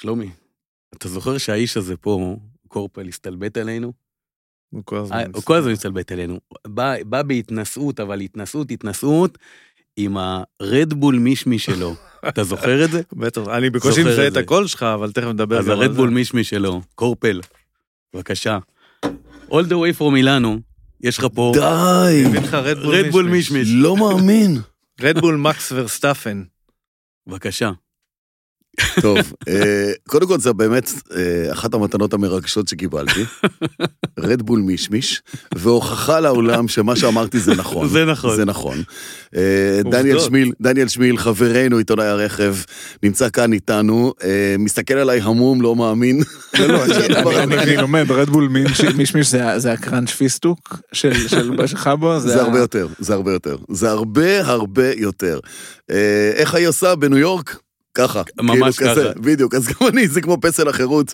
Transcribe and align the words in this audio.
שלומי, 0.00 0.30
אתה 0.96 1.08
זוכר 1.08 1.38
שהאיש 1.38 1.76
הזה 1.76 1.96
פה, 1.96 2.36
קורפל, 2.68 3.08
הסתלבט 3.08 3.56
עלינו? 3.56 3.92
הוא 4.70 4.82
כל 4.84 4.96
הזמן 4.96 5.16
אה, 5.16 5.24
הוא 5.34 5.42
כל 5.42 5.56
הזמן 5.56 5.72
מסתלבט 5.72 6.12
עלינו. 6.12 6.40
בא, 6.66 6.94
בא 7.04 7.22
בהתנשאות, 7.22 8.00
אבל 8.00 8.20
התנשאות, 8.20 8.70
התנשאות, 8.70 9.38
עם 9.96 10.16
הרדבול 10.16 11.18
מישמי 11.18 11.58
שלו. 11.58 11.94
אתה 12.28 12.44
זוכר 12.44 12.84
את 12.84 12.90
זה? 12.90 13.00
בטח, 13.12 13.42
אני 13.48 13.70
בקושי 13.70 14.00
מזהה 14.04 14.26
את 14.26 14.32
זה. 14.32 14.40
הקול 14.40 14.66
שלך, 14.66 14.82
אבל 14.82 15.12
תכף 15.12 15.26
נדבר 15.26 15.58
אז 15.58 15.64
גם 15.64 15.70
על 15.72 15.82
הרדבול 15.82 16.08
זה. 16.08 16.14
מישמי 16.14 16.44
שלו, 16.44 16.82
קורפל, 16.94 17.40
בבקשה. 18.14 18.58
All 19.50 19.64
the 19.68 19.72
way 19.72 19.98
from 19.98 20.10
מילאנו, 20.12 20.58
יש 21.00 21.18
לך 21.18 21.26
פה 21.34 21.52
די, 21.54 22.24
הביא 22.26 22.40
לך 22.40 22.54
רדבול 22.54 23.24
מישמיש. 23.24 23.32
מישמיש. 23.32 23.68
לא 23.82 23.96
מאמין. 23.96 24.60
Red 25.00 25.15
Bull 25.15 25.36
מקס 25.36 25.72
ורסטאפן. 25.72 26.42
בבקשה. 27.26 27.70
טוב, 29.00 29.18
אה, 29.48 29.92
קודם 30.08 30.26
כל 30.26 30.38
זה 30.40 30.52
באמת 30.52 30.90
אה, 31.16 31.52
אחת 31.52 31.74
המתנות 31.74 32.12
המרגשות 32.14 32.68
שקיבלתי. 32.68 33.24
Red 34.18 34.36
Bull 34.36 34.60
מישמיש, 34.60 35.22
והוכחה 35.54 36.20
לעולם 36.20 36.68
שמה 36.68 36.96
שאמרתי 36.96 37.38
זה 37.40 37.54
נכון. 37.54 37.88
זה 37.88 38.04
נכון. 38.04 38.36
זה 38.36 38.44
נכון. 38.44 38.82
אה, 39.36 39.80
דניאל. 39.90 40.18
שמיל, 40.20 40.52
דניאל 40.60 40.88
שמיל, 40.88 41.16
חברנו, 41.18 41.78
עיתונאי 41.78 42.06
הרכב, 42.06 42.54
נמצא 43.02 43.28
כאן 43.30 43.52
איתנו, 43.52 44.12
מסתכל 44.58 44.94
עליי 44.94 45.20
המום, 45.20 45.62
לא 45.62 45.76
מאמין. 45.76 46.22
לא, 46.58 46.66
לא, 46.66 46.84
אני- 47.42 47.58
אני 47.62 47.76
לומד, 47.76 48.10
Red 48.10 48.26
Bull 48.26 48.48
מישמיש 48.96 49.30
זה- 49.30 49.58
זה 49.58 49.72
ה 49.72 49.77
crunch 49.77 50.10
פיסטוק 50.10 50.76
של 50.92 51.28
של- 51.28 51.66
שלך 51.66 51.90
בו, 52.00 52.20
זה 52.20 52.42
הרבה 52.42 52.58
יותר, 52.58 52.86
זה 52.98 53.14
הרבה 53.14 53.32
יותר. 53.32 53.56
זה 53.70 53.90
הרבה 53.90 54.46
הרבה 54.46 54.92
יותר. 54.96 55.40
איך 56.34 56.54
היא 56.54 56.66
עושה 56.68 56.94
בניו 56.94 57.18
יורק? 57.18 57.56
ככה. 57.94 58.22
ממש 58.40 58.76
כאילו 58.78 58.90
כזה, 58.92 59.10
ככה. 59.10 59.20
בדיוק, 59.20 59.54
אז 59.54 59.66
גם 59.68 59.86
אני, 59.88 60.08
זה 60.08 60.20
כמו 60.20 60.38
פסל 60.40 60.68
החירות. 60.68 61.12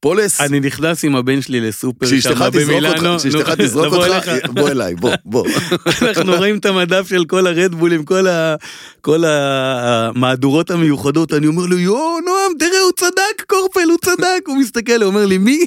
פולס, 0.00 0.40
אני 0.40 0.60
נכנס 0.60 1.04
עם 1.04 1.16
הבן 1.16 1.42
שלי 1.42 1.60
לסופר 1.60 2.06
כשאשתך 2.06 2.30
שם 2.38 2.50
תזרוק 2.50 2.54
במילאנו. 2.70 3.08
אותך, 3.12 3.20
כשאשתך 3.22 3.50
תזרוק 3.58 3.94
אותך. 3.94 4.28
בוא 4.54 4.68
אליי, 4.68 4.94
בוא, 4.94 5.14
בוא. 5.24 5.46
אנחנו 6.02 6.32
רואים 6.36 6.58
את 6.58 6.66
המדף 6.66 7.08
של 7.08 7.24
כל 7.24 7.46
הרדבולים, 7.46 8.04
כל, 8.04 9.24
המהדורות 9.26 10.70
המיוחדות, 10.70 11.32
אני 11.32 11.46
אומר 11.46 11.66
לו, 11.66 11.78
יואו, 11.78 12.18
נועם, 12.26 12.52
תראה, 12.58 12.80
הוא 12.80 12.92
צדק, 12.96 13.42
קורפל, 13.46 13.88
הוא 13.90 13.98
צדק. 14.04 14.40
הוא 14.46 14.56
מסתכל, 14.58 14.92
הוא 15.02 15.04
אומר 15.04 15.26
לי, 15.26 15.38
מי? 15.38 15.66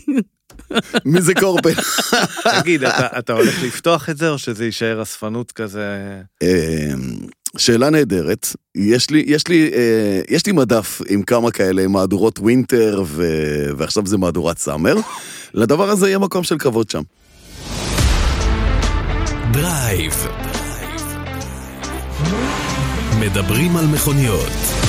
מי 1.06 1.22
זה 1.22 1.34
קורפל? 1.34 1.73
תגיד, 2.62 2.84
אתה- 2.84 3.20
אתה 3.20 3.34
הולך 3.34 3.64
לפתוח 3.64 4.10
את 4.10 4.17
זה, 4.17 4.30
או 4.30 4.38
שזה 4.38 4.66
יישאר 4.66 5.02
אספנות 5.02 5.52
כזה? 5.52 5.98
שאלה 7.58 7.89
נהדרת, 7.89 8.47
יש 8.75 9.09
לי, 9.09 9.23
יש 9.28 9.47
לי, 9.47 9.72
אה, 9.73 10.22
יש 10.30 10.45
לי 10.45 10.52
מדף 10.52 11.02
עם 11.08 11.23
כמה 11.23 11.52
כאלה 11.52 11.88
מהדורות 11.88 12.39
winter 12.40 13.04
ו... 13.05 13.25
ועכשיו 13.78 14.05
זה 14.05 14.17
מהדורת 14.17 14.58
summer. 14.58 14.95
לדבר 15.53 15.89
הזה 15.89 16.08
יהיה 16.08 16.20
מקום 16.20 16.44
של 16.44 16.58
כבוד 16.58 16.89
שם. 16.89 17.02
דרייב. 19.52 20.14
מדברים 23.20 23.77
על 23.77 23.86
מכוניות. 23.86 24.89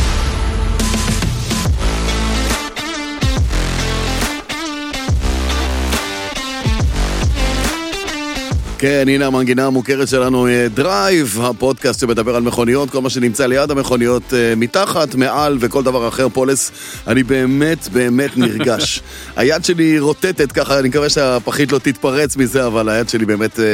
כן, 8.81 9.05
הנה 9.09 9.27
המנגינה 9.27 9.67
המוכרת 9.67 10.09
שלנו, 10.09 10.47
אה, 10.47 10.67
דרייב, 10.75 11.39
הפודקאסט 11.43 12.01
שמדבר 12.01 12.37
על 12.37 12.43
מכוניות, 12.43 12.91
כל 12.91 13.01
מה 13.01 13.11
שנמצא 13.11 13.47
ליד 13.47 13.71
המכוניות, 13.71 14.35
אה, 14.35 14.55
מתחת, 14.57 15.15
מעל 15.15 15.57
וכל 15.61 15.83
דבר 15.83 16.09
אחר, 16.09 16.29
פולס, 16.29 16.73
אני 17.07 17.23
באמת 17.23 17.89
באמת 17.89 18.37
נרגש. 18.37 19.03
היד 19.37 19.65
שלי 19.65 19.99
רוטטת 19.99 20.53
ככה, 20.53 20.79
אני 20.79 20.89
מקווה 20.89 21.09
שהפחית 21.09 21.73
לא 21.73 21.79
תתפרץ 21.79 22.37
מזה, 22.37 22.67
אבל 22.67 22.89
היד 22.89 23.09
שלי 23.09 23.25
באמת 23.25 23.61
אה, 23.61 23.65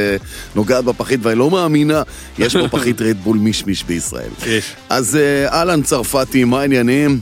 נוגעת 0.55 0.85
בפחית, 0.85 1.19
ואני 1.23 1.39
לא 1.39 1.51
מאמינה, 1.51 2.03
יש 2.39 2.57
פה 2.57 2.67
פחית 2.67 3.01
רדבול 3.07 3.37
מישמיש 3.37 3.83
בישראל. 3.83 4.29
יש. 4.45 4.65
אז 4.89 5.15
אה, 5.15 5.57
אהלן 5.57 5.81
צרפתי, 5.81 6.43
מה 6.43 6.61
העניינים? 6.61 7.19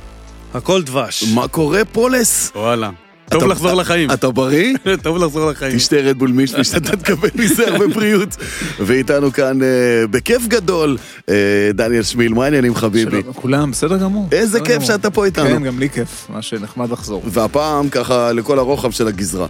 הכל 0.54 0.82
דבש. 0.82 1.24
מה 1.34 1.48
קורה, 1.48 1.86
פולס? 1.86 2.52
וואלה. 2.56 3.05
טוב 3.30 3.44
לחזור 3.44 3.74
לחיים. 3.74 4.12
אתה 4.12 4.32
בריא? 4.32 4.74
טוב 5.04 5.18
לחזור 5.18 5.52
לחיים. 5.52 5.78
תשתה 5.78 5.96
רדבול 5.96 6.32
מישמיש, 6.32 6.76
אתה 6.76 6.98
תקבל 6.98 7.30
מזה 7.36 7.68
הרבה 7.68 7.88
בריאות. 7.88 8.36
ואיתנו 8.80 9.34
כאן 9.34 9.64
אה, 9.64 9.68
בכיף 10.10 10.48
גדול, 10.48 10.98
אה, 11.30 11.36
דניאל 11.74 12.04
שמיל, 12.04 12.34
מה 12.34 12.44
העניינים 12.44 12.76
חביבי? 12.76 13.22
שלום 13.22 13.30
לכולם, 13.30 13.72
בסדר 13.72 13.98
גמור. 13.98 14.28
איזה 14.32 14.60
כיף. 14.60 14.84
שאתה 14.84 15.10
פה 15.10 15.26
איתנו. 15.26 15.46
כן, 15.46 15.64
גם 15.64 15.80
לי 15.80 15.90
כיף, 15.90 16.28
מה 16.30 16.42
שנחמד 16.42 16.92
לחזור. 16.92 17.22
והפעם 17.26 17.90
ככה 17.90 18.32
לכל 18.32 18.60
הרוחב 18.60 18.92
של 18.92 19.08
הגזרה. 19.08 19.48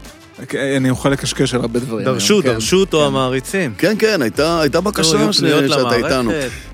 כן, 0.48 0.74
אני 0.76 0.90
אוכל 0.90 1.10
לקשקש 1.10 1.54
על 1.54 1.62
הרבה 1.62 1.80
דברים. 1.80 2.06
דרשו, 2.06 2.34
היום, 2.34 2.44
כן. 2.44 2.54
דרשו 2.54 2.78
אותו 2.78 3.06
המעריצים. 3.06 3.74
כן, 3.78 3.96
כן, 4.00 4.22
הייתה, 4.22 4.62
הייתה 4.62 4.82
בקשה 4.82 5.34
שאתה 5.34 5.96
איתנו. 5.96 6.32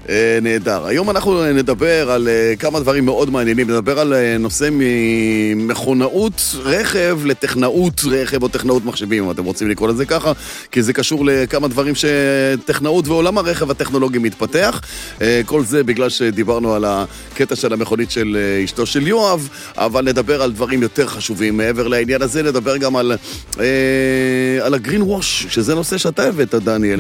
אה, 0.10 0.40
נהדר. 0.42 0.86
היום 0.86 1.10
אנחנו 1.10 1.54
נדבר 1.54 2.12
על 2.12 2.28
אה, 2.28 2.54
כמה 2.60 2.80
דברים 2.80 3.06
מאוד 3.06 3.30
מעניינים. 3.30 3.72
נדבר 3.72 4.00
על 4.00 4.14
אה, 4.14 4.38
נושא 4.40 4.70
ממכונאות 4.72 6.42
רכב 6.64 7.20
לטכנאות 7.26 8.02
רכב 8.12 8.44
או 8.44 8.48
טכנאות 8.48 8.86
מחשבים, 8.86 9.24
אם 9.24 9.32
אתם 9.32 9.44
רוצים 9.44 9.70
לקרוא 9.70 9.90
לזה 9.90 10.06
ככה, 10.06 10.32
כי 10.72 10.84
זה 10.84 10.94
קשור 10.94 11.26
לכמה 11.26 11.68
דברים 11.68 11.94
שטכנאות 11.96 13.08
ועולם 13.08 13.38
הרכב 13.38 13.72
הטכנולוגי 13.72 14.18
מתפתח. 14.18 14.82
אה, 15.22 15.42
כל 15.46 15.64
זה 15.64 15.84
בגלל 15.84 16.10
שדיברנו 16.10 16.74
על 16.74 16.86
הקטע 16.88 17.56
של 17.56 17.74
המכונית 17.74 18.12
של 18.12 18.38
אשתו 18.66 18.86
של 18.86 19.08
יואב, 19.08 19.50
אבל 19.78 20.06
נדבר 20.06 20.42
על 20.42 20.52
דברים 20.52 20.82
יותר 20.82 21.08
חשובים. 21.08 21.58
מעבר 21.58 21.88
לעניין 21.88 22.22
הזה, 22.22 22.44
נדבר 22.44 22.78
גם 22.78 22.96
על, 22.96 23.14
אה, 23.60 24.66
על 24.66 24.74
הגרין 24.74 25.02
ווש, 25.02 25.46
שזה 25.50 25.76
נושא 25.76 25.98
שאתה 25.98 26.24
הבאת, 26.24 26.56
דניאל. 26.56 27.00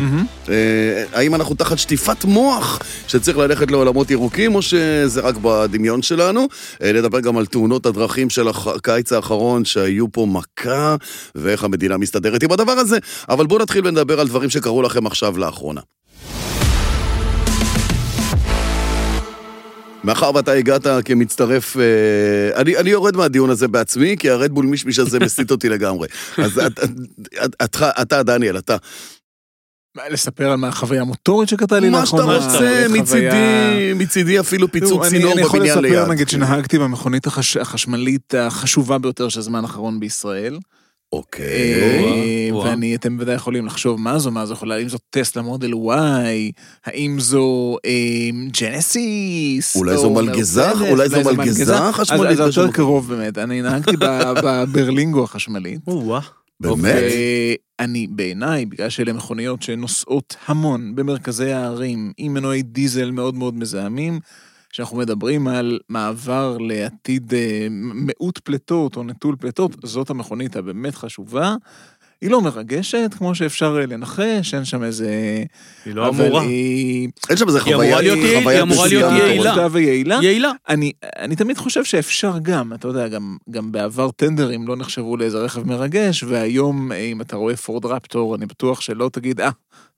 אה, 0.49 1.03
האם 1.13 1.35
אנחנו 1.35 1.55
תחת 1.55 1.77
שטיפת 1.77 2.25
מוח 2.25 2.79
שצריך 3.07 3.37
ללכת 3.37 3.71
לעולמות 3.71 4.11
ירוקים, 4.11 4.55
או 4.55 4.61
שזה 4.61 5.21
רק 5.21 5.35
בדמיון 5.41 6.01
שלנו? 6.01 6.47
אה, 6.83 6.91
נדבר 6.93 7.19
גם 7.19 7.37
על 7.37 7.45
תאונות 7.45 7.85
הדרכים 7.85 8.29
של 8.29 8.47
הקיץ 8.47 9.13
האחרון, 9.13 9.65
שהיו 9.65 10.11
פה 10.11 10.25
מכה, 10.29 10.95
ואיך 11.35 11.63
המדינה 11.63 11.97
מסתדרת 11.97 12.43
עם 12.43 12.51
הדבר 12.51 12.71
הזה. 12.71 12.97
אבל 13.29 13.45
בואו 13.45 13.61
נתחיל 13.61 13.87
ונדבר 13.87 14.19
על 14.19 14.27
דברים 14.27 14.49
שקרו 14.49 14.81
לכם 14.81 15.07
עכשיו 15.07 15.37
לאחרונה. 15.37 15.81
מאחר 20.03 20.31
ואתה 20.35 20.51
הגעת 20.51 20.87
כמצטרף, 21.05 21.77
אה, 21.77 21.81
אני, 22.61 22.77
אני 22.77 22.89
יורד 22.89 23.15
מהדיון 23.17 23.49
הזה 23.49 23.67
בעצמי, 23.67 24.15
כי 24.19 24.29
הרדבול 24.29 24.65
מישמיש 24.65 24.99
הזה 24.99 25.19
מסיט 25.25 25.51
אותי 25.51 25.69
לגמרי. 25.69 26.07
אז 26.37 26.59
את, 26.59 26.79
את, 27.45 27.55
את, 27.63 27.75
אתה, 28.01 28.23
דניאל, 28.23 28.57
אתה, 28.57 28.77
מה, 29.97 30.09
לספר 30.09 30.49
על 30.51 30.55
מה 30.55 30.67
החוויה 30.67 31.01
המוטורית 31.01 31.49
שקרתה 31.49 31.79
לי 31.79 31.89
מה 31.89 32.05
שאתה 32.05 32.17
לאחרונה? 32.17 32.45
רוצה, 32.53 32.85
מצידי, 32.89 33.93
מצידי 33.95 34.39
אפילו 34.39 34.71
פיצוץ 34.71 34.89
תראו, 34.89 35.01
אני- 35.03 35.09
צינור 35.09 35.33
אני 35.33 35.41
יכול 35.41 35.59
בבניין 35.59 35.79
ליד. 35.79 35.93
לספר 35.93 36.11
נגיד 36.11 36.29
שנהגתי 36.29 36.79
במכונית 36.79 37.27
החש- 37.27 37.57
החשמלית 37.57 38.33
החשובה 38.37 38.97
ביותר 38.97 39.29
של 39.29 39.39
הזמן 39.39 39.61
האחרון 39.63 39.99
בישראל. 39.99 40.57
אוקיי. 41.13 41.73
אה. 41.73 42.55
ואני, 42.55 42.95
אתם 42.95 43.17
בוודאי 43.17 43.35
יכולים 43.35 43.65
לחשוב 43.65 43.99
מה 43.99 44.19
זו, 44.19 44.31
מה 44.31 44.45
זו 44.45 44.53
יכולה, 44.53 44.75
האם 44.75 44.89
זו 44.89 44.97
טסלה 45.09 45.41
מודל 45.41 45.71
Y, 45.73 45.95
האם 46.85 47.19
זו 47.19 47.77
אה, 47.85 48.29
ג'נסיס, 48.61 49.75
אולי 49.75 49.95
או 49.95 50.01
זו 50.01 50.09
מלגזה? 50.09 50.67
מרצדס, 50.67 50.89
אולי 50.89 51.09
זו 51.09 51.23
מלגזה 51.23 51.75
חשמלית 51.91 52.39
אז 52.39 52.53
זה 52.53 52.61
יותר? 52.61 52.73
קרוב 52.73 53.13
באמת, 53.13 53.37
אני 53.37 53.61
נהגתי 53.61 53.97
בברלינגו 54.43 55.23
החשמלית. 55.23 55.81
באמת? 56.59 57.03
אני 57.79 58.07
בעיניי, 58.07 58.65
בגלל 58.65 58.89
שאלה 58.89 59.13
מכוניות 59.13 59.61
שנוסעות 59.61 60.35
המון 60.45 60.95
במרכזי 60.95 61.51
הערים, 61.51 62.11
עם 62.17 62.33
מנועי 62.33 62.61
דיזל 62.61 63.11
מאוד 63.11 63.35
מאוד 63.35 63.55
מזהמים, 63.55 64.19
שאנחנו 64.71 64.97
מדברים 64.97 65.47
על 65.47 65.79
מעבר 65.89 66.57
לעתיד 66.57 67.33
אה, 67.33 67.67
מיעוט 67.93 68.39
פליטות 68.39 68.95
או 68.95 69.03
נטול 69.03 69.35
פליטות, 69.39 69.71
זאת 69.83 70.09
המכונית 70.09 70.55
הבאמת 70.55 70.95
חשובה. 70.95 71.55
היא 72.21 72.29
לא 72.29 72.41
מרגשת, 72.41 73.11
כמו 73.17 73.35
שאפשר 73.35 73.77
אה, 73.81 73.85
לנחש, 73.85 74.53
אין 74.53 74.65
שם 74.65 74.83
איזה... 74.83 75.09
היא 75.85 75.95
לא 75.95 76.09
אמורה. 76.09 76.41
היא... 76.41 77.09
אין 77.29 77.37
שם 77.37 77.47
איזה 77.47 77.59
היא 77.65 77.73
חוויה, 77.73 78.01
להיות 78.01 78.17
יעיל- 78.17 78.39
חוויה 78.39 78.57
היא 78.57 78.63
אמורה 78.63 78.87
להיות 78.87 79.11
יעילה. 79.11 79.67
ויעילה. 79.71 80.19
יעילה. 80.21 80.51
אני, 80.69 80.91
אני 81.19 81.35
תמיד 81.35 81.57
חושב 81.57 81.83
שאפשר 81.83 82.33
גם, 82.41 82.73
אתה 82.73 82.87
יודע, 82.87 83.07
גם, 83.07 83.37
גם 83.49 83.71
בעבר 83.71 84.11
טנדרים 84.11 84.67
לא 84.67 84.75
נחשבו 84.75 85.17
לאיזה 85.17 85.37
רכב 85.37 85.67
מרגש, 85.67 86.23
והיום, 86.23 86.91
אה, 86.91 86.97
אם 86.97 87.21
אתה 87.21 87.35
רואה 87.35 87.57
פורד 87.57 87.85
רפטור, 87.85 88.35
אני 88.35 88.45
בטוח 88.45 88.81
שלא 88.81 89.09
תגיד, 89.13 89.41
אה, 89.41 89.49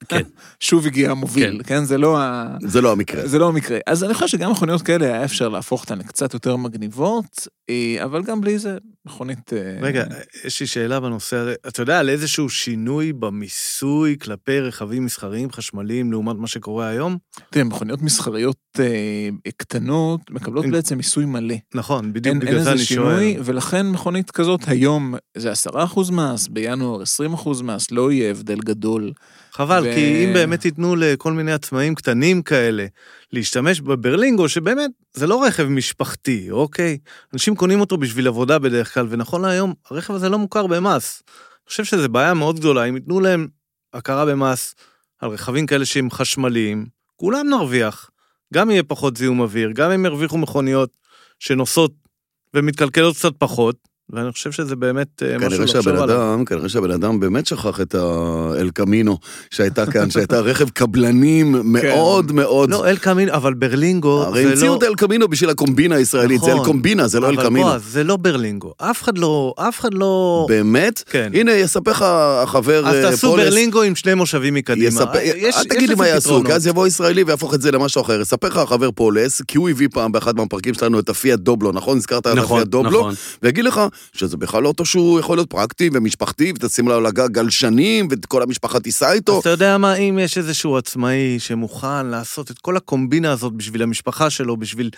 כן. 0.08 0.22
שוב 0.60 0.86
הגיע 0.86 1.10
המוביל, 1.10 1.62
כן. 1.62 1.74
כן? 1.74 1.84
זה 1.84 1.98
לא 1.98 2.18
ה... 2.20 2.56
זה 2.62 2.80
לא 2.80 2.92
המקרה. 2.92 3.26
זה 3.28 3.38
לא 3.38 3.48
המקרה. 3.48 3.78
אז 3.86 4.04
אני 4.04 4.14
חושב 4.14 4.26
שגם 4.26 4.50
מכוניות 4.50 4.82
כאלה 4.82 5.06
היה 5.06 5.24
אפשר 5.24 5.48
להפוך 5.48 5.82
אותן 5.82 5.98
לקצת 5.98 6.34
יותר 6.34 6.56
מגניבות, 6.56 7.48
אה, 7.70 7.96
אבל 8.04 8.22
גם 8.22 8.40
בלי 8.40 8.58
זה, 8.58 8.78
מכונית... 9.06 9.52
אה, 9.52 9.76
רגע, 9.80 10.04
יש 10.44 10.60
לי 10.60 10.66
שאלה 10.66 11.00
בנושא 11.00 11.36
הזה. 11.36 11.54
אתה 11.68 11.82
יודע 11.82 11.98
על 11.98 12.10
איזשהו 12.14 12.48
שינוי 12.50 13.12
במיסוי 13.12 14.16
כלפי 14.22 14.60
רכבים 14.60 15.04
מסחריים 15.04 15.52
חשמליים 15.52 16.12
לעומת 16.12 16.36
מה 16.36 16.46
שקורה 16.46 16.88
היום? 16.88 17.16
תראה, 17.50 17.64
מכוניות 17.64 18.02
מסחריות 18.02 18.56
אה, 18.78 19.28
קטנות 19.56 20.20
מקבלות 20.30 20.64
אין- 20.64 20.72
בעצם 20.72 20.96
מיסוי 20.96 21.24
מלא. 21.24 21.54
נכון, 21.74 22.12
בדיוק 22.12 22.26
אין, 22.34 22.38
בגלל 22.40 22.54
אין 22.54 22.64
זה 22.64 22.70
איזה 22.70 22.80
אני 22.80 22.86
שינוי, 22.86 23.32
שואל. 23.34 23.42
ולכן 23.44 23.86
מכונית 23.86 24.30
כזאת 24.30 24.60
היום 24.66 25.14
זה 25.36 25.52
10% 25.52 26.10
מס, 26.12 26.48
בינואר 26.48 27.02
20% 27.02 27.62
מס, 27.62 27.90
לא 27.90 28.12
יהיה 28.12 28.30
הבדל 28.30 28.58
גדול. 28.58 29.12
חבל, 29.52 29.82
ו- 29.86 29.94
כי 29.94 30.24
אם 30.24 30.32
באמת 30.32 30.64
ייתנו 30.64 30.96
לכל 30.96 31.32
מיני 31.32 31.52
עצמאים 31.52 31.94
קטנים 31.94 32.42
כאלה 32.42 32.86
להשתמש 33.32 33.80
בברלינגו, 33.80 34.48
שבאמת 34.48 34.90
זה 35.14 35.26
לא 35.26 35.44
רכב 35.44 35.64
משפחתי, 35.64 36.50
אוקיי? 36.50 36.98
אנשים 37.32 37.56
קונים 37.56 37.80
אותו 37.80 37.96
בשביל 37.96 38.28
עבודה 38.28 38.58
בדרך 38.58 38.94
כלל, 38.94 39.06
ונכון 39.10 39.42
להיום 39.42 39.72
הרכב 39.90 40.14
הזה 40.14 40.28
לא 40.28 40.38
מוכר 40.38 40.66
במס. 40.66 41.22
אני 41.64 41.70
חושב 41.70 41.84
שזו 41.84 42.08
בעיה 42.08 42.34
מאוד 42.34 42.58
גדולה, 42.58 42.84
אם 42.84 42.96
ייתנו 42.96 43.20
להם 43.20 43.48
הכרה 43.92 44.26
במס 44.26 44.74
על 45.18 45.30
רכבים 45.30 45.66
כאלה 45.66 45.84
שהם 45.84 46.10
חשמליים, 46.10 46.86
כולם 47.16 47.48
נרוויח. 47.48 48.10
גם 48.54 48.70
יהיה 48.70 48.82
פחות 48.82 49.16
זיהום 49.16 49.40
אוויר, 49.40 49.70
גם 49.74 49.90
הם 49.90 50.06
ירוויחו 50.06 50.38
מכוניות 50.38 50.96
שנוסעות 51.38 51.92
ומתקלקלות 52.54 53.16
קצת 53.16 53.32
פחות, 53.38 53.76
ואני 54.10 54.32
חושב 54.32 54.52
שזה 54.52 54.76
באמת 54.76 55.22
אה, 55.22 55.38
משהו 55.38 55.62
לחשוב 55.62 55.88
עליו. 55.88 56.04
אדם, 56.04 56.44
כנראה 56.44 56.68
שהבן 56.68 56.90
אדם 56.90 57.20
באמת 57.20 57.46
שכח 57.46 57.80
את 57.80 57.94
האל 57.94 58.70
קמינו 58.70 59.18
שהייתה 59.50 59.86
כאן, 59.86 60.10
שהייתה 60.10 60.40
רכב 60.40 60.68
קבלנים 60.68 61.56
מאוד 61.76 62.32
מאוד... 62.32 62.70
לא, 62.70 62.86
אל 62.88 62.96
קמינו, 62.96 63.32
אבל 63.32 63.54
ברלינגו 63.54 64.22
הרי 64.22 64.44
זה 64.44 64.50
המציאו 64.50 64.72
לא... 64.72 64.78
את 64.78 64.82
האל 64.82 64.94
קמינו 64.94 65.28
בשביל 65.28 65.50
הקומבינה 65.50 65.94
הישראלית, 65.94 66.40
זה 66.40 66.46
אל 66.46 66.54
נכון. 66.54 66.66
קומבינה, 66.66 67.06
זה 67.08 67.20
לא 67.20 67.28
אל 67.28 67.34
אבל 67.34 67.44
קמינו. 67.44 67.66
בועז, 67.66 67.82
זה 67.84 68.04
לא 68.04 68.16
ברלינגו. 68.16 68.74
אף 68.78 69.02
אחד 69.02 69.18
לא... 69.18 69.54
אף 69.58 69.80
אחד 69.80 69.94
לא... 69.94 70.46
באמת? 70.48 71.02
כן. 71.10 71.30
הנה, 71.34 71.52
יספר 71.52 71.90
לך 71.90 72.02
החבר 72.42 72.86
אז 72.88 72.94
אה, 72.94 73.10
תעשו 73.10 73.30
פולס. 73.30 73.44
ברלינגו 73.44 73.82
עם 73.82 73.94
שני 73.94 74.14
מושבים 74.14 74.54
מקדימה. 74.54 74.86
יספר, 74.88 75.18
יש- 75.36 75.56
אל 75.56 75.64
תגיד 75.64 75.88
לי 75.88 75.94
מה 75.94 76.08
יעשו. 76.08 76.44
כי 76.46 76.52
אז 76.52 76.66
יבוא 76.66 76.86
ישראלי 76.86 77.22
ויהפוך 77.24 77.54
את 77.54 77.60
זה 77.62 77.70
למשהו 77.70 78.02
אחר. 78.02 78.20
יספר 78.20 78.48
לך 78.48 78.56
החבר 78.56 78.90
פולס, 78.90 79.42
כי 79.48 79.58
הוא 79.58 79.70
הביא 79.70 79.88
פעם 79.92 80.12
באחד 80.12 80.36
מהפרקים 80.36 80.74
שלנו 80.74 80.98
את 80.98 81.08
הפיאט 81.08 81.38
דובלו, 81.38 81.72
נכון? 81.72 81.96
הזכרת 81.96 82.26
נכון, 82.26 82.56
הפיאט 82.58 82.68
דובלו? 82.68 82.98
נכון. 83.00 83.14
ויגיד 83.42 83.64
לך 83.64 83.80
שזה 84.12 84.36
בכלל 84.36 84.62
לא 84.62 84.68
אוטו 84.68 84.84
שהוא 84.84 85.20
יכול 85.20 85.36
להיות 85.36 85.50
פרקטי 85.50 85.90
ומשפחתי, 85.92 86.52
ותשים 86.56 86.88
לו 86.88 86.94
על 86.94 87.06
הגג 87.06 87.28
גלשנים, 87.28 88.08
וכל 88.10 88.42
המשפחה 88.42 88.80
תיסע 88.80 89.12
איתו. 89.12 89.32
אז 89.32 89.40
אתה 89.40 89.50
יודע 89.50 89.78
מה, 89.78 89.94
אם 89.94 90.18
יש 90.22 90.38
איזשהו 90.38 90.76
עצמאי 90.76 91.38
שמוכן 91.38 92.06
לעשות 92.06 92.50
את 92.50 92.58
כל 92.58 92.76
הקומבינה 92.76 93.32
הזאת 93.32 93.52
בשביל 93.52 93.82
המשפחה 93.82 94.30
שלו, 94.30 94.56
בשביל 94.56 94.90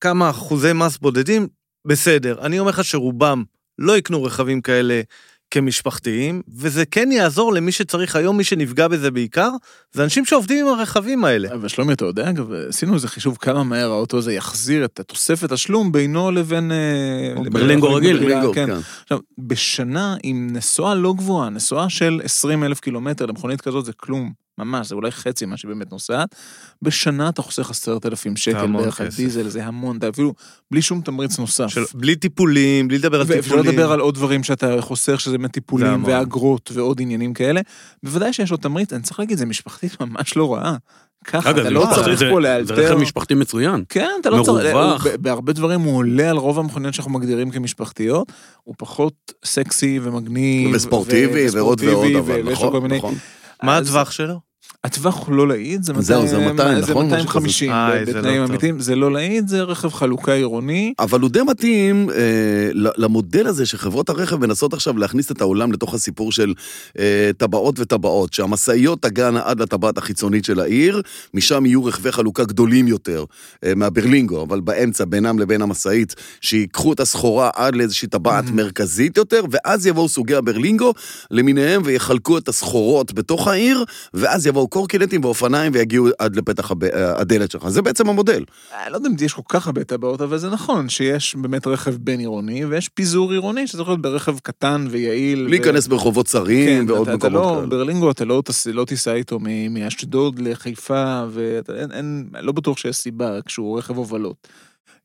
כמה 0.00 0.30
אחוזי 0.30 0.72
מס 0.72 0.98
בודדים, 0.98 1.48
בסדר. 1.84 2.38
אני 2.42 2.58
אומר 2.58 2.70
לך 2.70 2.84
שרובם 2.84 3.44
לא 3.78 3.98
יקנו 3.98 4.24
רכבים 4.24 4.60
כאלה 4.60 5.00
כמשפחתיים, 5.50 6.42
וזה 6.56 6.86
כן 6.86 7.12
יעזור 7.12 7.52
למי 7.52 7.72
שצריך 7.72 8.16
היום, 8.16 8.36
מי 8.36 8.44
שנפגע 8.44 8.88
בזה 8.88 9.10
בעיקר, 9.10 9.50
זה 9.92 10.04
אנשים 10.04 10.24
שעובדים 10.24 10.66
עם 10.66 10.74
הרכבים 10.74 11.24
האלה. 11.24 11.54
אבל 11.54 11.68
שלומי, 11.68 11.92
אתה 11.92 12.04
יודע, 12.04 12.30
אגב, 12.30 12.52
עשינו 12.52 12.94
איזה 12.94 13.08
חישוב 13.08 13.36
כמה 13.40 13.64
מהר 13.64 13.90
האוטו 13.90 14.18
הזה 14.18 14.32
יחזיר 14.32 14.84
את 14.84 15.00
התוספת 15.00 15.52
תשלום 15.52 15.92
בינו 15.92 16.30
לבין... 16.30 16.72
אה, 16.72 17.42
ברלינגו 17.50 17.94
רגיל. 17.94 18.18
ברלינגו, 18.18 18.52
כן. 18.54 18.66
כן. 18.66 18.76
עכשיו, 19.02 19.18
בשנה 19.38 20.16
עם 20.22 20.48
נסועה 20.52 20.94
לא 20.94 21.14
גבוהה, 21.16 21.50
נסועה 21.50 21.90
של 21.90 22.20
20 22.24 22.64
אלף 22.64 22.80
קילומטר 22.80 23.26
למכונית 23.26 23.60
כזאת 23.60 23.84
זה 23.84 23.92
כלום, 23.92 24.32
ממש, 24.58 24.88
זה 24.88 24.94
אולי 24.94 25.10
חצי 25.10 25.46
מה 25.46 25.56
שבאמת 25.56 25.92
נוסעת. 25.92 26.34
בשנה 26.82 27.28
אתה 27.28 27.42
חוסך 27.42 27.70
עשרת 27.70 28.06
אלפים 28.06 28.36
שקל 28.36 28.66
בערך 28.66 29.00
על. 29.00 29.08
דיזל, 29.16 29.48
זה 29.48 29.64
המון, 29.66 29.96
אתה 29.96 30.08
אפילו 30.08 30.34
בלי 30.70 30.82
שום 30.82 31.00
תמריץ 31.00 31.38
נוסף. 31.38 31.66
של, 31.68 31.84
בלי 31.94 32.16
טיפולים, 32.16 32.88
בלי 32.88 32.98
לדבר 32.98 33.20
על 33.20 33.26
ואפשר 33.28 33.42
טיפולים. 33.42 33.64
לדבר 33.72 33.92
על 33.92 34.00
עוד 34.00 34.14
דברים 34.14 34.44
שאתה 34.44 34.76
חוסך, 34.80 35.20
שזה 35.20 35.38
באמת 35.38 35.48
זה 35.50 35.52
טיפולים. 35.52 36.04
ואגרות 36.04 36.70
ועוד 36.74 37.00
עניינים 37.00 37.34
כאלה. 37.34 37.60
בוודאי 38.02 38.32
שיש 38.32 38.50
עוד 38.50 38.60
תמריץ, 38.60 38.92
אני 38.92 39.02
צריך 39.02 39.20
להגיד, 39.20 39.38
זה 39.38 39.46
משפחתית 39.46 40.00
ממש 40.00 40.36
לא 40.36 40.54
רעה. 40.54 40.76
ככה, 41.24 41.50
אתה 41.50 41.62
זה 41.62 41.70
לא 41.70 41.86
צריך 41.94 42.18
זה- 42.18 42.30
פה 42.30 42.34
זה 42.34 42.40
לאלתר. 42.40 42.74
רכב 42.74 42.94
משפחתי 42.94 43.34
מצוין. 43.34 43.84
כן, 43.88 44.10
אתה 44.20 44.30
לא 44.30 44.42
צריך, 44.42 44.74
מרווח. 44.74 45.06
בהרבה 45.20 45.52
דברים 45.52 45.80
הוא 45.80 45.96
עולה 45.96 46.30
על 46.30 46.36
רוב 46.36 46.58
המכוניות 46.58 46.94
שאנחנו 46.94 47.12
מגדירים 47.12 47.50
כמשפחתיות, 47.50 48.32
הוא 48.64 48.74
פחות 48.78 49.32
סקסי 49.44 50.00
ומגניב. 50.02 50.70
וספורטיבי 50.74 51.46
ו- 51.48 51.52
ועוד 51.52 51.80
ועוד, 51.84 52.12
אבל 52.18 52.52
נכון. 52.52 52.86
נכון. 52.92 53.14
מה 53.62 53.76
הטווח 53.76 54.10
שלו? 54.10 54.47
הטווח 54.84 55.28
לא 55.28 55.48
להיט, 55.48 55.82
זה 55.82 55.92
200, 55.92 56.04
זהו, 56.04 56.26
זה 56.28 56.38
200, 56.38 56.82
זה 56.82 56.90
נכון? 56.90 57.06
משהו 57.06 57.18
250 57.18 57.70
כזה. 57.70 57.78
איי, 57.78 58.06
זה 58.06 58.12
לא 58.12 58.18
בתנאים. 58.18 58.42
אמיתיים, 58.42 58.80
זה 58.80 58.96
לא 58.96 59.12
להיט, 59.12 59.48
זה 59.48 59.62
רכב 59.62 59.88
חלוקה 59.88 60.32
עירוני. 60.32 60.94
אבל 60.98 61.20
הוא 61.20 61.30
די 61.30 61.42
מתאים 61.42 62.10
אה, 62.10 62.70
למודל 62.74 63.46
הזה 63.46 63.66
שחברות 63.66 64.08
הרכב 64.08 64.36
מנסות 64.36 64.72
עכשיו 64.72 64.98
להכניס 64.98 65.30
את 65.30 65.40
העולם 65.40 65.72
לתוך 65.72 65.94
הסיפור 65.94 66.32
של 66.32 66.54
אה, 66.98 67.30
טבעות 67.36 67.80
וטבעות, 67.80 68.32
שהמשאיות 68.32 69.02
תגענה 69.02 69.40
עד 69.44 69.60
לטבעת 69.60 69.98
החיצונית 69.98 70.44
של 70.44 70.60
העיר, 70.60 71.02
משם 71.34 71.66
יהיו 71.66 71.84
רכבי 71.84 72.12
חלוקה 72.12 72.44
גדולים 72.44 72.88
יותר 72.88 73.24
אה, 73.64 73.72
מהברלינגו, 73.74 74.42
אבל 74.42 74.60
באמצע, 74.60 75.04
בינם 75.04 75.38
לבין 75.38 75.62
המשאית, 75.62 76.14
שיקחו 76.40 76.92
את 76.92 77.00
הסחורה 77.00 77.50
עד 77.54 77.74
לאיזושהי 77.76 78.08
טבעת 78.08 78.50
מרכזית 78.50 79.16
יותר, 79.16 79.42
ואז 79.50 79.86
יבואו 79.86 80.08
סוגי 80.08 80.34
הברלינגו 80.34 80.94
למיניהם 81.30 81.82
ויחלקו 81.84 82.38
את 82.38 82.48
הסחורות 82.48 83.12
בתוך 83.12 83.48
העיר, 83.48 83.84
ואז 84.14 84.46
יבואו 84.46 84.67
קורקינטים 84.68 85.24
ואופניים 85.24 85.72
ויגיעו 85.74 86.08
עד 86.18 86.36
לפתח 86.36 86.70
הב- 86.70 86.84
אה, 86.84 87.20
הדלת 87.20 87.50
שלך. 87.50 87.68
זה 87.68 87.82
בעצם 87.82 88.08
המודל. 88.08 88.44
אני 88.84 88.92
לא 88.92 88.96
יודע 88.96 89.08
אם 89.08 89.14
יש 89.20 89.32
כל 89.32 89.42
כך 89.48 89.66
הרבה 89.66 89.84
טבעות, 89.84 90.20
אבל 90.20 90.38
זה 90.38 90.50
נכון 90.50 90.88
שיש 90.88 91.36
באמת 91.36 91.66
רכב 91.66 91.94
בין 91.96 92.20
עירוני, 92.20 92.64
ויש 92.64 92.88
פיזור 92.88 93.32
עירוני 93.32 93.66
שזה 93.66 93.82
יכול 93.82 93.92
להיות 93.92 94.02
ברכב 94.02 94.38
קטן 94.38 94.86
ויעיל. 94.90 95.46
ו- 95.46 95.48
להיכנס 95.48 95.86
ברחובות 95.86 96.26
צרים 96.26 96.86
כן, 96.86 96.92
ועוד 96.92 97.08
אתה, 97.08 97.16
אתה 97.16 97.28
מקומות 97.28 97.46
לא, 97.52 97.56
כאלה. 97.56 97.66
ברלינגו 97.66 98.10
אתה 98.10 98.24
לא, 98.24 98.42
תס, 98.44 98.66
לא 98.66 98.84
תיסע 98.84 99.12
איתו 99.14 99.38
מאשדוד 99.70 100.38
לחיפה, 100.38 101.24
ואין, 101.30 101.92
אין, 101.92 102.28
לא 102.40 102.52
בטוח 102.52 102.78
שיש 102.78 102.96
סיבה 102.96 103.38
כשהוא 103.46 103.78
רכב 103.78 103.96
הובלות. 103.96 104.48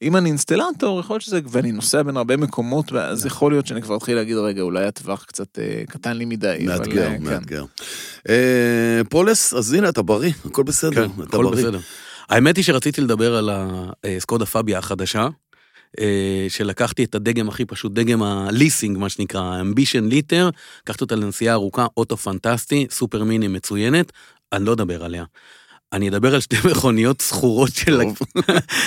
אם 0.03 0.15
אני 0.17 0.29
אינסטלטור, 0.29 1.00
יכול 1.00 1.13
להיות 1.13 1.21
שזה, 1.21 1.39
ואני 1.50 1.71
נוסע 1.71 2.03
בין 2.03 2.17
הרבה 2.17 2.38
מקומות, 2.38 2.94
אז 2.94 3.25
יכול 3.25 3.51
להיות 3.51 3.67
שאני 3.67 3.81
כבר 3.81 3.97
אתחיל 3.97 4.15
להגיד, 4.15 4.38
רגע, 4.38 4.61
אולי 4.61 4.85
הטווח 4.85 5.23
קצת 5.23 5.59
אה, 5.59 5.83
קטן 5.89 6.17
לי 6.17 6.25
מדי. 6.25 6.65
אבל, 6.67 6.77
מאתגר, 6.77 7.07
אה, 7.07 7.17
כן. 7.17 7.23
מאתגר. 7.23 7.65
אה, 8.29 9.01
פולס, 9.09 9.53
אז 9.53 9.73
הנה, 9.73 9.89
אתה 9.89 10.01
בריא, 10.01 10.31
הכל 10.45 10.63
בסדר, 10.63 11.07
כן, 11.07 11.23
אתה 11.23 11.23
הכל 11.23 11.44
בריא. 11.44 11.65
בסדר. 11.65 11.79
האמת 12.29 12.57
היא 12.57 12.63
שרציתי 12.63 13.01
לדבר 13.01 13.35
על 13.35 13.50
הסקודה 14.03 14.45
פאביה 14.45 14.77
החדשה, 14.77 15.27
אה, 16.00 16.45
שלקחתי 16.50 17.03
את 17.03 17.15
הדגם 17.15 17.50
הכי 17.50 17.65
פשוט, 17.65 17.91
דגם 17.91 18.23
הליסינג, 18.23 18.97
מה 18.97 19.09
שנקרא, 19.09 19.61
Ambition 19.61 20.03
ליטר, 20.05 20.50
לקחתי 20.83 21.03
אותה 21.03 21.15
לנסיעה 21.15 21.53
ארוכה, 21.53 21.85
אוטו 21.97 22.17
פנטסטי, 22.17 22.88
סופר 22.89 23.23
מיני 23.23 23.47
מצוינת, 23.47 24.11
אני 24.53 24.65
לא 24.65 24.73
אדבר 24.73 25.03
עליה. 25.03 25.25
אני 25.93 26.09
אדבר 26.09 26.33
על 26.33 26.41
שתי 26.41 26.55
מכוניות 26.71 27.21
שכורות 27.21 27.71
של... 27.73 28.01
טוב. 28.01 28.17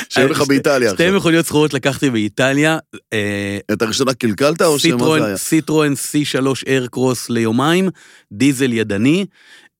שיהיה 0.08 0.28
לך 0.28 0.40
באיטליה 0.40 0.90
שתי 0.90 1.04
עכשיו. 1.04 1.16
מכוניות 1.16 1.46
שכורות 1.46 1.74
לקחתי 1.74 2.10
באיטליה, 2.10 2.78
אה, 3.12 3.58
את 3.72 3.82
הראשונה 3.82 4.14
קלקלת 4.14 4.62
או 4.62 4.78
שמה 4.78 5.18
זה 5.18 5.24
היה? 5.24 5.36
סיטרואן 5.36 5.92
C3 5.92 6.46
איירקרוס 6.66 7.30
ליומיים, 7.30 7.88
דיזל 8.32 8.72
ידני, 8.72 9.26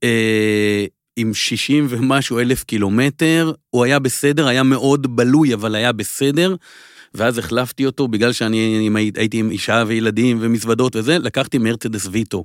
אה, 0.05 0.85
עם 1.17 1.35
60 1.35 1.87
ומשהו 1.91 2.39
אלף 2.39 2.65
קילומטר, 2.65 3.53
הוא 3.71 3.85
היה 3.85 3.99
בסדר, 3.99 4.47
היה 4.47 4.63
מאוד 4.63 5.17
בלוי, 5.17 5.55
אבל 5.55 5.75
היה 5.75 5.93
בסדר, 5.93 6.55
ואז 7.15 7.39
החלפתי 7.39 7.87
אותו 7.87 8.09
בגלל 8.09 8.33
שאני 8.33 8.89
הייתי 9.15 9.39
עם 9.39 9.51
אישה 9.51 9.85
וילדים 9.87 10.39
ומזוודות 10.41 10.97
וזה, 10.97 11.19
לקחתי 11.19 11.59
מרצדס 11.59 12.09
ויטו. 12.11 12.45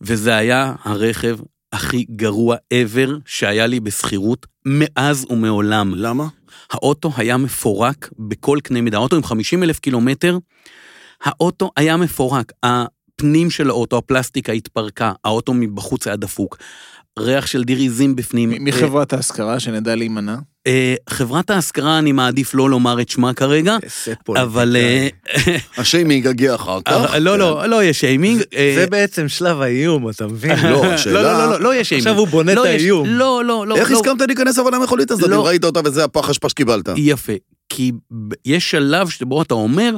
וזה 0.00 0.36
היה 0.36 0.74
הרכב 0.84 1.36
הכי 1.74 2.06
גרוע 2.10 2.56
ever 2.74 3.10
שהיה 3.26 3.66
לי 3.66 3.80
בשכירות 3.80 4.46
מאז 4.66 5.26
ומעולם. 5.30 5.92
למה? 5.96 6.26
האוטו 6.70 7.12
היה 7.16 7.36
מפורק 7.36 8.10
בכל 8.18 8.58
קנה 8.62 8.80
מידה. 8.80 8.96
האוטו 8.96 9.16
עם 9.16 9.24
50 9.24 9.62
אלף 9.62 9.78
קילומטר, 9.78 10.38
האוטו 11.22 11.70
היה 11.76 11.96
מפורק. 11.96 12.52
הפנים 12.62 13.50
של 13.50 13.70
האוטו, 13.70 13.98
הפלסטיקה 13.98 14.52
התפרקה, 14.52 15.12
האוטו 15.24 15.54
מבחוץ 15.54 16.06
היה 16.06 16.16
דפוק. 16.16 16.56
ריח 17.18 17.46
של 17.46 17.64
דיריזים 17.64 18.16
בפנים. 18.16 18.52
מחברת 18.60 19.12
ההשכרה 19.12 19.60
שנדע 19.60 19.94
להימנע. 19.94 20.36
אה, 20.66 20.94
חברת 21.10 21.50
ההשכרה, 21.50 21.98
אני 21.98 22.12
מעדיף 22.12 22.54
לא 22.54 22.70
לומר 22.70 23.00
את 23.00 23.08
שמה 23.08 23.34
כרגע, 23.34 23.76
אבל... 24.36 24.76
אה, 24.76 25.08
השיימינג 25.78 26.26
יגיע 26.26 26.54
אחר 26.54 26.78
כך. 26.84 27.14
לא, 27.20 27.38
לא, 27.38 27.66
לא 27.66 27.82
יהיה 27.82 27.92
שיימינג. 27.92 28.42
אה, 28.54 28.72
זה 28.76 28.86
בעצם 28.86 29.28
שלב 29.28 29.60
האיום, 29.60 30.10
אתה 30.10 30.26
מבין? 30.26 30.58
לא, 30.62 30.70
לא, 30.70 30.84
השאלה... 30.84 31.22
לא, 31.22 31.32
לא, 31.32 31.50
לא, 31.50 31.60
לא 31.60 31.74
יהיה 31.74 31.84
שיימינג. 31.84 32.08
עכשיו 32.08 32.18
הוא 32.18 32.28
בונה 32.28 32.54
לא 32.54 32.64
את 32.64 32.66
האיום. 32.66 33.08
לא, 33.08 33.44
לא, 33.44 33.66
לא. 33.66 33.76
איך 33.76 33.90
לא. 33.90 33.96
הסכמת 33.96 34.20
להיכנס 34.20 34.58
אבל 34.58 34.74
למכונית 34.74 35.10
הזאת, 35.10 35.30
לא. 35.30 35.36
אם 35.36 35.40
ראית 35.40 35.64
אותה 35.64 35.80
וזה 35.84 36.04
הפח 36.04 36.30
אשפה 36.30 36.48
שקיבלת? 36.48 36.88
יפה, 36.96 37.32
כי 37.68 37.92
יש 38.44 38.70
שלב 38.70 39.08
שבו 39.08 39.42
אתה 39.42 39.54
אומר, 39.54 39.96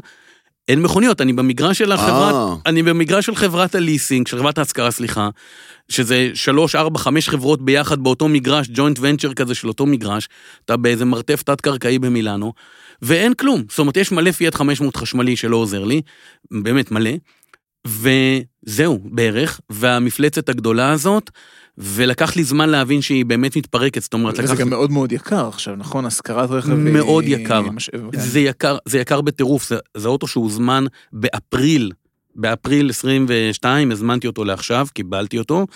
אין 0.68 0.82
מכוניות, 0.82 1.20
אני 1.20 1.32
במגרש 1.32 1.78
של 1.78 1.92
החברת, 1.92 2.35
אה. 2.35 2.54
אני 2.66 2.82
במגרש 2.82 3.26
של 3.26 3.35
חברת 3.35 3.75
הליסינג, 3.75 4.26
של 4.26 4.38
חברת 4.38 4.58
ההשכרה, 4.58 4.90
סליחה, 4.90 5.28
שזה 5.88 6.30
שלוש, 6.35 6.75
ארבע, 6.75 6.99
חמש 6.99 7.28
חברות 7.28 7.62
ביחד 7.62 8.00
באותו 8.00 8.28
מגרש, 8.28 8.68
ג'וינט 8.73 8.99
ונצ'ר 9.00 9.35
כזה 9.35 9.54
של 9.54 9.68
אותו 9.68 9.87
מגרש, 9.87 10.28
אתה 10.64 10.76
באיזה 10.76 11.04
מרתף 11.04 11.42
תת-קרקעי 11.42 11.99
במילאנו, 11.99 12.52
ואין 13.02 13.35
כלום. 13.35 13.62
זאת 13.68 13.78
אומרת, 13.78 13.96
יש 13.96 14.12
מלא 14.12 14.32
פיאט 14.32 14.54
500 14.54 14.96
חשמלי 14.96 15.37
שלא 15.37 15.56
עוזר 15.56 15.85
לי, 15.85 16.02
באמת 16.50 16.90
מלא, 16.90 17.11
וזהו, 17.87 19.00
בערך, 19.04 19.61
והמפלצת 19.70 20.49
הגדולה 20.49 20.92
הזאת, 20.92 21.30
ולקח 21.78 22.37
לי 22.37 22.45
זמן 22.45 22.68
להבין 22.68 23.02
שהיא 23.02 23.25
באמת 23.25 23.56
מתפרקת, 23.56 24.02
זאת 24.02 24.14
אומרת, 24.14 24.37
זה 24.37 24.42
לקח... 24.42 24.54
גם 24.54 24.71
מאוד 24.71 24.90
מאוד 24.90 25.12
יקר 25.12 25.49
עכשיו, 25.49 25.76
נכון? 25.76 26.06
השכרת 26.06 26.50
רכב 26.50 26.71
היא... 26.71 26.92
מאוד 26.92 27.25
יקר. 27.26 27.61
משאב, 27.61 28.00
כן. 28.12 28.21
זה 28.21 28.40
יקר, 28.40 28.76
זה 28.85 28.99
יקר 28.99 29.21
בטירוף, 29.21 29.68
זה, 29.68 29.76
זה 29.97 30.09
אוטו 30.09 30.26
שהוזמן 30.26 30.85
באפריל, 31.12 31.92
באפריל 32.35 32.90
22, 32.90 33.92
הזמנתי 33.92 34.26
אותו 34.26 34.45
לעכשיו, 34.45 34.87
קיבלתי 34.95 35.38
אותו. 35.38 35.66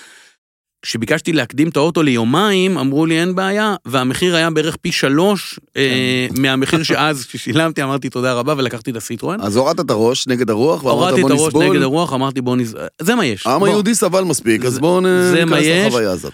כשביקשתי 0.83 1.33
להקדים 1.33 1.69
את 1.69 1.77
האוטו 1.77 2.03
ליומיים, 2.03 2.79
אמרו 2.79 3.07
לי 3.07 3.21
אין 3.21 3.35
בעיה, 3.35 3.75
והמחיר 3.87 4.37
היה 4.37 4.51
בערך 4.51 4.77
פי 4.77 4.93
שלוש 4.93 5.61
אה, 5.77 6.27
כן. 6.35 6.43
מהמחיר 6.43 6.83
שאז, 6.83 7.25
כששילמתי, 7.29 7.83
אמרתי 7.83 8.11
תודה 8.11 8.33
רבה 8.33 8.55
ולקחתי 8.57 8.91
את 8.91 8.97
הסיטרואן. 8.97 9.41
אז 9.41 9.57
הורדת 9.57 9.81
את 9.81 9.91
הראש 9.91 10.27
נגד 10.27 10.51
הרוח, 10.51 10.85
ואמרת 10.85 10.99
הורדתי 10.99 11.21
את 11.21 11.27
בוא 11.27 11.35
הראש 11.35 11.47
נסבול. 11.47 11.65
נגד 11.69 11.83
הרוח, 11.83 12.13
אמרתי 12.13 12.41
בוא 12.41 12.57
נז... 12.57 12.77
זה 13.03 13.15
מה 13.15 13.27
יש. 13.27 13.47
העם 13.47 13.61
בוא. 13.61 13.69
היהודי 13.69 13.95
סבל 13.95 14.25
מספיק, 14.25 14.65
אז 14.65 14.79
בואו 14.79 15.01
ניכנס. 15.01 15.67
לחוויה 15.87 16.11
הזאת. 16.11 16.33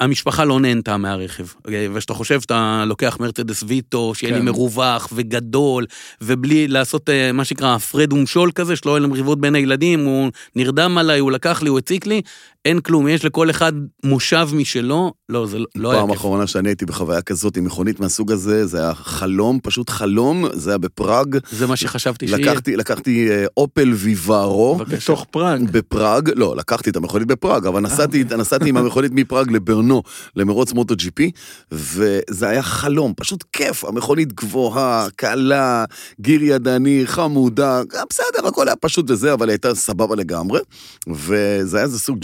המשפחה 0.00 0.44
לא 0.44 0.60
נהנתה 0.60 0.96
מהרכב, 0.96 1.44
אוקיי? 1.64 1.88
וכשאתה 1.92 2.14
חושב 2.14 2.40
שאתה 2.40 2.84
לוקח 2.86 3.16
מרצדס 3.20 3.64
ויטו, 3.66 4.14
שיהיה 4.14 4.32
לי 4.32 4.38
כן. 4.38 4.44
מרווח 4.44 5.08
וגדול, 5.12 5.86
ובלי 6.20 6.68
לעשות 6.68 7.10
אה, 7.10 7.32
מה 7.32 7.44
שנקרא 7.44 7.74
הפרד 7.74 8.12
ומשול 8.12 8.50
כזה, 8.54 8.76
שלא 8.76 8.90
יהיה 8.90 9.00
להם 9.00 9.10
מריבות 9.10 9.40
בין 9.40 9.54
הילדים, 9.54 10.04
הוא 10.04 10.30
נרדם 10.56 10.98
עליי, 10.98 11.18
הוא 11.18 11.32
לקח 11.32 11.62
לי, 11.62 11.68
הוא 11.68 11.78
הציק 11.78 12.06
לי, 12.06 12.22
אין 12.64 12.80
כלום, 12.80 13.08
יש 13.08 13.24
לכל 13.24 13.50
אחד 13.50 13.72
מושב 14.04 14.48
משלו, 14.52 15.12
לא, 15.28 15.46
זה 15.46 15.58
לא- 15.58 15.66
לא 15.74 15.90
היה 15.90 16.00
פעם 16.00 16.10
כיף. 16.10 16.18
אחרונה 16.18 16.46
שאני 16.46 16.68
הייתי 16.68 16.86
בחוויה 16.86 17.22
כזאת 17.22 17.56
עם 17.56 17.64
מכונית 17.64 18.00
מהסוג 18.00 18.32
הזה, 18.32 18.66
זה 18.66 18.78
היה 18.78 18.94
חלום, 18.94 19.58
פשוט 19.62 19.90
חלום, 19.90 20.44
זה 20.52 20.70
היה 20.70 20.78
בפראג. 20.78 21.36
זה 21.50 21.66
מה 21.66 21.76
שחשבתי 21.76 22.28
שיהיה. 22.28 22.52
לקחתי, 22.52 22.76
לקחתי 22.76 23.30
אה, 23.30 23.44
אופל 23.56 23.92
ויוארו. 23.94 24.76
בתוך 24.88 25.26
פראג. 25.30 25.70
בפראג, 25.70 26.30
לא, 26.36 26.56
לקחתי 26.56 26.90
את 26.90 26.96
המכונית 26.96 27.28
בפראג, 27.28 27.66
אבל 27.66 27.80
נסעתי, 27.80 28.24
נסעתי 28.38 28.68
עם 28.68 28.76
המכונית 28.76 29.12
מפראג 29.18 29.50
לברנו, 29.52 30.02
למרוץ 30.36 30.72
מוטו 30.72 30.96
ג'י 30.96 31.10
פי, 31.10 31.30
וזה 31.72 32.48
היה 32.48 32.62
חלום, 32.62 33.12
פשוט 33.16 33.44
כיף, 33.52 33.84
המכונית 33.84 34.32
גבוהה, 34.32 35.06
קלה, 35.16 35.84
גיר 36.20 36.42
ידני, 36.42 37.02
חמודה, 37.04 37.82
גם 37.92 38.06
בסדר, 38.10 38.48
הכל 38.48 38.68
היה 38.68 38.76
פשוט 38.76 39.10
וזה, 39.10 39.32
אבל 39.32 39.48
הייתה 39.50 39.74
סבבה 39.74 40.16
לגמרי, 40.16 40.60
וזה 41.08 41.76
היה 41.76 41.84
איזה 41.86 41.98
סוג 41.98 42.18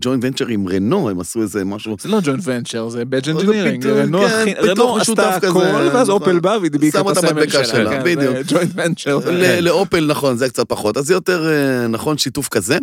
joint 0.00 0.24
venture 0.24 0.46
עם 0.46 0.68
רנו, 0.68 1.10
הם 1.10 1.20
עשו 1.20 1.42
איזה 1.42 1.64
משהו. 1.64 1.96
לא 2.04 2.21
joint 2.24 2.42
venture, 2.44 2.88
זה 2.88 2.98
badge 2.98 3.14
engineering. 3.28 3.86
רנו 3.86 4.20
רנו 4.62 4.96
עשתה 4.96 5.28
הכל, 5.36 5.88
ואז. 5.92 6.10
אופל 6.10 6.38
בא 6.38 6.58
והדביק 6.62 6.92
שמה 6.92 7.12
את 7.12 7.16
הסמל 7.16 7.48
שלה. 7.48 7.90
כן, 7.90 8.02
בדיוק. 8.04 8.36
joint 8.50 8.70
venture. 8.74 9.18
לאופל 9.60 10.06
נכון, 10.06 10.36
זה 10.36 10.48
קצת 10.48 10.68
פחות, 10.68 10.96
אז 10.96 11.06
זה 11.06 11.14
יותר 11.14 11.48
אה, 11.48 11.86
נכון 11.86 12.18
שיתוף 12.18 12.48
כזה. 12.48 12.78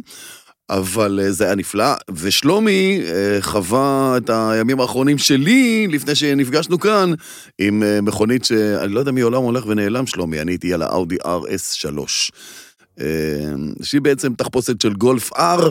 אבל 0.69 1.19
אה, 1.23 1.31
זה 1.31 1.45
היה 1.45 1.55
נפלא, 1.55 1.93
ושלומי 2.11 3.01
אה, 3.05 3.37
חווה 3.41 4.17
את 4.17 4.29
הימים 4.33 4.79
האחרונים 4.79 5.17
שלי, 5.17 5.87
לפני 5.87 6.15
שנפגשנו 6.15 6.79
כאן, 6.79 7.13
עם 7.59 7.83
מכונית 8.01 8.45
שאני 8.45 8.93
לא 8.93 8.99
יודע 8.99 9.11
מי 9.11 9.21
עולם 9.21 9.43
הולך 9.43 9.63
ונעלם, 9.67 10.07
שלומי, 10.07 10.41
אני 10.41 10.51
הייתי 10.51 10.73
על 10.73 10.81
האאודי 10.81 11.15
RS3. 11.15 11.99
אה, 12.99 13.05
שהיא 13.83 14.01
בעצם 14.01 14.33
תחפושת 14.33 14.81
של 14.81 14.93
גולף 14.93 15.33
R, 15.33 15.61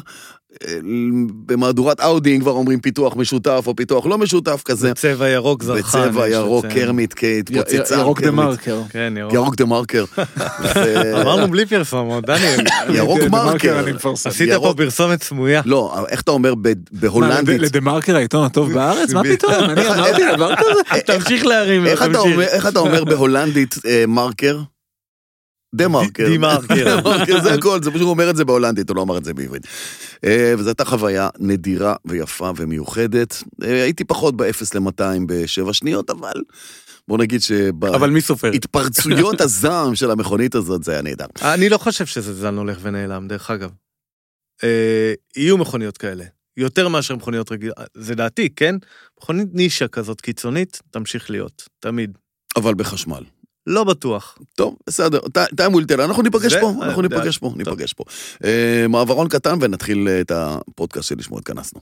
במהדורת 1.47 2.00
אאודי, 2.00 2.37
אם 2.37 2.40
כבר 2.40 2.50
אומרים 2.52 2.81
פיתוח 2.81 3.17
משותף 3.17 3.64
או 3.67 3.76
פיתוח 3.76 4.07
לא 4.07 4.19
משותף 4.19 4.62
כזה, 4.64 4.95
צבע 4.95 5.28
ירוק 5.28 5.62
זרחן. 5.62 6.09
בצבע 6.09 6.28
ירוק, 6.28 6.64
לציין. 6.64 6.81
קרמיט, 6.85 7.14
התפוצצה. 7.40 7.95
ירוק 7.95 8.21
דה. 8.23 8.31
מרקר. 8.31 8.81
כן, 8.90 9.14
ירוק. 9.19 9.33
ירוק 9.35 9.57
דה 9.57 9.64
מרקר. 9.64 10.05
אמרנו 11.23 11.49
בלי 11.49 11.67
פרסומות, 11.67 12.25
דניאל. 12.26 12.61
ירוק 12.99 13.21
מרקר. 13.31 13.85
עשית 14.25 14.50
פה. 14.52 14.75
פרסומת 14.76 15.23
סמויה. 15.23 15.62
לא, 15.64 16.07
איך 16.09 16.21
אתה 16.21 16.31
אומר 16.31 16.55
בהולנדית? 16.93 17.61
לדה 17.61 17.81
מרקר 17.81 18.17
העיתון 18.17 18.45
הטוב 18.45 18.73
בארץ? 18.73 19.12
מה 19.12 19.23
פתאום? 19.33 19.52
אני 19.52 19.88
אמרתי 19.88 20.23
דבר 20.37 20.55
כזה? 20.57 21.00
תמשיך 21.07 21.47
להרים, 21.47 21.87
איך 21.87 22.02
אתה 22.02 22.12
תמשיך. 22.12 22.23
אומר- 22.33 22.43
איך 22.43 22.67
אתה 22.69 22.78
אומר 22.78 23.05
בהולנדית 23.05 23.75
אה, 23.87 24.05
מרקר? 24.09 24.59
דה 25.75 25.88
מרקר. 25.88 26.28
די 26.28 26.38
מרקר. 26.38 26.84
דה 26.84 27.02
מרקר, 27.02 27.42
זה 27.42 27.54
הכל, 27.58 27.82
זה 27.82 27.90
פשוט 27.90 28.02
אומר 28.06 28.30
את 28.30 28.37
זה 28.37 28.44
בהולנדית, 28.44 28.88
הוא 28.88 28.96
לא 28.96 29.02
אמר 29.02 29.18
את 29.18 29.25
זה 29.25 29.34
בעברית. 29.34 29.66
אה, 30.25 30.54
וזו 30.58 30.68
הייתה 30.68 30.84
חוויה 30.84 31.28
נדירה 31.38 31.94
ויפה 32.04 32.50
ומיוחדת. 32.56 33.42
אה, 33.62 33.82
הייתי 33.82 34.04
פחות 34.04 34.37
ב-0 34.37 34.44
ל-200 34.75 35.02
בשבע 35.26 35.72
שניות, 35.72 36.10
אבל 36.10 36.42
בוא 37.08 37.18
נגיד 37.18 37.40
אבל 37.94 38.10
מי 38.10 38.20
סופר? 38.20 38.48
שבהתפרצויות 38.52 39.40
הזעם 39.46 39.94
של 39.94 40.10
המכונית 40.10 40.54
הזאת 40.54 40.84
זה 40.84 40.92
היה 40.92 41.02
נהדר. 41.02 41.26
אני 41.42 41.68
לא 41.68 41.78
חושב 41.78 42.06
שזה 42.06 42.34
זן 42.34 42.56
הולך 42.56 42.78
ונעלם, 42.82 43.28
דרך 43.28 43.50
אגב. 43.50 43.70
אה, 44.64 45.12
יהיו 45.37 45.58
מכוניות 45.58 45.98
כאלה. 45.98 46.25
יותר 46.56 46.88
מאשר 46.88 47.16
מכוניות 47.16 47.52
רגילות. 47.52 47.76
זה 47.94 48.14
דעתי, 48.14 48.48
כן? 48.56 48.75
מכונית 49.18 49.48
נישה 49.52 49.88
כזאת 49.88 50.20
קיצונית, 50.20 50.82
תמשיך 50.90 51.30
להיות. 51.30 51.68
תמיד. 51.80 52.18
אבל 52.56 52.75
בחשמל. 52.75 53.25
לא 53.68 53.84
בטוח. 53.84 54.38
טוב, 54.54 54.76
בסדר, 54.87 55.20
טיים 55.56 55.84
טל, 55.84 56.00
אנחנו 56.00 56.22
ניפגש 56.22 56.56
פה, 56.56 56.70
אנחנו 56.82 57.02
אה, 57.02 57.08
ניפגש 57.08 57.38
פה. 57.38 57.52
ניפגש 57.56 57.92
פה. 57.92 58.04
אה, 58.44 58.87
מעברון 58.88 59.28
קטן 59.28 59.58
ונתחיל 59.60 60.08
אה, 60.08 60.20
את 60.20 60.32
הפודקאסט 60.34 61.08
שלשמו 61.08 61.38
התכנסנו. 61.38 61.80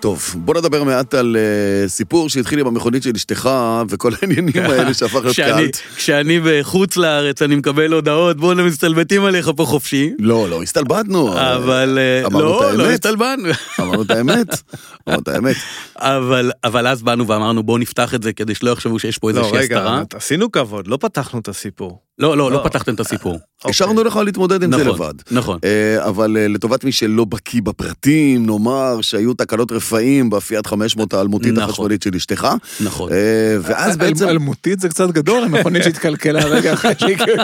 טוב, 0.00 0.34
בוא 0.38 0.54
נדבר 0.54 0.84
מעט 0.84 1.14
על 1.14 1.36
uh, 1.36 1.88
סיפור 1.88 2.28
שהתחיל 2.28 2.58
עם 2.60 2.66
המכונית 2.66 3.02
של 3.02 3.10
אשתך 3.16 3.50
וכל 3.88 4.12
העניינים 4.22 4.62
האלה 4.64 4.94
שהפך 4.94 5.14
להיות 5.14 5.26
כשאני- 5.32 5.52
קאלט. 5.62 5.78
כשאני 5.96 6.40
בחוץ 6.44 6.96
לארץ, 6.96 7.42
אני 7.42 7.56
מקבל 7.56 7.92
הודעות, 7.92 8.36
בואנה 8.36 8.62
מסתלבטים 8.62 9.24
עליך 9.24 9.50
פה 9.56 9.64
חופשי. 9.64 10.10
לא, 10.18 10.48
לא, 10.50 10.62
הסתלבטנו. 10.62 11.32
אבל 11.38 11.98
אה, 12.00 12.26
אמרנו 12.26 12.56
את 12.58 12.62
לא, 12.62 12.72
לא 12.72 12.82
האמת. 12.84 12.94
הסתלבטנו. 12.94 13.48
אמרנו 13.80 14.02
את 14.02 14.10
האמת, 14.10 14.46
אמרנו 15.08 15.22
את 15.22 15.28
האמת. 15.28 15.56
אבל, 15.96 16.50
אבל 16.64 16.86
אז 16.86 17.02
באנו 17.02 17.26
ואמרנו 17.26 17.62
בואו 17.62 17.78
נפתח 17.78 18.14
את 18.14 18.22
זה 18.22 18.32
כדי 18.32 18.54
שלא 18.54 18.70
יחשבו 18.70 18.98
שיש 18.98 19.18
פה 19.18 19.30
לא, 19.30 19.38
איזושהי 19.38 19.58
רגע, 19.58 19.78
הסתרה. 19.78 20.02
עשינו 20.14 20.52
כבוד, 20.52 20.86
לא 20.88 20.96
פתחנו 21.00 21.38
את 21.40 21.48
הסיפור. 21.48 21.98
לא, 22.20 22.36
לא, 22.36 22.50
לא 22.50 22.56
לא. 22.56 22.60
פתחתם 22.64 22.94
את 22.94 23.00
הסיפור. 23.00 23.38
השארנו 23.64 24.04
לך 24.04 24.16
להתמודד 24.16 24.62
עם 24.62 24.72
זה 24.72 24.84
נכון, 24.84 24.94
לבד. 24.94 25.14
נכון. 25.30 25.58
אה, 25.64 26.08
אבל 26.08 26.36
אה, 26.36 26.48
לטובת 26.48 26.84
מי 26.84 26.92
שלא 26.92 27.24
בקיא 27.24 27.62
בפרטים, 27.62 28.46
נאמר 28.46 29.00
שהיו 29.00 29.34
תקלות 29.34 29.72
רפאים 29.72 30.30
בפיאט 30.30 30.66
500 30.66 31.14
האלמותית 31.14 31.52
נכון. 31.52 31.62
החשמלית 31.64 32.02
של 32.02 32.10
אשתך, 32.16 32.48
נכון. 32.80 33.12
אה, 33.12 33.16
ואז 33.62 33.96
בעצם... 33.96 34.28
אלמותית 34.28 34.80
זה 34.80 34.88
קצת 34.88 35.10
גדול, 35.10 35.44
המכונית 35.44 35.82
שהתקלקלה 35.84 36.44
רגע 36.44 36.72
אחרי 36.72 36.92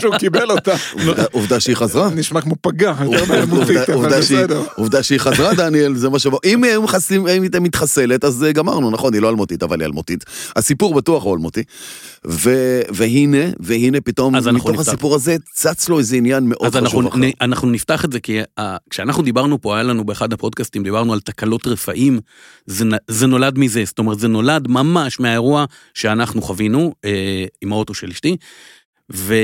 שהוא 0.00 0.14
קיבל 0.18 0.50
אותה. 0.50 0.74
עובדה- 0.92 1.24
עובדה 1.32 1.60
שהיא 1.60 1.76
חזרה. 1.76 2.10
נשמע 2.14 2.40
כמו 2.40 2.54
פגע, 2.60 2.94
יותר 3.04 3.20
עובדה- 3.20 3.34
מאלמותית, 3.36 3.76
אבל 3.76 3.94
עובדה 3.94 4.22
שהיא- 4.22 4.38
בסדר. 4.38 4.62
עובדה 4.76 5.02
שהיא 5.02 5.18
חזרה, 5.18 5.54
דניאל, 5.54 5.96
זה 5.96 6.08
מה 6.08 6.18
שבוא. 6.18 6.38
אם 6.44 6.64
הייתה 7.42 7.60
מתחסלת, 7.60 8.24
אז 8.24 8.44
אה, 8.44 8.52
גמרנו, 8.52 8.90
נכון, 8.90 9.14
היא 9.14 9.22
לא 9.22 9.28
אלמותית, 9.28 9.62
אבל 9.62 9.80
היא 9.80 9.86
אלמותית. 9.86 10.24
הסיפור 10.56 10.94
בטוח 10.94 11.24
הוא 11.24 11.34
אלמותי. 11.34 11.62
והנה, 12.90 13.38
והנה 13.60 14.00
פתאום, 14.00 14.36
אז 14.36 14.48
אנחנו 14.48 14.65
מתוך 14.68 14.80
נפתח. 14.80 14.92
הסיפור 14.92 15.14
הזה, 15.14 15.36
צץ 15.52 15.88
לו 15.88 15.98
איזה 15.98 16.16
עניין 16.16 16.48
מאוד 16.48 16.66
אז 16.66 16.76
אנחנו, 16.76 16.98
חשוב 16.98 17.06
אחר. 17.06 17.18
נ, 17.18 17.30
אנחנו 17.40 17.70
נפתח 17.70 18.04
את 18.04 18.12
זה, 18.12 18.20
כי 18.20 18.42
uh, 18.42 18.62
כשאנחנו 18.90 19.22
דיברנו 19.22 19.60
פה, 19.60 19.74
היה 19.74 19.82
לנו 19.82 20.04
באחד 20.04 20.32
הפודקאסטים, 20.32 20.82
דיברנו 20.82 21.12
על 21.12 21.20
תקלות 21.20 21.66
רפאים, 21.66 22.20
זה, 22.66 22.84
זה 23.08 23.26
נולד 23.26 23.58
מזה, 23.58 23.84
זאת 23.84 23.98
אומרת, 23.98 24.18
זה 24.18 24.28
נולד 24.28 24.68
ממש 24.68 25.20
מהאירוע 25.20 25.64
שאנחנו 25.94 26.42
חווינו 26.42 26.94
אה, 27.04 27.44
עם 27.62 27.72
האוטו 27.72 27.94
של 27.94 28.10
אשתי, 28.10 28.36
ו, 29.12 29.34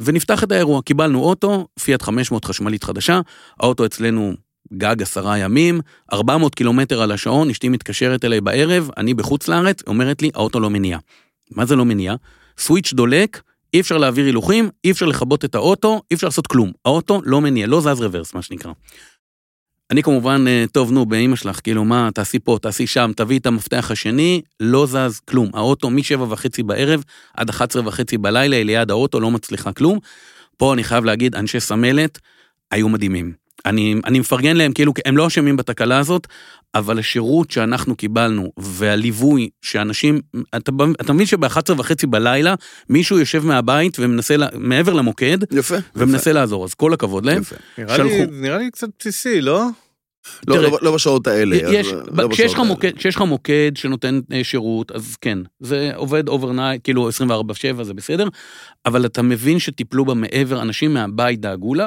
ונפתח 0.00 0.44
את 0.44 0.52
האירוע. 0.52 0.82
קיבלנו 0.82 1.20
אוטו, 1.20 1.66
פיאט 1.80 2.02
500 2.02 2.44
חשמלית 2.44 2.84
חדשה, 2.84 3.20
האוטו 3.60 3.86
אצלנו 3.86 4.34
גג 4.72 5.02
עשרה 5.02 5.38
ימים, 5.38 5.80
400 6.12 6.54
קילומטר 6.54 7.02
על 7.02 7.12
השעון, 7.12 7.50
אשתי 7.50 7.68
מתקשרת 7.68 8.24
אליי 8.24 8.40
בערב, 8.40 8.90
אני 8.96 9.14
בחוץ 9.14 9.48
לארץ, 9.48 9.78
אומרת 9.86 10.22
לי, 10.22 10.30
האוטו 10.34 10.60
לא 10.60 10.70
מניע. 10.70 10.98
מה 11.50 11.66
זה 11.66 11.76
לא 11.76 11.84
מניע? 11.84 12.14
סוויץ' 12.58 12.92
דולק, 12.92 13.42
אי 13.74 13.80
אפשר 13.80 13.98
להעביר 13.98 14.26
הילוכים, 14.26 14.70
אי 14.84 14.90
אפשר 14.90 15.06
לכבות 15.06 15.44
את 15.44 15.54
האוטו, 15.54 16.02
אי 16.10 16.14
אפשר 16.14 16.26
לעשות 16.26 16.46
כלום. 16.46 16.72
האוטו 16.84 17.20
לא 17.24 17.40
מניע, 17.40 17.66
לא 17.66 17.80
זז 17.80 18.00
רוורס, 18.00 18.34
מה 18.34 18.42
שנקרא. 18.42 18.72
אני 19.90 20.02
כמובן, 20.02 20.44
אה, 20.48 20.64
טוב, 20.72 20.92
נו, 20.92 21.06
באמא 21.06 21.36
שלך, 21.36 21.60
כאילו, 21.62 21.84
מה, 21.84 22.08
תעשי 22.14 22.38
פה, 22.38 22.58
תעשי 22.62 22.86
שם, 22.86 23.10
תביאי 23.16 23.38
את 23.38 23.46
המפתח 23.46 23.90
השני, 23.90 24.42
לא 24.60 24.86
זז 24.86 25.20
כלום. 25.28 25.50
האוטו 25.54 25.90
משבע 25.90 26.26
וחצי 26.28 26.62
בערב 26.62 27.04
עד 27.36 27.50
11 27.50 27.82
וחצי 27.86 28.18
בלילה, 28.18 28.64
ליד 28.64 28.90
האוטו, 28.90 29.20
לא 29.20 29.30
מצליחה 29.30 29.72
כלום. 29.72 29.98
פה 30.56 30.72
אני 30.74 30.84
חייב 30.84 31.04
להגיד, 31.04 31.34
אנשי 31.34 31.60
סמלת 31.60 32.18
היו 32.70 32.88
מדהימים. 32.88 33.32
אני, 33.66 33.94
אני 34.04 34.20
מפרגן 34.20 34.56
להם, 34.56 34.72
כאילו, 34.72 34.92
הם 35.04 35.16
לא 35.16 35.26
אשמים 35.26 35.56
בתקלה 35.56 35.98
הזאת, 35.98 36.26
אבל 36.74 36.98
השירות 36.98 37.50
שאנחנו 37.50 37.96
קיבלנו, 37.96 38.52
והליווי 38.58 39.48
שאנשים, 39.62 40.20
אתה, 40.56 40.72
אתה 41.00 41.12
מבין 41.12 41.26
שב-11 41.26 41.58
וחצי 41.78 42.06
בלילה, 42.06 42.54
מישהו 42.90 43.18
יושב 43.18 43.46
מהבית 43.46 43.96
ומנסה, 44.00 44.36
לה- 44.36 44.48
מעבר 44.54 44.92
למוקד, 44.92 45.38
יפה. 45.50 45.74
ומנסה 45.96 46.32
לעזור, 46.32 46.64
אז 46.64 46.74
כל 46.74 46.92
הכבוד 46.92 47.24
להם. 47.26 47.42
יפה. 47.42 47.56
נראה 47.78 47.98
לי- 47.98 48.18
שלחו. 48.18 48.32
נראה 48.32 48.58
לי 48.58 48.70
קצת 48.70 48.88
בסיסי, 48.98 49.40
לא? 49.40 49.66
לא, 50.48 50.54
תראה, 50.56 50.70
לא, 50.70 50.78
לא 50.82 50.94
בשעות 50.94 51.26
האלה. 51.26 51.56
יש, 51.56 51.86
לא 52.12 52.28
כשיש 52.30 52.52
לך 52.52 52.58
מוקד, 52.58 52.96
כשיש 52.96 53.16
לך 53.16 53.22
מוקד 53.22 53.72
שנותן 53.74 54.20
אה, 54.32 54.44
שירות, 54.44 54.92
אז 54.92 55.16
כן, 55.20 55.38
זה 55.60 55.90
עובד 55.94 56.28
overnight, 56.28 56.80
כאילו 56.84 57.08
24/7 57.08 57.12
זה 57.82 57.94
בסדר, 57.94 58.28
אבל 58.86 59.06
אתה 59.06 59.22
מבין 59.22 59.58
שטיפלו 59.58 60.04
בה 60.04 60.14
מעבר, 60.14 60.62
אנשים 60.62 60.94
מהבית 60.94 61.40
דאגו 61.40 61.74
לה, 61.74 61.86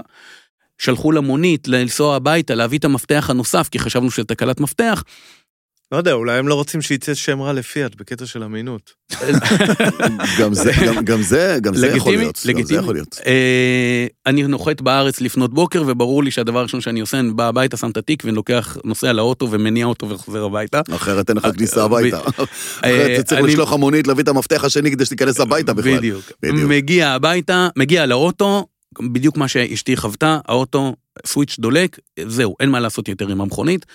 שלחו 0.77 1.12
לה 1.12 1.22
מונית 1.22 1.67
לנסוע 1.67 2.15
הביתה, 2.15 2.55
להביא 2.55 2.79
את 2.79 2.86
המפתח 2.86 3.27
הנוסף, 3.29 3.70
כי 3.72 3.79
חשבנו 3.79 4.12
שזה 4.12 4.24
תקלת 4.25 4.60
מפתח, 4.60 5.03
לא 5.91 5.98
יודע, 5.98 6.13
אולי 6.13 6.38
הם 6.38 6.48
לא 6.48 6.53
רוצים 6.55 6.82
שיצא 6.82 7.13
שם 7.13 7.41
רע 7.41 7.53
לפיאט 7.53 7.96
בקטע 7.96 8.25
של 8.25 8.44
אמינות. 8.44 8.91
גם 10.39 10.53
זה, 10.53 10.72
גם, 10.86 11.05
גם 11.05 11.22
זה, 11.22 11.58
גם 11.62 11.75
זה 11.75 11.88
יכול 11.88 11.98
לגיטימי, 12.13 12.17
להיות. 12.17 12.36
גם 12.36 12.41
זה 12.44 12.50
לגיטימי. 12.51 12.79
יכול 12.79 12.94
להיות. 12.96 13.20
אה, 13.25 14.08
אני 14.25 14.44
נוחת 14.44 14.82
בארץ 14.82 15.22
לפנות 15.22 15.53
בוקר, 15.53 15.84
וברור 15.88 16.24
לי 16.24 16.32
שהדבר 16.32 16.60
הראשון 16.60 16.82
שאני 16.82 17.00
עושה, 17.00 17.20
אני 17.20 17.32
בא 17.34 17.48
הביתה, 17.48 17.77
שם 17.77 17.89
את 17.89 17.98
התיק, 17.98 18.24
ולוקח, 18.25 18.77
נוסע 18.84 19.13
לאוטו 19.13 19.51
ומניע 19.51 19.86
אותו 19.86 20.10
וחוזר 20.10 20.44
הביתה. 20.44 20.82
אחרת 20.96 21.29
אין 21.29 21.38
לך 21.38 21.46
אה, 21.46 21.53
כניסה 21.53 21.84
הביתה. 21.84 22.17
אה, 22.17 22.22
אחרת 22.79 23.12
אתה 23.15 23.24
צריך 23.24 23.41
אני- 23.41 23.48
לשלוח 23.48 23.74
המונית 23.74 24.08
להביא 24.08 24.24
את 24.24 24.27
המפתח 24.27 24.63
השני 24.63 24.91
כדי 24.91 25.05
שתיכנס 25.05 25.39
הביתה 25.39 25.74
בכלל. 25.74 25.98
בדיוק. 25.98 26.32
בדיוק. 26.44 26.70
מגיע 26.70 27.10
הביתה, 27.10 27.67
מגיע 27.77 28.05
לאוטו, 28.05 28.65
בדיוק 29.01 29.38
מה 29.38 29.48
שאשתי 29.48 29.98
חוותה, 29.98 30.39
האוטו, 30.48 30.96
סוויץ' 31.25 31.56
דולק, 31.60 32.00
זהו, 32.27 32.56
אין 32.60 32.70
מה 32.70 32.80
לעשות 32.80 33.08
יותר 33.08 33.27
עם 33.27 33.42
המכונית. 33.42 33.86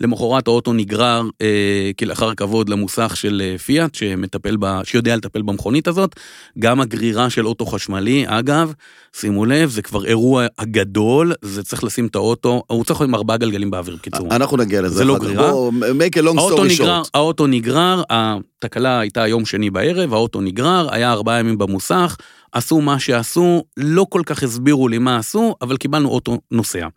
למחרת 0.00 0.48
האוטו 0.48 0.72
נגרר 0.72 1.22
אה, 1.42 1.90
כלאחר 1.98 2.34
כבוד 2.34 2.68
למוסך 2.68 3.16
של 3.16 3.42
אה, 3.44 3.58
פיאט, 3.58 3.94
שמטפל 3.94 4.56
ב, 4.60 4.80
שיודע 4.84 5.16
לטפל 5.16 5.42
במכונית 5.42 5.88
הזאת. 5.88 6.16
גם 6.58 6.80
הגרירה 6.80 7.30
של 7.30 7.46
אוטו 7.46 7.66
חשמלי, 7.66 8.24
אגב, 8.26 8.72
שימו 9.16 9.44
לב, 9.44 9.70
זה 9.70 9.82
כבר 9.82 10.04
אירוע 10.06 10.46
הגדול, 10.58 11.32
זה 11.42 11.62
צריך 11.62 11.84
לשים 11.84 12.06
את 12.06 12.14
האוטו, 12.14 12.62
הוא 12.66 12.84
צריך 12.84 13.00
להיות 13.00 13.08
עם 13.08 13.14
ארבעה 13.14 13.36
גלגלים 13.36 13.70
באוויר, 13.70 13.96
בקיצור. 13.96 14.26
אנחנו 14.36 14.56
נגיע 14.56 14.82
לזה. 14.82 14.94
זה 14.94 15.04
לא. 15.04 15.18
גרירה? 15.18 15.50
בוא, 15.52 15.72
make 15.72 16.18
a 16.18 16.22
long 16.22 16.38
story 16.38 16.74
נגרר, 16.74 17.02
short. 17.02 17.08
האוטו 17.14 17.46
נגרר, 17.46 18.02
התקלה 18.10 19.00
הייתה 19.00 19.26
יום 19.26 19.46
שני 19.46 19.70
בערב, 19.70 20.12
האוטו 20.12 20.40
נגרר, 20.40 20.88
היה 20.94 21.12
ארבעה 21.12 21.38
ימים 21.38 21.58
במוסך, 21.58 22.16
עשו 22.52 22.80
מה 22.80 22.98
שעשו, 22.98 23.64
לא 23.76 24.06
כל 24.10 24.22
כך 24.26 24.42
הסבירו 24.42 24.88
לי 24.88 24.98
מה 24.98 25.16
עשו, 25.18 25.54
אבל 25.62 25.76
קיבלנו 25.76 26.08
אוטו 26.08 26.38
נוסע. 26.50 26.88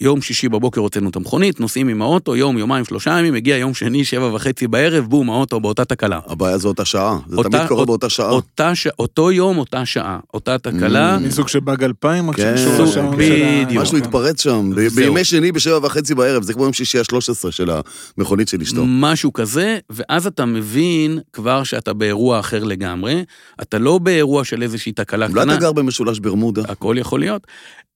יום 0.00 0.22
שישי 0.22 0.48
בבוקר 0.48 0.80
הוצאנו 0.80 1.08
את 1.10 1.16
המכונית, 1.16 1.60
נוסעים 1.60 1.88
עם 1.88 2.02
האוטו, 2.02 2.36
יום, 2.36 2.58
יומיים, 2.58 2.84
שלושה 2.84 3.18
ימים, 3.18 3.34
הגיע 3.34 3.56
יום 3.56 3.74
שני, 3.74 4.04
שבע 4.04 4.34
וחצי 4.34 4.66
בערב, 4.68 5.04
בום, 5.04 5.30
האוטו 5.30 5.60
באותה 5.60 5.84
תקלה. 5.84 6.20
הבעיה 6.26 6.58
זו 6.58 6.68
אותה 6.68 6.84
שעה. 6.84 7.18
זה 7.28 7.36
אותה- 7.36 7.48
תמיד 7.48 7.68
קורה 7.68 7.80
אות- 7.80 7.86
באותה 7.86 8.08
שעה. 8.08 8.30
אותה 8.30 8.74
ש... 8.74 8.86
אותו 8.98 9.32
יום, 9.32 9.58
אותה 9.58 9.86
שעה, 9.86 10.18
אותה 10.34 10.58
תקלה. 10.58 11.16
Mm. 11.16 11.20
מסוג 11.20 11.48
של 11.48 11.60
באג 11.60 11.84
2000, 11.84 12.30
רק 12.30 12.36
כן, 12.36 12.54
בדיוק. 13.18 13.82
משהו 13.82 13.98
התפרץ 13.98 14.42
שם, 14.42 14.70
ב-. 14.76 14.88
בימי 14.94 15.24
שני 15.24 15.52
בשבע 15.52 15.78
וחצי 15.86 16.14
בערב, 16.14 16.42
זה 16.42 16.54
כמו 16.54 16.64
יום 16.64 16.72
שישי 16.72 16.98
ה-13 16.98 17.50
של 17.50 17.70
המכונית 18.18 18.48
של 18.48 18.60
אשתו. 18.62 18.82
משהו 18.86 19.32
כזה, 19.32 19.78
ואז 19.90 20.26
אתה 20.26 20.44
מבין 20.44 21.18
כבר 21.32 21.64
שאתה 21.64 21.92
באירוע 21.92 22.40
אחר 22.40 22.64
לגמרי, 22.64 23.24
אתה 23.62 23.78
לא 23.78 23.98
באירוע 23.98 24.44
של 24.44 24.62
איזושהי 24.62 24.92
תקלה 24.92 25.26
אולי 25.26 25.40
קטנה. 25.40 25.52
אתה 25.52 25.60
גר 25.60 25.72
במשולש 25.72 26.18
ברמודה. 26.18 26.62
הכל 26.68 26.96
יכול 26.98 27.20
להיות. 27.20 27.46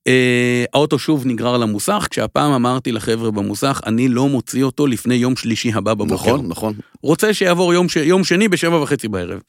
אה, 0.07 0.64
האוטו 0.75 0.99
שוב 0.99 1.26
נגרר 1.26 1.57
למוסך, 1.57 2.07
כשהפעם 2.11 2.52
אמרתי 2.52 2.93
לחבר'ה 2.93 3.31
במוסך, 3.31 3.81
אני 3.87 4.09
לא 4.09 4.28
מוציא 4.28 4.64
אותו 4.64 4.87
לפני 4.87 5.14
יום 5.14 5.37
שלישי 5.37 5.73
הבא 5.73 5.95
בבוקר. 5.95 6.14
נכון, 6.14 6.49
נכון. 6.49 6.75
רוצה 7.02 7.35
שיעבור 7.35 7.75
יום, 7.75 7.88
ש... 7.88 7.97
יום 7.97 8.25
שני 8.25 8.49
בשבע 8.49 8.83
וחצי 8.83 9.09
בערב. 9.09 9.40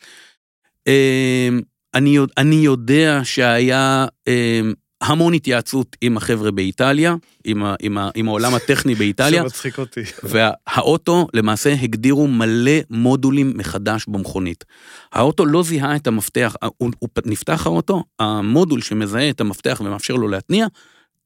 אה, 0.87 1.49
אני, 1.93 2.17
אני 2.37 2.55
יודע 2.55 3.21
שהיה 3.23 4.05
אה, 4.27 4.61
המון 5.01 5.33
התייעצות 5.33 5.97
עם 6.01 6.17
החבר'ה 6.17 6.51
באיטליה, 6.51 7.15
עם, 7.43 7.63
ה... 7.63 7.75
עם, 7.81 7.97
ה... 7.97 8.09
עם 8.15 8.27
העולם 8.27 8.53
הטכני 8.53 8.95
באיטליה. 8.95 9.41
שמצחיק 9.43 9.79
אותי. 9.79 10.01
והאוטו 10.23 11.27
למעשה 11.33 11.73
הגדירו 11.73 12.27
מלא 12.27 12.71
מודולים 12.89 13.53
מחדש 13.55 14.05
במכונית. 14.07 14.63
האוטו 15.13 15.45
לא 15.45 15.63
זיהה 15.63 15.95
את 15.95 16.07
המפתח, 16.07 16.55
הוא, 16.77 16.91
הוא 16.99 17.09
נפתח 17.25 17.65
האוטו, 17.65 18.03
המודול 18.19 18.81
שמזהה 18.81 19.29
את 19.29 19.41
המפתח 19.41 19.81
ומאפשר 19.85 20.13
לו 20.13 20.27
להתניע, 20.27 20.67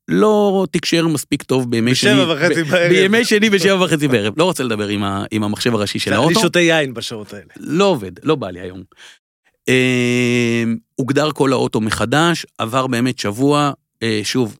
לא 0.07 0.65
תקשר 0.71 1.07
מספיק 1.07 1.43
טוב 1.43 1.71
בימי 1.71 1.95
שני. 1.95 2.11
בשבע 2.11 2.33
וחצי 2.33 2.63
בערב. 2.63 2.89
בימי 2.89 3.25
שני 3.25 3.49
בשבע 3.49 3.85
וחצי 3.85 4.07
בערב. 4.07 4.33
לא 4.37 4.43
רוצה 4.43 4.63
לדבר 4.63 4.87
עם, 4.87 5.03
ה, 5.03 5.25
עם 5.31 5.43
המחשב 5.43 5.73
הראשי 5.75 5.99
של 5.99 6.13
אני 6.13 6.23
האוטו. 6.23 6.39
שותה 6.39 6.59
יין 6.59 6.93
בשעות 6.93 7.33
האלה. 7.33 7.45
לא 7.57 7.83
עובד, 7.85 8.11
לא 8.23 8.35
בא 8.35 8.49
לי 8.49 8.59
היום. 8.59 8.83
אה, 9.69 10.63
הוגדר 10.95 11.31
כל 11.31 11.53
האוטו 11.53 11.81
מחדש, 11.81 12.45
עבר 12.57 12.87
באמת 12.87 13.19
שבוע, 13.19 13.71
אה, 14.03 14.19
שוב, 14.23 14.57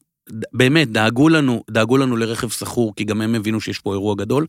באמת, 0.54 0.92
דאגו 0.92 1.30
לנו, 1.30 1.64
דאגו 1.72 1.98
לנו 1.98 2.18
לרכב 2.18 2.50
סחור, 2.50 2.96
כי 2.96 3.04
גם 3.04 3.22
הם 3.22 3.36
הבינו 3.36 3.62
שיש 3.62 3.80
פה 3.80 3.94
אירוע 3.94 4.16
גדול. 4.16 4.46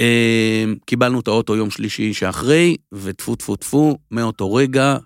אה, 0.00 0.64
קיבלנו 0.86 1.20
את 1.20 1.28
האוטו 1.28 1.56
יום 1.56 1.70
שלישי 1.70 2.14
שאחרי, 2.14 2.76
וטפו 2.92 3.36
טפו 3.36 3.56
טפו, 3.56 3.98
מאותו 4.10 4.54
רגע 4.54 4.96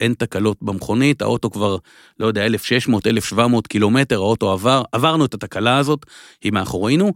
אין 0.00 0.14
תקלות 0.14 0.56
במכונית, 0.62 1.22
האוטו 1.22 1.50
כבר, 1.50 1.76
לא 2.20 2.26
יודע, 2.26 2.46
1,600, 2.46 3.06
1,700 3.06 3.66
קילומטר, 3.66 4.16
האוטו 4.16 4.52
עבר, 4.52 4.82
עברנו 4.92 5.24
את 5.24 5.34
התקלה 5.34 5.78
הזאת, 5.78 6.06
היא 6.42 6.52
מאחורינו. 6.52 7.12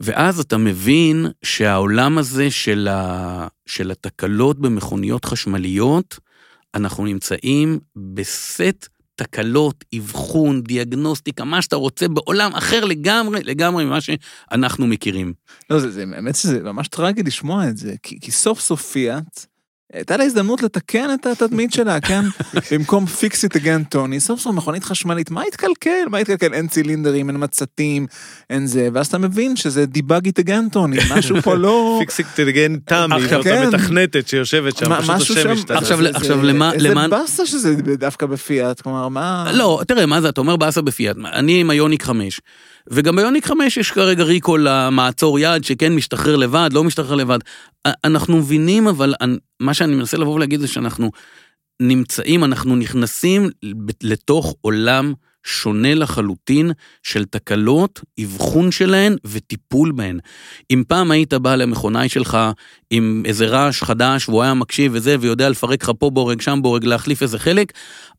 ואז 0.00 0.40
אתה 0.40 0.56
מבין 0.58 1.26
שהעולם 1.42 2.18
הזה 2.18 2.50
של, 2.50 2.88
ה... 2.90 3.46
של 3.66 3.90
התקלות 3.90 4.58
במכוניות 4.58 5.24
חשמליות, 5.24 6.18
אנחנו 6.74 7.04
נמצאים 7.04 7.78
בסט 7.96 8.88
תקלות, 9.16 9.84
אבחון, 9.96 10.62
דיאגנוסטיקה, 10.62 11.44
מה 11.44 11.62
שאתה 11.62 11.76
רוצה, 11.76 12.08
בעולם 12.08 12.50
אחר 12.54 12.84
לגמרי, 12.84 13.42
לגמרי 13.42 13.84
ממה 13.84 13.98
שאנחנו 14.00 14.86
מכירים. 14.86 15.32
לא, 15.70 15.78
זה, 15.78 15.90
זה, 15.90 16.04
האמת 16.14 16.36
שזה 16.36 16.62
ממש 16.62 16.88
טרגי 16.88 17.22
לשמוע 17.22 17.68
את 17.68 17.76
זה, 17.76 17.94
כי, 18.02 18.20
כי 18.20 18.30
סוף 18.30 18.60
סוף 18.60 18.82
פיאט, 18.92 19.46
הייתה 19.94 20.16
לה 20.16 20.24
הזדמנות 20.24 20.62
לתקן 20.62 21.08
את 21.14 21.26
התדמית 21.26 21.72
שלה, 21.72 22.00
כן? 22.00 22.20
במקום 22.72 23.04
fix 23.20 23.34
it 23.34 23.60
again, 23.60 23.84
טוני, 23.88 24.20
סוף 24.20 24.40
סוף 24.40 24.54
מכונית 24.54 24.84
חשמלית, 24.84 25.30
מה 25.30 25.42
התקלקל? 25.42 25.90
מה 26.10 26.18
התקלקל? 26.18 26.52
אין 26.54 26.68
צילינדרים, 26.68 27.28
אין 27.28 27.36
מצתים, 27.40 28.06
אין 28.50 28.66
זה, 28.66 28.88
ואז 28.92 29.06
אתה 29.06 29.18
מבין 29.18 29.56
שזה 29.56 29.86
דיבאג 29.86 30.28
it 30.28 30.44
again, 30.44 30.70
טוני, 30.72 30.96
משהו 31.16 31.42
פה 31.42 31.54
לא... 31.54 31.96
פיקסיק 32.00 32.26
תגן 32.34 32.76
תמי, 32.76 32.98
עכשיו, 33.24 33.42
זאת 33.42 33.52
כן. 33.52 33.62
המתכנתת 33.62 34.28
שיושבת 34.28 34.76
שם, 34.76 34.88
מה- 34.88 35.00
פשוט 35.18 35.36
השם 35.36 35.42
שם- 35.42 35.50
השתנה. 35.50 35.78
עכשיו, 35.78 36.42
למה- 36.42 36.72
איזה 36.72 36.94
באסה 37.10 37.46
שזה 37.46 37.74
דווקא 37.74 38.26
בפיאט, 38.26 38.80
כלומר, 38.80 39.08
מה... 39.08 39.52
לא, 39.52 39.80
תראה, 39.88 40.06
מה 40.06 40.20
זה, 40.20 40.28
אתה 40.28 40.40
אומר 40.40 40.56
באסה 40.56 40.82
בפיאט, 40.82 41.16
אני 41.32 41.60
עם 41.60 41.70
היוניק 41.70 42.02
5, 42.02 42.40
וגם 42.90 43.16
ביוניק 43.16 43.46
5 43.46 43.76
יש 43.76 43.90
כרגע 43.90 44.24
ריקול 44.24 44.68
למעצור 44.68 45.38
יד, 45.38 45.64
שכן 45.64 45.94
משתחרר 45.94 46.36
לבד, 46.36 46.70
לא 46.72 46.84
משתחרר 46.84 47.14
לבד. 47.14 47.38
אנחנו 48.04 48.36
מבינים, 48.36 48.88
אבל 48.88 49.14
מה 49.60 49.74
שאני 49.74 49.94
מנסה 49.94 50.16
לבוא 50.16 50.34
ולהגיד 50.34 50.60
זה 50.60 50.68
שאנחנו 50.68 51.10
נמצאים, 51.80 52.44
אנחנו 52.44 52.76
נכנסים 52.76 53.50
לתוך 54.02 54.54
עולם 54.60 55.14
שונה 55.44 55.94
לחלוטין 55.94 56.70
של 57.02 57.24
תקלות, 57.24 58.00
אבחון 58.24 58.70
שלהן 58.70 59.16
וטיפול 59.24 59.92
בהן. 59.92 60.18
אם 60.70 60.82
פעם 60.88 61.10
היית 61.10 61.34
בא 61.34 61.54
למכונאי 61.54 62.08
שלך 62.08 62.38
עם 62.90 63.22
איזה 63.24 63.46
רעש 63.46 63.82
חדש 63.82 64.28
והוא 64.28 64.42
היה 64.42 64.54
מקשיב 64.54 64.92
וזה 64.94 65.16
ויודע 65.20 65.48
לפרק 65.48 65.82
לך 65.82 65.90
פה 65.98 66.10
בורג, 66.10 66.40
שם 66.40 66.58
בורג, 66.62 66.84
להחליף 66.84 67.22
איזה 67.22 67.38
חלק, 67.38 67.72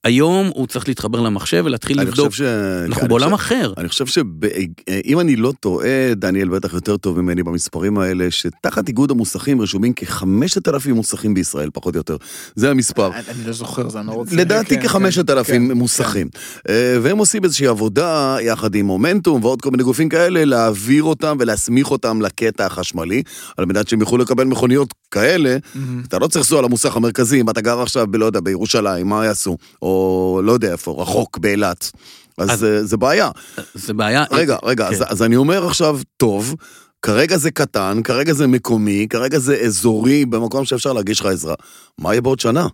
היום 0.03 0.51
הוא 0.53 0.67
צריך 0.67 0.88
להתחבר 0.88 1.21
למחשב 1.21 1.63
ולהתחיל 1.65 2.01
לבדוק. 2.01 2.33
ש... 2.33 2.41
אנחנו 2.41 3.01
אני 3.01 3.09
בעולם 3.09 3.38
חושב- 3.38 3.55
אחר. 3.55 3.73
אני 3.77 3.89
חושב 3.89 4.05
שאם 4.05 5.19
אני 5.19 5.35
לא 5.35 5.53
טועה, 5.59 6.13
דניאל 6.15 6.47
בטח 6.49 6.73
יותר 6.73 6.97
טוב 6.97 7.21
ממני 7.21 7.43
במספרים 7.43 7.97
האלה, 7.97 8.31
שתחת 8.31 8.88
איגוד 8.88 9.11
המוסכים 9.11 9.61
רשומים 9.61 9.93
כחמשת 9.93 10.67
אלפים 10.67 10.95
מוסכים 10.95 11.33
בישראל, 11.33 11.69
פחות 11.73 11.93
או 11.95 11.99
יותר. 11.99 12.17
זה 12.55 12.71
המספר. 12.71 13.11
אני 13.13 13.47
לא 13.47 13.53
זוכר, 13.53 13.89
זה 13.89 13.99
אני 13.99 14.07
לא 14.07 14.11
רוצה... 14.11 14.35
לדעתי 14.35 14.75
כן, 14.75 14.83
כחמשת 14.83 15.27
כן, 15.31 15.38
אלפים 15.38 15.67
כן, 15.67 15.77
מוסכים. 15.77 16.27
אה, 16.69 16.97
והם 17.15 17.19
עושים 17.19 17.43
איזושהי 17.43 17.67
עבודה 17.67 18.38
יחד 18.41 18.75
עם 18.75 18.86
מומנטום 18.86 19.43
ועוד 19.43 19.62
כל 19.62 19.71
מיני 19.71 19.84
גופים 19.84 20.10
כאלה, 20.10 20.45
להעביר 20.45 21.04
אותם 21.04 21.38
ולהסמיך 21.39 21.91
אותם 21.91 22.21
לקטע 22.21 22.65
החשמלי, 22.65 23.23
על 23.58 23.65
מנת 23.65 23.88
שהם 23.88 23.99
יוכלו 23.99 24.17
לקבל 24.17 24.43
מכוניות 24.43 24.93
כאלה. 25.12 25.58
מהמם. 25.75 26.04
אתה 26.08 26.19
לא 26.19 26.28
צריך 26.28 26.38
לנסוע 26.45 26.62
למוסך 26.62 26.95
המרכזי, 26.95 27.41
אם 27.41 27.49
אתה 27.49 27.62
גר 27.62 27.82
עכשיו, 27.82 28.08
ב- 28.08 28.15
לא 28.15 28.25
יודע, 28.25 28.39
בירושלים, 28.39 29.08
מה 29.10 29.25
יעשו? 29.25 29.58
או 29.82 30.41
לא 30.43 30.51
יודע 30.51 30.71
איפה, 30.71 30.95
רחוק, 31.01 31.38
באילת. 31.38 31.91
אז 32.38 32.49
אז- 32.49 32.60
זה- 32.60 32.86
זה 32.86 32.97
בעיה. 32.97 33.30
זה 33.73 33.93
בעיה. 33.93 34.23
רגע, 34.32 34.58
רגע, 34.63 34.88
כן. 34.89 34.95
אז, 34.95 35.04
אז 35.08 35.23
אני 35.23 35.36
אומר 35.36 35.67
עכשיו, 35.67 35.99
טוב, 36.17 36.56
כרגע 37.01 37.38
זה 37.38 37.51
קטן, 37.51 37.99
כרגע 38.04 38.34
זה 38.34 38.47
מקומי, 38.47 39.08
כרגע 39.10 39.39
זה 39.39 39.56
אזורי, 39.58 40.25
במקום 40.25 40.65
שאפשר 40.65 40.93
להגיש 40.93 41.19
לך 41.19 41.25
עזרה. 41.25 41.56
מה 42.01 42.13
יהיה 42.13 42.21
בעוד 42.21 42.39
שנה? 42.39 42.67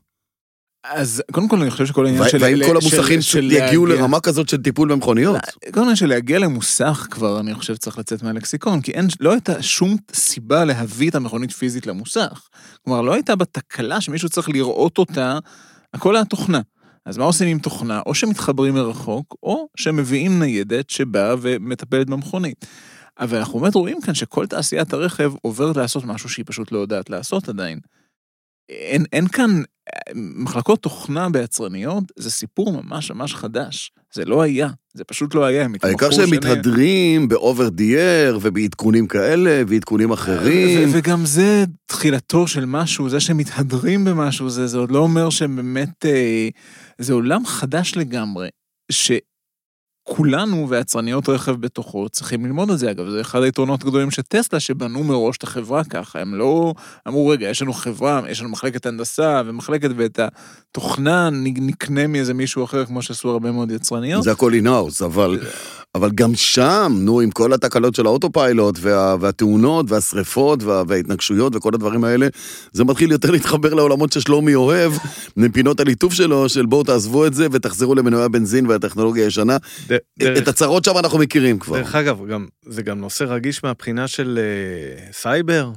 אז 0.83 1.23
קודם 1.31 1.47
כל 1.47 1.61
אני 1.61 1.71
חושב 1.71 1.85
שכל 1.85 2.05
העניין 2.05 2.29
של... 2.29 2.37
והאם 2.41 2.59
כל 2.65 2.77
המוסכים 2.77 3.19
יגיעו 3.43 3.85
לרמה 3.85 4.19
כזאת 4.19 4.49
של 4.49 4.57
טיפול 4.57 4.91
במכוניות? 4.91 5.37
כל 5.71 5.79
העניין 5.79 5.95
של 5.95 6.05
להגיע 6.05 6.39
למוסך 6.39 7.07
כבר, 7.11 7.39
אני 7.39 7.53
חושב 7.53 7.75
צריך 7.75 7.99
לצאת 7.99 8.23
מהלקסיקון, 8.23 8.81
כי 8.81 8.91
אין, 8.91 9.07
לא 9.19 9.31
הייתה 9.31 9.61
שום 9.63 9.97
סיבה 10.13 10.65
להביא 10.65 11.09
את 11.09 11.15
המכונית 11.15 11.51
פיזית 11.51 11.87
למוסך. 11.87 12.47
כלומר, 12.85 13.01
לא 13.01 13.13
הייתה 13.13 13.35
בה 13.35 13.45
תקלה 13.45 14.01
שמישהו 14.01 14.29
צריך 14.29 14.49
לראות 14.49 14.97
אותה, 14.97 15.39
הכל 15.93 16.15
היה 16.15 16.25
תוכנה. 16.25 16.61
אז 17.05 17.17
מה 17.17 17.25
עושים 17.25 17.47
עם 17.47 17.59
תוכנה? 17.59 18.01
או 18.05 18.15
שמתחברים 18.15 18.73
מרחוק, 18.73 19.35
או 19.43 19.67
שמביאים 19.77 20.39
ניידת 20.39 20.89
שבאה 20.89 21.35
ומטפלת 21.41 22.09
במכונית. 22.09 22.65
אבל 23.19 23.37
אנחנו 23.37 23.59
באמת 23.59 23.75
רואים 23.75 24.01
כאן 24.01 24.13
שכל 24.13 24.47
תעשיית 24.47 24.93
הרכב 24.93 25.33
עוברת 25.41 25.77
לעשות 25.77 26.05
משהו 26.05 26.29
שהיא 26.29 26.45
פשוט 26.47 26.71
לא 26.71 26.79
יודעת 26.79 27.09
לעשות 27.09 27.49
עדיין. 27.49 27.79
אין, 28.69 29.05
אין 29.13 29.27
כאן, 29.27 29.61
מחלקות 30.15 30.81
תוכנה 30.81 31.29
ביצרניות 31.29 32.03
זה 32.15 32.31
סיפור 32.31 32.81
ממש 32.83 33.11
ממש 33.11 33.35
חדש. 33.35 33.91
זה 34.13 34.25
לא 34.25 34.41
היה, 34.41 34.69
זה 34.93 35.03
פשוט 35.03 35.35
לא 35.35 35.45
היה, 35.45 35.67
העיקר 35.83 36.11
שהם. 36.11 36.29
מתהדרים 36.31 37.27
באובר 37.27 37.69
דייר 37.69 38.39
ובעדכונים 38.41 39.07
כאלה 39.07 39.63
ועדכונים 39.67 40.11
אחרים. 40.11 40.89
ו- 40.89 40.97
וגם 40.97 41.25
זה 41.25 41.65
תחילתו 41.85 42.47
של 42.47 42.65
משהו, 42.65 43.09
זה 43.09 43.19
שהם 43.19 43.37
מתהדרים 43.37 44.05
במשהו, 44.05 44.49
זה, 44.49 44.67
זה 44.67 44.77
עוד 44.77 44.91
לא 44.91 44.99
אומר 44.99 45.29
שהם 45.29 45.55
באמת... 45.55 46.05
אה, 46.05 46.49
זה 46.97 47.13
עולם 47.13 47.45
חדש 47.45 47.93
לגמרי, 47.97 48.49
שכולנו 50.11 50.69
ויצרניות 50.69 51.29
רכב 51.29 51.51
בתוכו 51.51 52.09
צריכים 52.09 52.45
ללמוד 52.45 52.69
את 52.69 52.79
זה. 52.79 52.91
אגב, 52.91 53.09
זה 53.09 53.21
אחד 53.21 53.43
היתרונות 53.43 53.83
הגדולים 53.83 54.11
של 54.11 54.21
טסלה, 54.21 54.59
שבנו 54.59 55.03
מראש 55.03 55.37
את 55.37 55.43
החברה 55.43 55.83
ככה. 55.83 56.19
הם 56.19 56.35
לא 56.35 56.73
אמרו, 57.07 57.27
רגע, 57.27 57.49
יש 57.49 57.61
לנו 57.61 57.73
חברה, 57.73 58.21
יש 58.29 58.41
לנו 58.41 58.49
מחלקת 58.49 58.85
הנדסה 58.85 59.41
ומחלקת, 59.45 59.89
ואת 59.95 60.19
התוכנה 60.19 61.29
נקנה 61.31 62.07
מאיזה 62.07 62.33
מישהו 62.33 62.63
אחר, 62.63 62.85
כמו 62.85 63.01
שעשו 63.01 63.29
הרבה 63.29 63.51
מאוד 63.51 63.71
יצרניות. 63.71 64.23
זה 64.23 64.31
הכל 64.31 64.53
in-house, 64.53 65.01
אבל, 65.01 65.39
אבל 65.95 66.11
גם 66.15 66.35
שם, 66.35 66.93
נו, 66.95 67.19
עם 67.19 67.31
כל 67.31 67.53
התקלות 67.53 67.95
של 67.95 68.05
ה 68.05 68.12
Autopilot, 68.12 68.75
וה, 68.81 69.15
והתאונות, 69.19 69.85
והשריפות, 69.91 70.63
וה, 70.63 70.83
וההתנגשויות, 70.87 71.55
וכל 71.55 71.71
הדברים 71.73 72.03
האלה, 72.03 72.27
זה 72.71 72.83
מתחיל 72.83 73.11
יותר 73.11 73.31
להתחבר 73.35 73.73
לעולמות 73.73 74.11
ששלומי 74.11 74.55
אוהב, 74.55 74.93
מפינות 75.37 75.79
הליטוף 75.79 76.13
שלו, 76.13 76.49
של 76.49 76.65
בואו 76.65 76.83
תעזבו 76.83 77.25
את 77.25 77.33
זה 77.33 77.47
ותחזרו 77.51 77.95
למנועי 77.95 78.23
הבנזין 78.23 78.65
והטכנולוגיה 78.67 79.23
הישנה. 79.25 79.57
ד- 79.91 79.97
דרך- 80.19 80.37
את 80.37 80.47
הצרות 80.47 80.85
שם 80.85 80.97
אנחנו 80.97 81.17
מכירים 81.19 81.59
כבר. 81.59 81.77
דרך 81.77 81.95
אגב, 81.95 82.25
גם, 82.27 82.45
זה 82.65 82.81
גם 82.81 82.99
נושא 82.99 83.23
רגיש 83.23 83.63
מהבחינה 83.63 84.07
של 84.07 84.39
אה, 84.41 85.11
סייבר. 85.11 85.71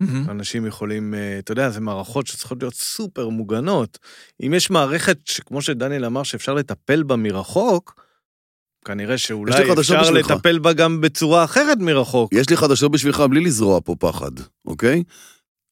מהמם. 0.00 0.30
אנשים 0.30 0.66
יכולים, 0.66 1.14
אה, 1.14 1.38
אתה 1.38 1.52
יודע, 1.52 1.70
זה 1.70 1.80
מערכות 1.80 2.26
שצריכות 2.26 2.62
להיות 2.62 2.74
סופר 2.74 3.28
מוגנות. 3.28 3.98
אם 4.46 4.54
יש 4.54 4.70
מערכת 4.70 5.18
שכמו 5.24 5.62
שדניאל 5.62 6.04
אמר, 6.04 6.22
שאפשר 6.22 6.54
לטפל 6.54 7.02
בה 7.02 7.16
מרחוק, 7.16 8.02
כנראה 8.84 9.18
שאולי 9.18 9.52
אפשר. 9.80 10.10
לטפל 10.10 10.58
בה 10.58 10.72
גם 10.72 11.00
בצורה 11.00 11.44
אחרת 11.44 11.78
מרחוק. 11.78 12.32
יש 12.32 12.50
לי 12.50 12.56
חדשות 12.56 12.92
בשבילך 12.92 13.20
בלי 13.20 13.40
לזרוע 13.40 13.80
פה 13.84 13.96
פחד, 13.98 14.30
אוקיי? 14.66 15.02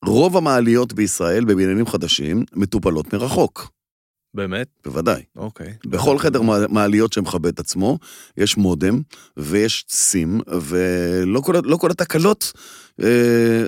רוב 0.04 0.36
המעליות 0.36 0.92
בישראל 0.92 1.44
בבניינים 1.44 1.86
חדשים 1.86 2.44
מטופלות 2.54 3.12
מרחוק, 3.12 3.70
באמת? 4.34 4.66
בוודאי. 4.84 5.22
אוקיי. 5.36 5.72
בכל 5.86 6.18
חדר 6.18 6.42
מע- 6.42 6.66
מעליות 6.68 7.12
שמכבה 7.12 7.48
את 7.48 7.60
עצמו, 7.60 7.98
יש 8.36 8.56
מודם 8.56 9.00
ויש 9.36 9.84
סים, 9.88 10.40
ולא 10.60 11.40
כל, 11.40 11.54
לא 11.64 11.76
כל 11.76 11.90
התקלות, 11.90 12.52
אה, 13.02 13.64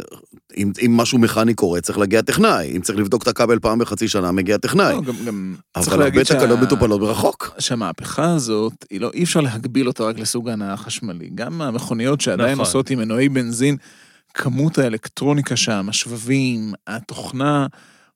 אם, 0.57 0.73
אם 0.87 0.97
משהו 0.97 1.19
מכני 1.19 1.55
קורה, 1.55 1.81
צריך 1.81 1.99
להגיע 1.99 2.23
טכנאי. 2.23 2.77
אם 2.77 2.81
צריך 2.81 2.99
לבדוק 2.99 3.23
את 3.23 3.29
הכבל 3.29 3.59
פעם 3.59 3.79
בחצי 3.79 4.09
שנה, 4.09 4.33
מגיע 4.33 4.57
טכנאי. 4.57 4.93
לא, 4.95 5.01
גם, 5.03 5.15
גם 5.27 5.55
אבל 5.77 6.03
הרבה 6.03 6.25
תקלות 6.25 6.59
מטופלות 6.59 7.01
מרחוק. 7.01 7.55
שהמהפכה 7.59 8.35
הזאת, 8.35 8.85
לא, 8.93 9.11
אי 9.15 9.23
אפשר 9.23 9.41
להגביל 9.41 9.89
אותה 9.89 10.05
רק 10.05 10.19
לסוג 10.19 10.49
ההנאה 10.49 10.73
החשמלי. 10.73 11.31
גם 11.35 11.63
המכוניות 11.63 12.21
שעדיין 12.21 12.53
נכון. 12.53 12.65
עושות 12.65 12.91
עם 12.91 12.99
מנועי 12.99 13.29
בנזין, 13.29 13.77
כמות 14.35 14.79
האלקטרוניקה 14.79 15.57
שם, 15.57 15.87
השבבים, 15.89 16.73
התוכנה, 16.87 17.67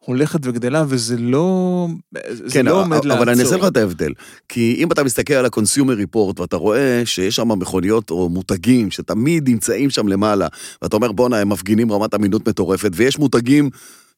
הולכת 0.06 0.40
וגדלה, 0.42 0.84
וזה 0.88 1.16
לא, 1.18 1.86
זה 2.30 2.52
כן, 2.52 2.66
לא 2.66 2.80
עומד 2.80 2.96
אבל 2.96 3.08
לעצור. 3.08 3.32
אני 3.32 3.42
אעשה 3.42 3.56
לך 3.56 3.64
את 3.66 3.76
ההבדל. 3.76 4.12
כי 4.48 4.76
אם 4.78 4.92
אתה 4.92 5.04
מסתכל 5.04 5.34
על 5.34 5.44
ה-consumer 5.44 6.16
report 6.16 6.40
ואתה 6.40 6.56
רואה 6.56 7.02
שיש 7.04 7.36
שם 7.36 7.48
מכוניות 7.48 8.10
או 8.10 8.28
מותגים 8.28 8.90
שתמיד 8.90 9.48
נמצאים 9.48 9.90
שם 9.90 10.08
למעלה, 10.08 10.46
ואתה 10.82 10.96
אומר 10.96 11.12
בואנה 11.12 11.38
הם 11.38 11.48
מפגינים 11.48 11.92
רמת 11.92 12.14
אמינות 12.14 12.48
מטורפת, 12.48 12.90
ויש 12.94 13.18
מותגים 13.18 13.70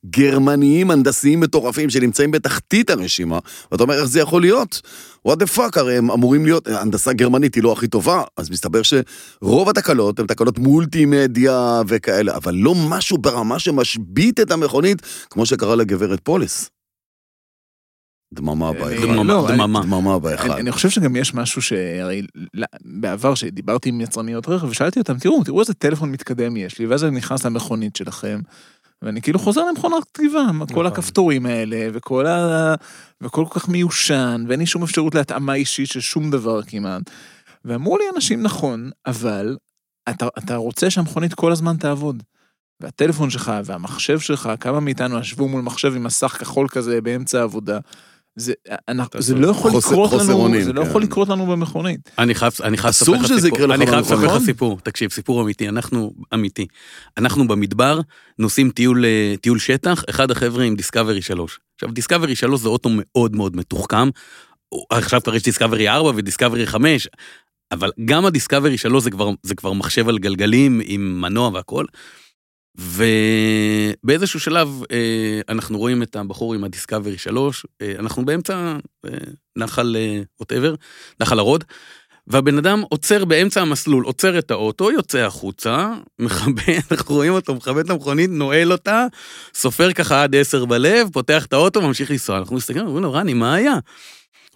גרמניים 0.06 0.90
הנדסיים 0.90 1.40
מטורפים 1.40 1.90
שנמצאים 1.90 2.30
בתחתית 2.30 2.90
הרשימה, 2.90 3.38
ואתה 3.72 3.82
אומר 3.82 3.94
איך 3.94 4.04
זה 4.04 4.20
יכול 4.20 4.40
להיות? 4.42 4.80
what 5.28 5.32
the 5.37 5.56
fuck, 5.56 5.72
הרי 5.76 5.98
הם 5.98 6.11
אמורים 6.11 6.44
להיות, 6.44 6.68
הנדסה 6.68 7.12
גרמנית 7.12 7.54
היא 7.54 7.62
לא 7.62 7.72
הכי 7.72 7.88
טובה, 7.88 8.22
אז 8.37 8.50
מסתבר 8.50 8.80
שרוב 8.82 9.68
התקלות 9.68 10.18
הן 10.18 10.26
תקלות 10.26 10.58
מולטימדיה 10.58 11.82
וכאלה, 11.88 12.37
אבל 12.37 12.54
לא 12.54 12.74
משהו 12.88 13.18
ברמה 13.18 13.58
שמשבית 13.58 14.40
את 14.40 14.50
המכונית, 14.50 15.02
כמו 15.30 15.46
שקרה 15.46 15.76
לגברת 15.76 16.20
פוליס. 16.22 16.70
דממה 18.34 18.72
בהיכל. 18.72 19.06
לא, 19.06 19.48
דממה, 19.48 19.78
אני- 19.80 19.87
דממה. 19.87 20.18
בהיכל. 20.18 20.52
אני, 20.52 20.72
חושב 20.72 20.90
שגם 20.90 21.16
יש 21.16 21.34
משהו 21.34 21.62
שהרי 21.62 22.22
לא, 22.54 22.66
בעבר 22.84 23.34
שדיברתי 23.34 23.88
עם 23.88 24.00
יצרניות 24.00 24.48
רכב 24.48 24.66
ושאלתי 24.66 24.98
אותם, 25.00 25.18
תראו, 25.18 25.44
תראו 25.44 25.61
איזה 25.61 25.74
טלפון 25.74 26.11
מתקדם 26.12 26.56
יש 26.56 26.78
לי, 26.78 26.87
ואז 26.87 27.04
אני 27.04 27.16
נכנס 27.16 27.44
למכונית 27.44 27.96
שלכם, 27.96 28.40
ואני 29.02 29.22
כאילו 29.22 29.38
חוזר 29.38 29.64
למכונת 29.64 30.04
כתיבה, 30.04 30.46
כל 30.58 30.64
נכון. 30.64 30.87
הכפתורים 30.87 31.46
האלה, 31.46 31.88
וכל 31.92 32.26
ה... 32.26 32.74
וכל 33.20 33.44
כך 33.50 33.68
מיושן, 33.68 34.44
ואין 34.48 34.61
לי 34.61 34.66
שום 34.66 34.82
אפשרות 34.82 35.14
להתאמה 35.14 35.54
אישית 35.54 35.88
של 35.88 36.00
שום 36.00 36.30
דבר 36.30 36.62
כמעט. 36.62 37.02
ואמרו 37.64 37.98
לי 37.98 38.04
אנשים, 38.14 38.42
נכון, 38.42 38.90
אבל 39.06 39.56
אתה, 40.11 40.28
אתה 40.38 40.56
רוצה 40.56 40.90
שהמכונית 40.90 41.34
כל 41.34 41.52
הזמן 41.52 41.76
תעבוד. 41.76 42.22
והטלפון 42.80 43.30
שלך 43.30 43.52
והמחשב 43.64 44.18
שלך, 44.18 44.50
כמה 44.61 44.80
מאיתנו 44.80 45.18
ישבו 45.18 45.48
מול 45.48 45.62
מחשב 45.62 45.92
עם 45.96 46.04
מסך 46.04 46.37
כחול 46.40 46.68
כזה 46.68 47.00
באמצע 47.00 47.40
העבודה. 47.40 47.78
זה, 48.38 48.53
אנחנו, 48.88 49.22
זה 49.22 49.35
לא 49.35 49.46
יכול 49.48 49.70
חוסר- 49.70 49.88
לקרות 49.90 50.11
חוסר 50.11 50.24
לנו, 50.24 50.33
אונים, 50.33 50.62
זה 50.62 50.72
לא 50.72 50.83
כן. 50.85 50.90
יכול 50.90 51.03
לקרות 51.03 51.29
לנו 51.29 51.46
במכונית. 51.46 52.11
אני 52.18 52.35
חייב, 52.35 52.53
אני 52.62 52.77
חייב 52.77 52.88
לספר 52.90 53.12
לך 53.12 53.27
סיפור. 53.40 53.74
אני 53.74 53.87
חייב 53.87 54.01
לספר. 54.01 54.37
לך 54.37 54.42
סיפור, 54.44 54.79
תקשיב, 54.83 55.11
סיפור 55.11 55.42
אמיתי, 55.42 55.68
אנחנו, 55.68 56.12
אמיתי. 56.35 56.66
אנחנו 57.18 57.48
במדבר 57.48 58.01
נוסעים 58.38 58.70
טיול, 58.70 59.05
אה, 59.05 59.35
טיול 59.40 59.59
שטח, 59.59 60.05
אחד 60.11 60.31
החבר'ה 60.31 60.64
עם 60.64 60.74
דיסקאברי 60.77 61.22
3. 61.22 61.59
עכשיו, 61.74 61.90
דיסקאברי 61.90 62.37
3 62.37 62.61
זה 62.61 62.68
אוטו 62.68 62.88
מאוד 62.92 63.37
מאוד 63.37 63.57
מתוחכם. 63.57 64.09
עכשיו 64.90 65.20
כבר 65.22 65.35
יש 65.35 65.42
דיסקאברי 65.42 65.88
4 65.88 66.12
ודיסקאברי 66.16 66.66
5, 66.66 67.09
אבל 67.72 67.90
גם 68.05 68.27
הדיסקאברי 68.27 68.79
3 68.79 69.05
זה 69.05 69.11
כבר, 69.11 69.31
זה 69.42 69.55
כבר 69.55 69.72
מחשב 69.72 70.09
על 70.09 70.18
גלגלים 70.18 70.81
עם 70.85 71.20
מנוע 71.20 71.51
והכל. 71.55 71.85
ובאיזשהו 72.79 74.41
שלב 74.41 74.83
אה, 74.93 75.41
אנחנו 75.49 75.79
רואים 75.79 76.03
את 76.03 76.17
הבחור 76.17 76.55
עם 76.55 76.64
הדיסקאברי 76.64 77.19
3, 77.19 77.67
אה, 77.83 77.93
אנחנו 77.99 78.25
באמצע 78.25 78.77
אה, 79.05 79.11
נחל 79.57 79.97
whatever, 80.40 80.74
נחל 81.21 81.38
הרוד, 81.38 81.64
והבן 82.27 82.59
אדם 82.59 82.83
עוצר 82.88 83.25
באמצע 83.25 83.62
המסלול, 83.62 84.05
עוצר 84.05 84.38
את 84.38 84.51
האוטו, 84.51 84.91
יוצא 84.91 85.19
החוצה, 85.19 85.93
מכבה, 86.19 86.73
אנחנו 86.91 87.14
רואים 87.14 87.33
אותו, 87.33 87.55
מכבה 87.55 87.81
את 87.81 87.91
המכונית, 87.91 88.31
נועל 88.31 88.73
אותה, 88.73 89.07
סופר 89.55 89.93
ככה 89.93 90.23
עד 90.23 90.37
עשר 90.37 90.64
בלב, 90.64 91.09
פותח 91.12 91.47
את 91.47 91.53
האוטו, 91.53 91.83
ממשיך 91.83 92.11
לנסוע. 92.11 92.38
אנחנו 92.38 92.57
מסתכלים, 92.57 92.87
אומרים 92.87 93.05
לו, 93.05 93.12
רני, 93.12 93.35
מה 93.35 93.55
היה? 93.55 93.75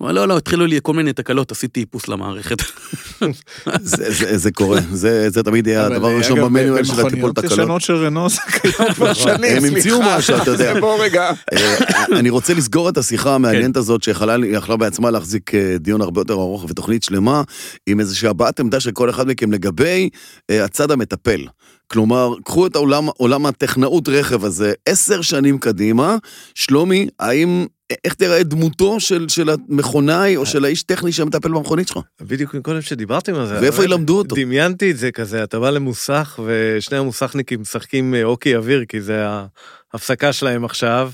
הוא 0.02 0.08
אומר, 0.08 0.20
לא, 0.20 0.28
לא, 0.28 0.36
התחילו 0.36 0.66
לי 0.66 0.78
כל 0.82 0.92
מיני 0.92 1.12
תקלות, 1.12 1.52
עשיתי 1.52 1.80
איפוס 1.80 2.08
למערכת. 2.08 2.58
זה, 3.80 4.12
זה, 4.12 4.38
זה 4.38 4.50
קורה, 4.50 4.80
זה, 4.92 5.30
זה 5.30 5.42
תמיד 5.42 5.66
יהיה 5.66 5.86
אבל, 5.86 5.94
הדבר 5.94 6.08
הראשון 6.08 6.38
אגב, 6.38 6.46
במנואל 6.46 6.84
של 6.84 6.92
הטיפול 6.92 7.08
במכוניות 7.10 7.36
תקלות. 7.36 7.52
ישנות 7.52 7.82
של 7.82 7.94
רנו 7.94 8.28
זה 8.28 8.40
קיים 8.50 8.94
כבר 8.94 9.12
שנים, 9.24 9.56
הם 9.56 9.64
המציאו 9.64 9.96
סליחה. 9.96 10.18
משהו, 10.18 10.36
אתה 10.36 10.50
יודע. 10.50 10.74
בוא 10.80 11.04
רגע. 11.04 11.30
אה, 11.52 12.04
אני 12.18 12.30
רוצה 12.30 12.54
לסגור 12.54 12.88
את 12.88 12.98
השיחה 12.98 13.34
המעניינת 13.34 13.76
הזאת, 13.76 14.02
שיכולה 14.02 14.36
יכלה 14.46 14.76
בעצמה 14.76 15.10
להחזיק 15.10 15.54
אה, 15.54 15.76
דיון 15.78 16.00
הרבה 16.00 16.20
יותר 16.20 16.34
ארוך 16.34 16.66
ותוכנית 16.68 17.02
שלמה, 17.02 17.42
עם 17.86 18.00
איזושהי 18.00 18.28
הבעת 18.28 18.60
עמדה 18.60 18.80
של 18.80 18.90
כל 18.90 19.10
אחד 19.10 19.28
מכם 19.28 19.52
לגבי 19.52 20.08
אה, 20.50 20.64
הצד 20.64 20.90
המטפל. 20.90 21.46
כלומר, 21.86 22.34
קחו 22.44 22.66
את 22.66 22.76
העולם, 22.76 23.08
עולם 23.16 23.46
הטכנאות 23.46 24.08
רכב 24.08 24.44
הזה 24.44 24.72
עשר 24.86 25.22
שנים 25.22 25.58
קדימה, 25.58 26.16
שלומי, 26.54 27.08
האם, 27.20 27.66
איך 28.04 28.14
תראה 28.14 28.42
דמותו 28.42 29.00
של, 29.00 29.28
של 29.28 29.50
המכונאי 29.50 30.36
או 30.36 30.46
של 30.46 30.64
האיש 30.64 30.82
טכני 30.82 31.12
שמטפל 31.12 31.48
במכונית 31.48 31.88
שלך? 31.88 31.98
בדיוק 32.20 32.54
מקודם 32.54 32.80
שדיברתם 32.80 33.34
על 33.34 33.46
זה. 33.46 33.60
ואיפה 33.60 33.84
ילמדו 33.84 34.18
אותו? 34.18 34.36
דמיינתי 34.36 34.90
את 34.90 34.96
זה 34.96 35.12
כזה, 35.12 35.44
אתה 35.44 35.60
בא 35.60 35.70
למוסך 35.70 36.40
ושני 36.44 36.98
המוסכניקים 36.98 37.60
משחקים 37.60 38.14
אה, 38.14 38.22
הוקי 38.22 38.56
אוויר, 38.56 38.84
כי 38.84 39.00
זה 39.00 39.26
ההפסקה 39.92 40.32
שלהם 40.32 40.64
עכשיו, 40.64 41.10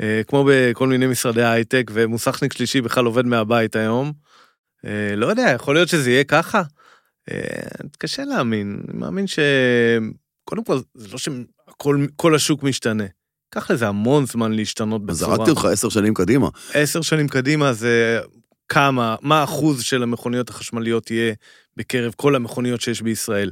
אה, 0.00 0.22
כמו 0.28 0.44
בכל 0.48 0.88
מיני 0.88 1.06
משרדי 1.06 1.44
הייטק, 1.44 1.90
ומוסכניק 1.94 2.52
שלישי 2.52 2.80
בכלל 2.80 3.04
עובד 3.04 3.26
מהבית 3.26 3.76
היום. 3.76 4.12
אה, 4.84 5.16
לא 5.16 5.26
יודע, 5.26 5.52
יכול 5.54 5.74
להיות 5.74 5.88
שזה 5.88 6.10
יהיה 6.10 6.24
ככה? 6.24 6.62
אה, 7.30 7.36
קשה 7.98 8.24
להאמין, 8.24 8.80
אני 8.88 8.98
מאמין 8.98 9.26
ש... 9.26 9.38
קודם 10.44 10.64
כל, 10.64 10.78
זה 10.94 11.08
לא 11.12 11.18
שכל 11.18 12.06
כל 12.16 12.34
השוק 12.34 12.62
משתנה. 12.62 13.04
ייקח 13.56 13.70
לזה 13.70 13.88
המון 13.88 14.26
זמן 14.26 14.52
להשתנות 14.52 15.02
אז 15.08 15.16
בצורה. 15.16 15.36
זרקתי 15.36 15.50
אותך 15.50 15.64
עשר 15.64 15.88
שנים 15.88 16.14
קדימה. 16.14 16.48
עשר 16.74 17.00
שנים 17.02 17.28
קדימה 17.28 17.72
זה 17.72 18.20
כמה, 18.68 19.16
מה 19.22 19.40
האחוז 19.40 19.82
של 19.82 20.02
המכוניות 20.02 20.48
החשמליות 20.50 21.10
יהיה 21.10 21.34
בקרב 21.76 22.12
כל 22.16 22.34
המכוניות 22.36 22.80
שיש 22.80 23.02
בישראל? 23.02 23.50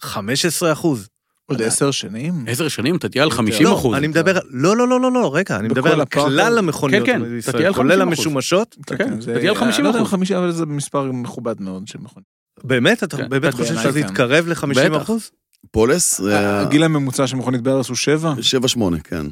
15 0.00 0.72
אחוז. 0.72 1.08
עוד 1.46 1.62
עשר 1.62 1.90
שנים? 1.90 2.44
עשר 2.48 2.68
שנים 2.68 2.96
אתה 2.96 3.08
תהיה 3.08 3.24
על 3.24 3.30
50 3.30 3.66
לא, 3.66 3.74
אחוז. 3.78 3.96
אני 3.96 4.06
מדבר, 4.06 4.38
לא, 4.50 4.76
לא, 4.76 4.88
לא, 4.88 5.00
לא, 5.00 5.12
לא, 5.12 5.30
רגע, 5.34 5.56
אני 5.56 5.68
מדבר 5.68 5.92
על? 5.92 6.04
כלל 6.04 6.58
המכוניות 6.58 7.06
כן, 7.06 7.12
כן, 7.12 7.22
בישראל, 7.22 7.40
אתה 7.50 7.58
תהיה 7.58 7.68
על 7.68 7.74
כולל 7.74 7.98
50%. 8.00 8.02
המשומשות. 8.02 8.76
כן, 8.86 9.20
זה- 9.20 9.34
תגיע 9.34 9.50
על 9.50 9.56
50 9.56 9.84
אני 9.86 9.94
לא 9.94 9.98
אחוז. 9.98 10.10
50, 10.10 10.36
אבל 10.36 10.50
זה 10.52 10.66
מספר 10.66 11.12
מכובד 11.12 11.60
מאוד 11.60 11.88
של 11.88 11.98
מכונית. 11.98 12.26
באמת? 12.64 13.02
אתה 13.04 13.16
כן, 13.16 13.28
באמת 13.28 13.54
חושב 13.54 13.74
כן. 13.92 14.02
תתקרב 14.06 14.48
ל-50 14.48 14.66
בטח. 14.90 15.02
אחוז? 15.02 15.30
פולס, 15.70 16.20
זה 16.20 16.60
הגיל 16.60 16.84
הממוצע 16.84 17.26
של 17.26 17.36
מכונית 17.36 17.60
בארץ 17.60 17.88
הוא 17.88 17.96
שבע? 17.96 18.34
7-8, 18.76 18.80
כן. 19.04 19.26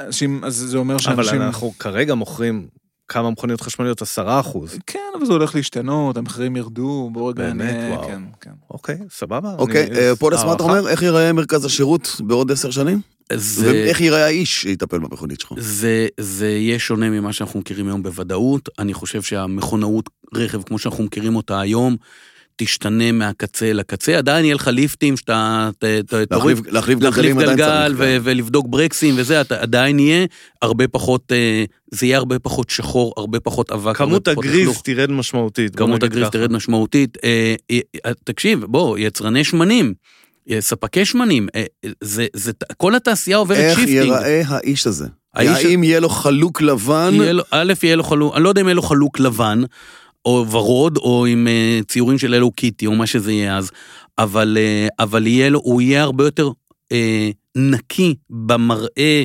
אנשים- 0.00 0.44
אז 0.44 0.54
זה 0.56 0.78
אומר 0.78 0.94
אבל 0.94 1.02
שאנשים... 1.02 1.42
אנחנו 1.42 1.72
כרגע 1.78 2.14
מוכרים 2.14 2.66
כמה 3.08 3.30
מכוניות 3.30 3.60
חשמליות? 3.60 4.02
10 4.02 4.40
אחוז. 4.40 4.78
כן, 4.86 4.98
אבל 5.18 5.26
זה 5.26 5.32
הולך 5.32 5.54
להשתנות, 5.54 6.16
המחירים 6.16 6.56
ירדו, 6.56 7.10
בוא 7.12 7.30
רגע 7.30 7.42
באמת? 7.42 7.76
וואו. 7.96 8.08
כן, 8.08 8.22
כן. 8.40 8.50
אוקיי, 8.70 8.98
סבבה. 9.10 9.54
אוקיי, 9.58 9.88
אה, 9.96 10.16
פולס, 10.16 10.44
מה 10.44 10.52
אתה. 10.52 10.62
אומר? 10.62 10.88
איך 10.88 11.02
ייראה 11.02 11.32
מרכז 11.32 11.64
השירות 11.64 12.20
בעוד 12.26 12.50
עשר 12.52 12.70
שנים? 12.70 13.00
זה, 13.32 13.66
ואיך 13.70 14.00
ייראה 14.00 14.24
האיש 14.24 14.62
שיטפל 14.62 14.98
במכונית 14.98 15.40
שלך? 15.40 15.52
זה, 15.58 16.06
זה 16.20 16.48
יהיה 16.48 16.78
שונה 16.78 17.10
ממה 17.10 17.32
שאנחנו 17.32 17.60
מכירים 17.60 17.86
היום 17.88 18.02
בוודאות. 18.02 18.68
אני 18.78 18.94
חושב 18.94 19.22
שהמכונאות 19.22 20.10
רכב, 20.34 20.62
כמו 20.62 20.78
שאנחנו 20.78 21.04
מכירים 21.04 21.36
אותה 21.36 21.60
היום, 21.60 21.96
תשתנה 22.64 23.12
מהקצה 23.12 23.72
לקצה. 23.72 24.18
עדיין 24.18 24.44
יהיה 24.44 24.54
לך 24.54 24.66
ליפטים 24.68 25.16
שאתה 25.16 25.70
ת- 25.78 25.84
ת- 25.84 26.14
תוריד 26.14 26.58
להחליף- 26.58 26.72
להחליף 26.72 27.00
להחליף 27.02 27.36
גלגל. 27.36 27.94
ו- 27.96 27.98
כן. 27.98 28.18
ולבדוק 28.22 28.66
ברקסים 28.68 29.14
וזה, 29.18 29.40
אתה 29.40 29.60
עדיין 29.60 29.98
יהיה 29.98 30.26
הרבה 30.62 30.88
פחות, 30.88 31.32
אה, 31.32 31.64
זה 31.90 32.06
יהיה 32.06 32.16
הרבה 32.18 32.38
פחות 32.38 32.70
שחור, 32.70 33.14
הרבה 33.16 33.40
פחות 33.40 33.70
אבק. 33.72 33.96
כמות 33.96 34.28
הגריז. 34.28 34.82
תרד 34.84 35.10
משמעותית. 35.10 35.76
כמות 35.76 36.02
הגריז 36.02 36.22
ככה. 36.22 36.30
תרד 36.32 36.52
משמעותית. 36.52 37.18
אה, 37.24 37.54
אה, 37.70 37.78
תקשיב, 38.24 38.64
בוא, 38.64 38.98
יצרני 38.98 39.44
שמנים, 39.44 39.94
ספקי 40.60 41.04
שמנים, 41.04 41.48
זה, 42.00 42.26
זה, 42.36 42.52
כל 42.76 42.94
התעשייה 42.94 43.36
עוברת 43.36 43.58
איזה 43.58 43.78
shifting. 43.78 43.96
ייראה 44.04 44.42
האיש 44.46 44.86
הזה? 44.86 45.06
האיש- 45.34 45.64
האם 45.64 45.84
יהיה 45.84 46.00
לו 46.00 46.08
חלוק 46.08 46.62
לבן? 46.62 47.10
יהיה 47.14 47.32
לו, 47.32 47.42
א', 47.50 47.72
יהיה 47.82 47.96
לו 47.96 48.04
חלוק, 48.04 48.34
אני 48.36 48.44
לא 48.44 48.48
יודע 48.48 48.60
אם 48.60 48.66
יהיה 48.66 48.74
לו 48.74 48.82
חלוק 48.82 49.20
לבן, 49.20 49.62
או 50.24 50.46
ורוד, 50.50 50.96
או 50.96 51.26
עם 51.26 51.46
uh, 51.46 51.84
ציורים 51.84 52.18
של 52.18 52.34
אלו 52.34 52.50
קיטי, 52.50 52.86
או 52.86 52.92
מה 52.92 53.06
שזה 53.06 53.32
יהיה 53.32 53.58
אז, 53.58 53.70
אבל, 54.18 54.58
uh, 54.60 54.94
אבל 54.98 55.26
יהיה 55.26 55.48
לו, 55.48 55.60
הוא 55.64 55.80
יהיה 55.80 56.02
הרבה 56.02 56.24
יותר 56.24 56.48
uh, 56.48 56.96
נקי 57.56 58.14
במראה 58.30 59.24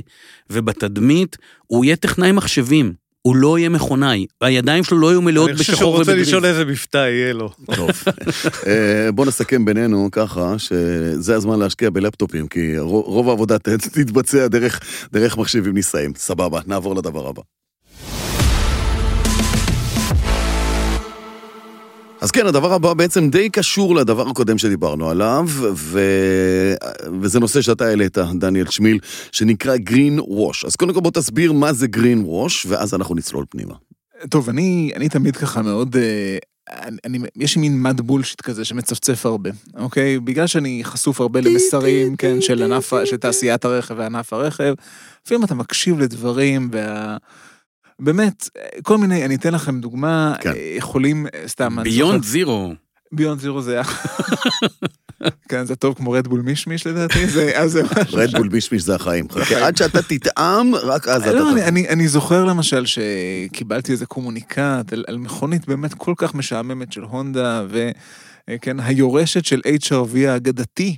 ובתדמית, 0.50 1.38
הוא 1.68 1.86
יהיה 1.86 1.96
טכנאי 1.96 2.32
מחשבים, 2.32 2.94
הוא 3.22 3.36
לא 3.36 3.60
יהיה 3.60 3.70
מכונאי, 3.70 4.26
הידיים 4.42 4.84
שלו 4.84 4.98
לא 4.98 5.08
יהיו 5.08 5.22
מלאות 5.22 5.50
אני 5.50 5.58
חושב 5.58 5.66
שהוא 5.66 5.78
בשחור 5.78 5.98
רוצה 5.98 6.12
ובגריז. 6.12 6.28
לשאול 6.28 6.46
איזה 6.46 6.66
מבטא 6.66 6.98
יהיה 6.98 7.34
לו. 7.34 7.50
טוב. 7.76 7.90
אה, 8.68 9.12
בוא 9.12 9.26
נסכם 9.26 9.66
בינינו 9.66 10.10
ככה, 10.12 10.56
שזה 10.60 11.36
הזמן 11.36 11.60
להשקיע 11.60 11.90
בלפטופים, 11.90 12.48
כי 12.48 12.80
רוב 12.80 13.30
העבודה 13.30 13.60
תתבצע 13.60 14.48
דרך, 14.48 14.80
דרך 15.14 15.38
מחשבים 15.38 15.74
נישאים. 15.74 16.14
סבבה, 16.16 16.60
נעבור 16.68 16.96
לדבר 16.96 17.28
הבא. 17.28 17.42
אז 22.26 22.32
כן, 22.32 22.48
הדבר 22.48 22.74
הבא 22.74 22.94
בעצם 22.94 23.30
די 23.30 23.50
קשור 23.50 23.96
לדבר 23.96 24.30
הקודם 24.30 24.58
שדיברנו 24.58 25.10
עליו, 25.10 25.46
ו... 25.74 26.00
וזה 27.22 27.40
נושא 27.40 27.62
שאתה 27.62 27.86
העלית, 27.86 28.18
דניאל 28.18 28.70
שמיל, 28.70 29.00
שנקרא 29.32 29.76
green 29.76 30.22
wash. 30.22 30.68
אז 30.68 30.76
קודם 30.76 30.94
כל 30.94 31.00
בוא 31.00 31.12
תסביר 31.12 31.52
מה 31.52 31.74
זה 31.74 31.88
green 31.96 32.26
wash, 32.26 32.68
ואז 32.68 32.94
אנחנו 32.94 33.16
נצלול 33.16 33.46
פנימה. 33.50 33.74
טוב, 34.30 34.50
אני, 34.50 34.92
אני 34.96 35.10
תמיד 35.10 35.38
ככה 35.38 35.62
מאוד, 35.62 35.96
אה, 35.96 36.38
אני, 36.70 36.98
אני, 37.06 37.20
יש 37.36 37.56
לי 37.56 37.62
מין 37.62 37.82
מד 37.82 38.02
בולשיט 38.02 38.42
כזה 38.42 38.66
שמצפצף 38.66 39.26
הרבה, 39.26 39.50
אוקיי? 39.78 40.20
בגלל 40.20 40.48
שאני 40.48 40.82
חשוף 40.84 41.22
הרבה 41.22 41.42
למסרים, 41.42 42.16
כן, 42.16 42.42
של 42.42 42.64
ענף, 42.64 42.94
של 43.06 43.18
תעשיית 43.18 43.66
הרכב 43.66 43.96
וענף 43.98 44.34
הרכב, 44.34 44.74
לפעמים 45.26 45.44
אתה 45.44 45.56
מקשיב 45.56 46.00
לדברים, 46.00 46.70
וה... 46.72 47.18
באמת, 48.00 48.50
כל 48.84 48.98
מיני, 48.98 49.26
אני 49.26 49.36
אתן 49.36 49.54
לכם 49.54 49.80
דוגמה, 49.80 50.36
כן. 50.42 50.50
אה, 50.50 50.74
יכולים, 50.78 51.28
אה, 51.36 51.44
סתם, 51.48 51.78
ביונד 51.84 52.14
זוכר- 52.22 52.30
זירו. 52.32 52.74
ביונד 53.12 53.40
זירו 53.42 53.62
זה. 53.62 53.82
כן, 55.50 55.66
זה 55.66 55.76
טוב 55.76 55.94
כמו 55.96 56.12
רדבול 56.12 56.42
מישמיש 56.42 56.88
לדעתי, 56.88 57.28
זה, 57.28 57.52
אז 57.62 57.72
זה 57.72 57.84
משהו... 57.84 58.18
רדבול 58.18 58.48
בישמיש 58.48 58.82
זה 58.84 58.96
החיים. 58.96 59.30
חכה, 59.30 59.68
עד 59.68 59.78
שאתה 59.78 60.02
תטעם, 60.02 60.76
רק 60.76 61.08
אז 61.08 61.22
אתה... 61.22 61.34
לא, 61.34 61.52
אני, 61.52 62.08
זוכר 62.08 62.46
למשל 62.46 62.84
שקיבלתי 62.86 63.92
איזה 63.92 64.06
קומוניקט 64.06 64.94
על, 64.94 65.04
על 65.08 65.18
מכונית 65.18 65.68
באמת 65.68 65.94
כל 65.94 66.14
כך 66.18 66.36
משעממת 66.36 66.92
של 66.92 67.02
הונדה, 67.02 67.66
וכן, 67.70 68.80
היורשת 68.80 69.46
של 69.46 69.62
HRV 69.84 70.18
האגדתי. 70.28 70.98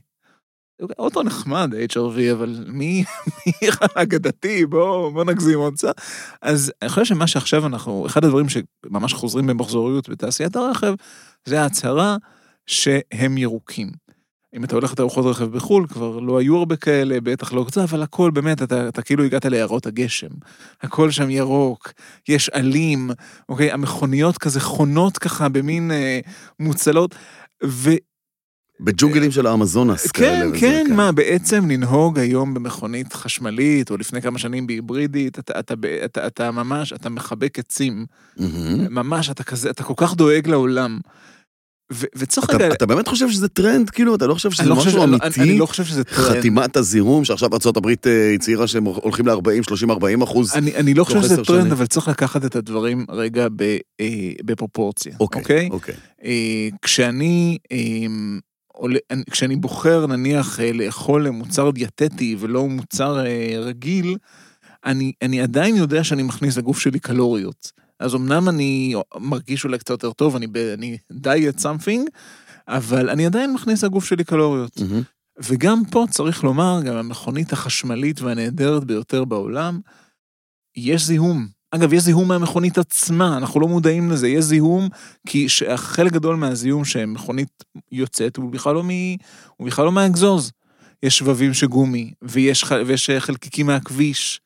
אוטו 0.99 1.23
נחמד, 1.23 1.73
HRV, 1.91 2.31
אבל 2.31 2.65
מי, 2.67 3.03
מי 3.45 3.51
האגדתי? 3.95 4.65
בוא, 4.65 5.11
בוא 5.11 5.23
נגזים 5.23 5.59
עוד 5.59 5.73
קצת. 5.73 6.01
אז 6.41 6.71
אני 6.81 6.89
חושב 6.89 7.05
שמה 7.05 7.27
שעכשיו 7.27 7.65
אנחנו, 7.65 8.05
אחד 8.05 8.25
הדברים 8.25 8.45
שממש 8.49 9.13
חוזרים 9.13 9.47
במחזוריות 9.47 10.09
בתעשיית 10.09 10.55
הרכב, 10.55 10.93
זה 11.45 11.61
ההצהרה 11.61 12.17
שהם 12.67 13.37
ירוקים. 13.37 13.91
אם 14.55 14.63
אתה 14.63 14.75
הולך 14.75 14.91
לתערוכות 14.91 15.25
רכב 15.25 15.45
בחו"ל, 15.45 15.87
כבר 15.87 16.19
לא 16.19 16.39
היו 16.39 16.57
הרבה 16.57 16.75
כאלה, 16.75 17.21
בטח 17.21 17.53
לא 17.53 17.65
קצת, 17.67 17.81
אבל 17.81 18.03
הכל 18.03 18.31
באמת, 18.31 18.61
אתה, 18.61 18.87
אתה 18.87 19.01
כאילו 19.01 19.23
הגעת 19.23 19.45
ליערות 19.45 19.85
הגשם. 19.85 20.27
הכל 20.81 21.11
שם 21.11 21.29
ירוק, 21.29 21.91
יש 22.29 22.49
עלים, 22.49 23.09
אוקיי? 23.49 23.71
המכוניות 23.71 24.37
כזה 24.37 24.59
חונות 24.59 25.17
ככה 25.17 25.49
במין 25.49 25.91
אה, 25.91 26.19
מוצלות, 26.59 27.15
ו... 27.63 27.89
בג'ונגלים 28.79 29.31
של 29.31 29.47
האמזונס. 29.47 30.11
כן, 30.11 30.47
כן, 30.59 30.85
מה, 30.95 31.11
בעצם 31.11 31.69
לנהוג 31.71 32.19
היום 32.19 32.53
במכונית 32.53 33.13
חשמלית, 33.13 33.91
או 33.91 33.97
לפני 33.97 34.21
כמה 34.21 34.39
שנים 34.39 34.67
בהיברידית, 34.67 35.39
אתה, 35.39 35.59
אתה, 35.59 35.73
אתה, 36.05 36.27
אתה, 36.27 36.51
ממש, 36.51 36.93
אתה 36.93 37.09
מחבק 37.09 37.59
עצים. 37.59 38.05
ממש, 38.89 39.29
אתה 39.29 39.43
כזה, 39.43 39.69
אתה 39.69 39.83
כל 39.83 39.93
כך 39.97 40.13
דואג 40.15 40.47
לעולם. 40.47 40.99
ו, 41.93 42.05
וצריך 42.15 42.49
רגע... 42.49 42.71
אתה 42.71 42.85
באמת 42.85 43.07
חושב 43.07 43.29
שזה 43.29 43.47
טרנד? 43.47 43.89
כאילו, 43.89 44.15
אתה 44.15 44.27
לא 44.27 44.33
חושב 44.33 44.49
אני 44.49 44.55
שזה 44.55 44.69
לא 44.69 44.75
חושב- 44.75 44.89
משהו 44.89 45.03
אני- 45.03 45.11
אמיתי? 45.23 45.41
אני 45.41 45.57
לא 45.57 45.65
חושב 45.65 45.83
שזה 45.85 46.03
טרנד. 46.03 46.37
חתימת 46.37 46.77
הזיהום, 46.77 47.25
שעכשיו 47.25 47.49
ארה"ב 47.53 47.87
אה, 48.07 48.33
הצהירה 48.35 48.67
שהם 48.67 48.83
הולכים 48.83 49.27
ל-40, 49.27 49.63
30, 49.67 49.91
40 49.91 50.21
אחוז. 50.21 50.53
אני, 50.55 50.75
אני 50.75 50.93
לא 50.93 51.03
חושב 51.03 51.15
תוך 51.17 51.25
שזה 51.25 51.35
טרנד, 51.43 51.59
שנים. 51.61 51.71
אבל 51.71 51.85
צריך 51.85 52.07
לקחת 52.07 52.45
את 52.45 52.55
הדברים 52.55 53.05
רגע 53.09 53.47
ב, 53.55 53.61
אה, 53.99 54.07
בפרופורציה, 54.45 55.13
אוקיי, 55.19 55.41
אוקיי? 55.41 55.69
אוקיי. 55.71 55.95
אה, 56.23 56.67
כשאני, 56.81 57.57
אה, 57.71 57.77
כשאני 59.31 59.55
בוחר 59.55 60.07
נניח 60.07 60.59
אה, 60.59 60.71
לאכול 60.73 61.29
מוצר 61.29 61.71
דיאטטי 61.71 62.35
ולא 62.39 62.67
מוצר 62.67 63.25
אה, 63.25 63.59
רגיל, 63.59 64.17
אני, 64.85 65.11
אני 65.21 65.41
עדיין 65.41 65.75
יודע 65.75 66.03
שאני 66.03 66.23
מכניס 66.23 66.57
לגוף 66.57 66.79
שלי 66.79 66.99
קלוריות. 66.99 67.71
אז 67.99 68.15
אמנם 68.15 68.49
אני 68.49 68.95
מרגיש 69.15 69.63
אולי 69.63 69.77
קצת 69.77 69.89
יותר 69.89 70.11
טוב, 70.11 70.35
אני, 70.35 70.47
אני 70.73 70.97
diet 71.11 71.59
something, 71.59 72.09
אבל 72.67 73.09
אני 73.09 73.25
עדיין 73.25 73.53
מכניס 73.53 73.83
לגוף 73.83 74.05
שלי 74.05 74.23
קלוריות. 74.23 74.77
מהמם. 74.81 75.01
וגם 75.43 75.81
פה 75.91 76.05
צריך 76.11 76.43
לומר, 76.43 76.79
גם 76.85 76.95
המכונית 76.95 77.53
החשמלית 77.53 78.21
והנהדרת 78.21 78.83
ביותר 78.83 79.25
בעולם, 79.25 79.79
יש 80.75 81.03
זיהום. 81.05 81.56
אגב, 81.71 81.93
יש 81.93 82.03
זיהום 82.03 82.27
מהמכונית 82.27 82.77
עצמה, 82.77 83.37
אנחנו 83.37 83.59
לא 83.59 83.67
מודעים 83.67 84.11
לזה, 84.11 84.27
יש 84.27 84.45
זיהום, 84.45 84.89
כי 85.27 85.47
חלק 85.75 86.11
גדול 86.11 86.35
מהזיהום 86.35 86.85
שמכונית 86.85 87.63
יוצאת 87.91 88.37
הוא 88.37 88.51
בכלל 88.51 88.73
לא, 88.73 88.83
מ... 88.83 88.89
לא 89.77 89.91
מהאגזוז. 89.91 90.51
יש 91.03 91.17
שבבים 91.17 91.53
שגומי, 91.53 92.11
ויש, 92.21 92.63
ח... 92.63 92.71
ויש 92.85 93.09
חלקיקים 93.19 93.65
מהכביש. 93.65 94.41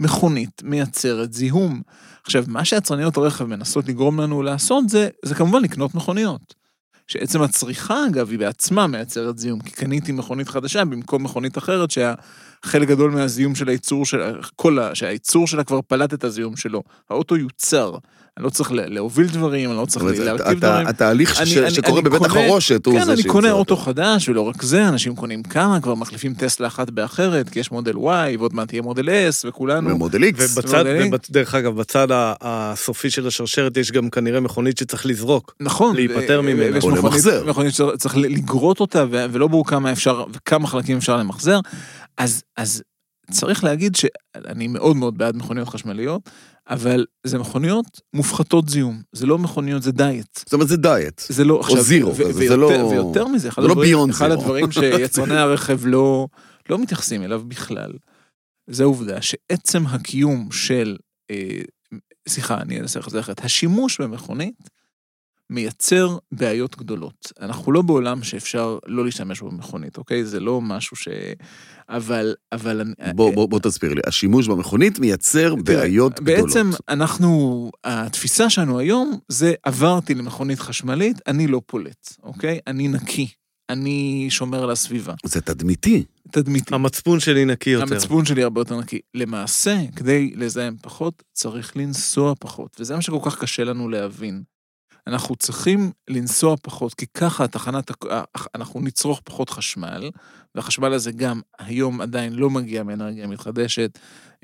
מכונית 0.00 0.62
מייצרת 0.64 1.32
זיהום. 1.32 1.82
עכשיו, 2.24 2.44
מה 2.46 2.64
שיצרניות 2.64 3.16
הרכב 3.16 3.44
מנסות 3.44 3.88
לגרום 3.88 4.20
לנו 4.20 4.42
לעשות 4.42 4.88
זה, 4.88 5.08
זה 5.24 5.34
כמובן 5.34 5.62
לקנות 5.62 5.94
מכוניות. 5.94 6.54
שעצם 7.08 7.42
הצריכה, 7.42 8.06
אגב, 8.06 8.30
היא 8.30 8.38
בעצמה 8.38 8.86
מייצרת 8.86 9.38
זיהום, 9.38 9.60
כי 9.60 9.70
קניתי 9.70 10.12
מכונית 10.12 10.48
חדשה 10.48 10.84
במקום 10.84 11.22
מכונית 11.22 11.58
אחרת, 11.58 11.90
שהחלק 12.66 12.88
גדול 12.88 13.10
מהזיהום 13.10 13.54
של 13.54 13.68
הייצור 13.68 14.06
שלה, 14.06 14.30
כל 14.56 14.78
ה... 14.78 14.94
שהייצור 14.94 15.46
שלה 15.46 15.64
כבר 15.64 15.80
פלט 15.88 16.14
את 16.14 16.24
הזיהום 16.24 16.56
שלו. 16.56 16.82
האוטו 17.10 17.36
יוצר. 17.36 17.92
אני 18.36 18.44
לא 18.44 18.50
צריך 18.50 18.72
לה- 18.72 18.86
להוביל 18.88 19.26
דברים, 19.26 19.70
אני 19.70 19.78
לא 19.78 19.86
צריך 19.86 20.04
להרכיב 20.04 20.28
אתה- 20.46 20.54
דברים. 20.54 20.86
התהליך 20.86 21.40
אני- 21.40 21.46
ש- 21.50 21.56
אני- 21.56 21.70
שקורה 21.70 22.00
אני 22.00 22.08
בבית 22.08 22.18
קונה- 22.22 22.40
החרושת 22.44 22.86
הוא 22.86 22.98
כן, 22.98 23.04
זה 23.04 23.12
אני 23.12 23.16
שיוצר 23.22 23.32
קונה 23.32 23.50
אותו. 23.52 23.74
אוטו 23.74 23.84
חדש, 23.84 24.28
ולא 24.28 24.40
רק 24.40 24.62
זה, 24.62 24.88
אנשים 24.88 25.16
קונים 25.16 25.42
כמה, 25.42 25.80
כבר 25.80 25.94
מחליפים 25.94 26.34
טסלה 26.34 26.66
אחת 26.66 26.90
באחרת, 26.90 27.48
כי 27.48 27.60
יש 27.60 27.70
מודל 27.72 27.92
Y, 27.94 27.98
ועוד 28.38 28.54
מעט 28.54 28.72
יהיה 28.72 28.82
מודל 28.82 29.08
S, 29.08 29.48
וכולנו... 29.48 29.90
ומודל 29.90 30.22
איקס. 30.24 30.56
ובצד, 30.58 30.78
מודלים. 30.78 31.12
ובצ- 31.14 31.28
דרך 31.32 31.54
אגב, 31.54 31.76
בצד 31.76 32.08
הסופי 32.40 33.10
של 33.10 33.26
השרשרת 33.26 33.76
יש 33.76 33.92
גם 33.92 34.10
כנראה 34.10 34.40
מכונית 34.40 34.78
שצריך 34.78 35.06
לזרוק. 35.06 35.54
נכון. 35.60 35.96
להיפטר 35.96 36.40
ו- 36.40 36.42
ממנה. 36.42 36.74
ויש 36.74 36.84
או 36.84 36.88
מכונית- 36.90 37.04
למחזר. 37.04 37.44
מכונית 37.46 37.74
שצריך 37.74 38.16
לגרות 38.16 38.80
אותה, 38.80 39.04
ולא 39.10 39.48
ברור 39.48 39.66
כמה 39.66 39.92
אפשר, 39.92 40.24
וכמה 40.32 40.66
חלקים 40.66 40.96
אפשר 40.96 41.16
למחזר. 41.16 41.60
אז, 42.18 42.42
אז 42.56 42.82
צריך 43.30 43.64
להגיד 43.64 43.96
שאני 43.96 44.68
מאוד 44.68 44.96
מאוד 44.96 45.18
בעד 45.18 45.36
מכוניות 45.36 45.68
חשמליות, 45.68 46.30
אבל 46.68 47.06
זה 47.26 47.38
מכוניות 47.38 48.00
מופחתות 48.14 48.68
זיהום. 48.68 49.02
זה 49.12 49.26
לא 49.26 49.38
מכוניות, 49.38 49.82
זה 49.82 49.92
דיאט. 49.92 50.36
זאת 50.36 50.52
אומרת, 50.52 50.68
זה 50.68 50.76
דיאט. 50.76 51.22
זה 51.28 51.44
לא, 51.44 51.60
עכשיו, 51.60 51.82
זירו 51.82 52.10
ו- 52.16 52.24
כזה, 52.24 52.32
זה 52.32 52.38
ויותר, 52.38 52.56
לא- 52.56 52.66
ויותר 52.66 53.26
מזה, 53.26 53.48
אחד 53.48 53.62
לא 53.62 53.68
הדברים, 53.68 54.10
אחד. 54.10 54.30
הדברים 54.30 54.72
שיצרני 54.72 55.36
הרכב 55.44 55.86
לא, 55.86 56.28
לא 56.68 56.78
מתייחסים 56.78 57.22
אליו 57.22 57.42
בכלל, 57.48 57.92
זה 58.70 58.82
העובדה 58.82 59.22
שעצם 59.22 59.86
הקיום 59.86 60.48
של, 60.52 60.96
אה, 61.30 61.60
סליחה, 62.28 62.60
אני 62.60 62.80
אנסה 62.80 63.00
זה 63.08 63.20
אחרת, 63.20 63.44
השימוש 63.44 64.00
במכונית 64.00 64.70
מייצר 65.50 66.18
בעיות 66.32 66.76
גדולות. 66.76 67.32
אנחנו 67.40 67.72
לא 67.72 67.82
בעולם 67.82 68.22
שאפשר 68.22 68.78
לא 68.86 69.04
להשתמש 69.04 69.40
בו 69.40 69.50
במכונית, 69.50 69.98
אוקיי? 69.98 70.24
זה 70.24 70.40
לא 70.40 70.60
משהו 70.60 70.96
ש... 70.96 71.08
אבל, 71.88 72.34
אבל... 72.52 72.82
בוא, 73.14 73.34
בוא, 73.34 73.48
בוא 73.48 73.58
תסביר 73.58 73.94
לי. 73.94 74.00
השימוש 74.06 74.48
במכונית 74.48 74.98
מייצר 74.98 75.54
בעיות 75.54 76.20
גדולות. 76.20 76.44
בעצם 76.46 76.70
אנחנו, 76.88 77.70
התפיסה 77.84 78.50
שלנו 78.50 78.78
היום 78.78 79.18
זה 79.28 79.54
עברתי 79.62 80.14
למכונית 80.14 80.58
חשמלית, 80.58 81.16
אני 81.26 81.46
לא 81.46 81.62
פולט, 81.66 82.16
אוקיי? 82.22 82.58
אני 82.66 82.88
נקי, 82.88 83.28
אני 83.70 84.26
שומר 84.30 84.62
על 84.62 84.70
הסביבה. 84.70 85.14
זה 85.24 85.40
תדמיתי. 85.40 86.04
תדמיתי. 86.30 86.74
המצפון 86.74 87.20
שלי 87.20 87.44
נקי 87.44 87.70
יותר. 87.70 87.94
המצפון 87.94 88.24
שלי 88.24 88.42
הרבה 88.42 88.60
יותר 88.60 88.80
נקי. 88.80 89.00
למעשה, 89.14 89.76
כדי 89.96 90.32
לזהם 90.36 90.76
פחות, 90.82 91.22
צריך 91.32 91.76
לנסוע 91.76 92.34
פחות, 92.40 92.76
וזה 92.80 92.94
מה 92.94 93.02
שכל 93.02 93.20
כך 93.24 93.38
קשה 93.38 93.64
לנו 93.64 93.88
להבין. 93.88 94.42
אנחנו 95.06 95.36
צריכים 95.36 95.90
לנסוע 96.08 96.56
פחות, 96.62 96.94
כי 96.94 97.06
ככה 97.14 97.44
התחנת, 97.44 97.90
הכ- 97.90 98.46
אנחנו 98.54 98.80
נצרוך 98.80 99.20
פחות 99.24 99.50
חשמל, 99.50 100.10
והחשמל 100.54 100.92
הזה 100.92 101.12
גם 101.12 101.40
היום 101.58 102.00
עדיין 102.00 102.32
לא 102.32 102.50
מגיע 102.50 102.82
מאנרגיה 102.82 103.26
מתחדשת. 103.26 103.98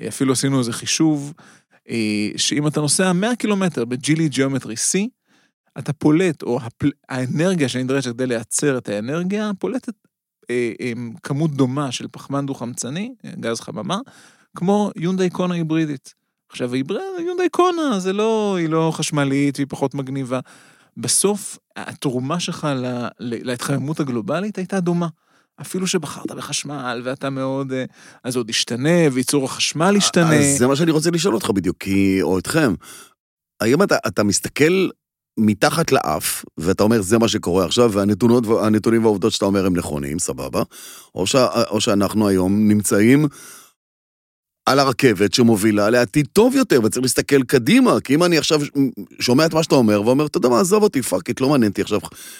אפילו 0.07 0.33
עשינו 0.33 0.59
איזה 0.59 0.73
חישוב, 0.73 1.33
אה, 1.89 2.29
שאם 2.37 2.67
אתה 2.67 2.81
נוסע 2.81 3.13
100 3.13 3.35
קילומטר 3.35 3.85
בג'ילי 3.85 4.29
ג'יאומטרי 4.29 4.75
C, 4.75 5.07
אתה 5.79 5.93
פולט, 5.93 6.43
או 6.43 6.59
הפל... 6.61 6.91
האנרגיה 7.09 7.69
שנדרשת 7.69 8.09
כדי 8.13 8.27
לייצר 8.27 8.77
את 8.77 8.89
האנרגיה, 8.89 9.51
פולטת 9.59 9.93
אה, 10.49 10.71
אה, 10.81 10.93
כמות 11.23 11.51
דומה 11.51 11.91
של 11.91 12.07
פחמן 12.11 12.45
דו-חמצני, 12.45 13.13
אה, 13.25 13.31
גז 13.39 13.59
חממה, 13.59 13.99
כמו 14.57 14.91
יונדאי 14.95 15.29
קונה 15.29 15.53
היברידית. 15.55 16.13
עכשיו, 16.53 16.73
היבריד, 16.73 17.01
יונדאי 17.27 17.49
קונה, 17.49 17.99
זה 17.99 18.13
לא, 18.13 18.55
היא 18.59 18.69
לא 18.69 18.91
חשמלית 18.93 19.57
והיא 19.57 19.67
פחות 19.69 19.95
מגניבה. 19.95 20.39
בסוף, 20.97 21.57
התרומה 21.75 22.39
שלך 22.39 22.67
ל, 22.75 22.85
ל, 23.19 23.49
להתחממות 23.49 23.99
הגלובלית 23.99 24.57
הייתה 24.57 24.79
דומה. 24.79 25.07
אפילו 25.61 25.87
שבחרת 25.87 26.31
בחשמל 26.31 27.01
ואתה 27.03 27.29
מאוד... 27.29 27.71
אה, 27.71 27.85
אז 28.23 28.35
עוד 28.35 28.49
ישתנה, 28.49 29.09
וייצור 29.11 29.45
החשמל 29.45 29.95
ישתנה. 29.95 30.33
אז 30.33 30.57
זה 30.57 30.67
מה 30.67 30.75
שאני 30.75 30.91
רוצה 30.91 31.11
לשאול 31.11 31.35
אותך 31.35 31.49
בדיוק, 31.49 31.77
כי, 31.79 32.21
או 32.21 32.39
אתכם. 32.39 32.73
היום 33.61 33.83
אתה, 33.83 33.97
אתה 34.07 34.23
מסתכל 34.23 34.89
מתחת 35.37 35.91
לאף, 35.91 36.45
ואתה 36.57 36.83
אומר, 36.83 37.01
זה 37.01 37.17
מה 37.17 37.27
שקורה 37.27 37.65
עכשיו, 37.65 37.91
והנתונות, 37.91 38.43
הנתונים 38.61 39.03
והעובדות 39.03 39.31
שאתה 39.31 39.45
אומר 39.45 39.65
הם 39.65 39.75
נכונים, 39.75 40.19
סבבה. 40.19 40.63
או, 41.15 41.27
ש, 41.27 41.35
או 41.69 41.81
שאנחנו 41.81 42.27
היום 42.27 42.67
נמצאים 42.67 43.27
על 44.65 44.79
הרכבת 44.79 45.33
שמובילה 45.33 45.89
לעתיד 45.89 46.27
טוב 46.33 46.55
יותר, 46.55 46.79
וצריך 46.83 47.03
להסתכל 47.03 47.43
קדימה, 47.43 47.99
כי 48.03 48.15
אם 48.15 48.23
אני 48.23 48.37
עכשיו 48.37 48.61
שומע 49.19 49.45
את 49.45 49.53
מה 49.53 49.63
שאתה 49.63 49.75
אומר, 49.75 50.01
ואומר, 50.01 50.25
אתה 50.25 50.37
יודע 50.37 50.49
מה, 50.49 50.59
עזוב 50.59 50.83
אותי, 50.83 51.01
fuck 51.01 51.29
it, 51.29 51.41
לא 51.41 51.49
מעניין 51.49 51.71
אותי 51.71 51.81
עכשיו 51.81 51.99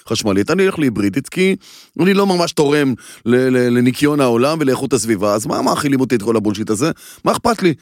חשמלית, 0.10 0.52
אני 0.52 0.66
אלך 0.66 0.80
להיברידית, 0.80 1.30
כי 1.30 1.56
אני 2.00 2.14
לא 2.14 2.28
ממש 2.28 2.52
תורם 2.52 2.94
לניקיון 3.26 4.20
העולם 4.22 4.58
ולאיכות 4.62 4.94
הסביבה, 4.94 5.34
אז 5.34 5.46
מה 5.46 5.62
מאכילים 5.62 6.00
אותי 6.00 6.16
את 6.16 6.22
כל 6.22 6.36
ה 6.36 6.40
bullshit 6.40 6.70
הזה? 6.70 6.92
מה 7.26 7.32
אכפת 7.32 7.64
לי? 7.64 7.74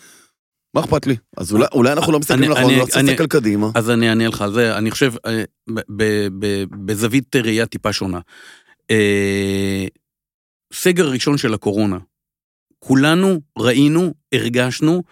מה 0.73 0.81
אכפת 0.81 1.07
לי? 1.07 1.15
אז 1.37 1.51
אולי, 1.51 1.65
אולי 1.71 1.91
אנחנו 1.91 2.11
לא 2.11 2.19
מסתכלים 2.19 2.51
נכון, 2.51 2.73
לא 2.73 2.85
צריך 2.85 3.05
להסתכל 3.05 3.27
קדימה. 3.27 3.69
אז 3.75 3.89
אני 3.89 4.09
אענה 4.09 4.27
לך 4.27 4.41
על 4.41 4.53
זה, 4.53 4.77
אני 4.77 4.91
חושב, 4.91 5.13
אה, 5.25 5.43
בזווית 6.85 7.35
ראייה 7.35 7.65
טיפה 7.65 7.93
שונה. 7.93 8.19
אה, 8.91 9.85
סגר 10.73 11.09
ראשון 11.09 11.37
של 11.37 11.53
הקורונה, 11.53 11.97
כולנו 12.85 13.39
ראינו, 13.59 14.13
הרגשנו 14.33 15.03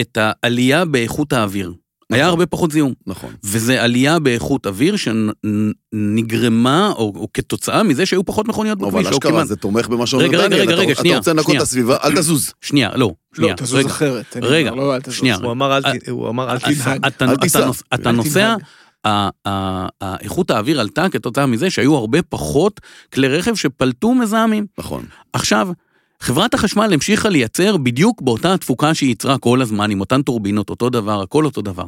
את 0.00 0.18
העלייה 0.20 0.84
באיכות 0.84 1.32
האוויר. 1.32 1.72
היה 2.12 2.26
הרבה 2.26 2.46
פחות 2.46 2.70
זיהום. 2.72 2.92
נכון. 3.06 3.34
וזה 3.44 3.82
עלייה 3.82 4.18
באיכות 4.18 4.66
אוויר 4.66 4.96
שנגרמה, 4.96 6.92
או, 6.96 7.12
או 7.16 7.28
כתוצאה 7.34 7.82
מזה 7.82 8.06
שהיו 8.06 8.24
פחות 8.24 8.48
מכוניות 8.48 8.78
אבל 8.82 8.88
בכביש. 8.90 9.06
או 9.06 9.10
אשכרה, 9.12 9.32
כמעט- 9.32 9.46
זה 9.46 9.56
תומך 9.56 9.88
במה 9.88 10.06
שאומר 10.06 10.24
רגע, 10.24 10.38
רגע, 10.38 10.46
דניאל. 10.48 10.60
רגע, 10.62 10.72
אתה- 10.74 10.80
רגע, 10.82 10.92
אתה 10.92 11.00
שנייה, 11.00 11.16
רוצה 11.16 11.32
לנקות 11.32 11.56
את. 11.56 11.60
הסביבה, 11.60 11.96
אל 12.04 12.12
תזוז. 12.16 12.52
שנייה, 12.60 12.90
לא, 12.94 13.10
שנייה. 13.36 13.52
לא, 13.52 13.56
תזוז 13.56 13.74
רגע. 13.78 13.88
אחרת. 13.88 14.36
רגע, 14.42 14.70
אומר, 14.70 14.82
לא, 14.84 14.94
אל 14.94 15.00
תזוז. 15.00 15.14
שנייה. 15.14 15.36
הוא 15.42 15.52
אמר 15.52 15.76
אל 15.76 15.82
אה, 15.86 15.98
ת- 15.98 16.08
הוא 16.08 16.28
אמר 16.28 16.44
אל 16.44 16.50
אל 16.50 16.58
תנהג. 16.58 17.06
אתה, 17.06 17.24
אל 17.24 17.34
אתה, 17.34 17.40
תיסע. 17.40 17.70
אתה 17.94 18.12
נוסע, 18.12 18.56
איכות 20.20 20.50
האוויר 20.50 20.80
עלתה 20.80 21.08
כתוצאה 21.08 21.46
מזה 21.46 21.70
שהיו 21.70 21.94
הרבה 21.96 22.22
פחות 22.22 22.80
כלי 23.14 23.28
רכב 23.28 23.54
שפלטו 23.54 24.14
מזהמים. 24.14 24.66
נכון. 24.78 25.04
עכשיו, 25.32 25.68
חברת 26.20 26.54
החשמל 26.54 26.92
המשיכה 26.92 27.28
לייצר 27.28 27.76
בדיוק 27.76 28.22
באותה 28.22 28.54
התפוקה 28.54 28.94
שהיא 28.94 29.08
ייצרה 29.08 29.38
כל 29.38 29.62
הזמן, 29.62 29.90
עם 29.90 30.00
אותן 30.00 30.22
טורבינות, 30.22 30.70
אותו 30.70 30.90
דבר, 30.90 31.22
הכל 31.22 31.44
אותו 31.44 31.62
דבר. 31.62 31.84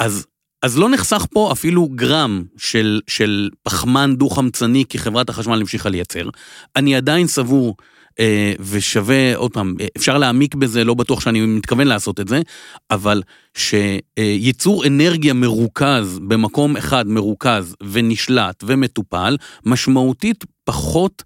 אז, 0.00 0.26
אז 0.62 0.78
לא 0.78 0.88
נחסך 0.88 1.26
פה 1.32 1.52
אפילו 1.52 1.88
גרם 1.88 2.44
של, 2.56 3.00
של 3.06 3.50
פחמן 3.62 4.16
דו-חמצני 4.16 4.84
כי 4.88 4.98
חברת 4.98 5.28
החשמל 5.28 5.60
המשיכה 5.60 5.88
לייצר. 5.88 6.28
אני 6.76 6.96
עדיין 6.96 7.26
סבור, 7.26 7.76
אה, 8.20 8.52
ושווה, 8.60 9.36
עוד 9.36 9.52
פעם, 9.52 9.74
אה, 9.80 9.86
אפשר 9.96 10.18
להעמיק 10.18 10.54
בזה, 10.54 10.84
לא 10.84 10.94
בטוח 10.94 11.20
שאני 11.20 11.40
מתכוון 11.40 11.86
לעשות 11.86 12.20
את 12.20 12.28
זה, 12.28 12.42
אבל 12.90 13.22
שייצור 13.54 14.86
אנרגיה 14.86 15.34
מרוכז 15.34 16.18
במקום 16.18 16.76
אחד 16.76 17.08
מרוכז 17.08 17.76
ונשלט 17.82 18.64
ומטופל, 18.66 19.36
משמעותית 19.66 20.44
פחות 20.64 21.22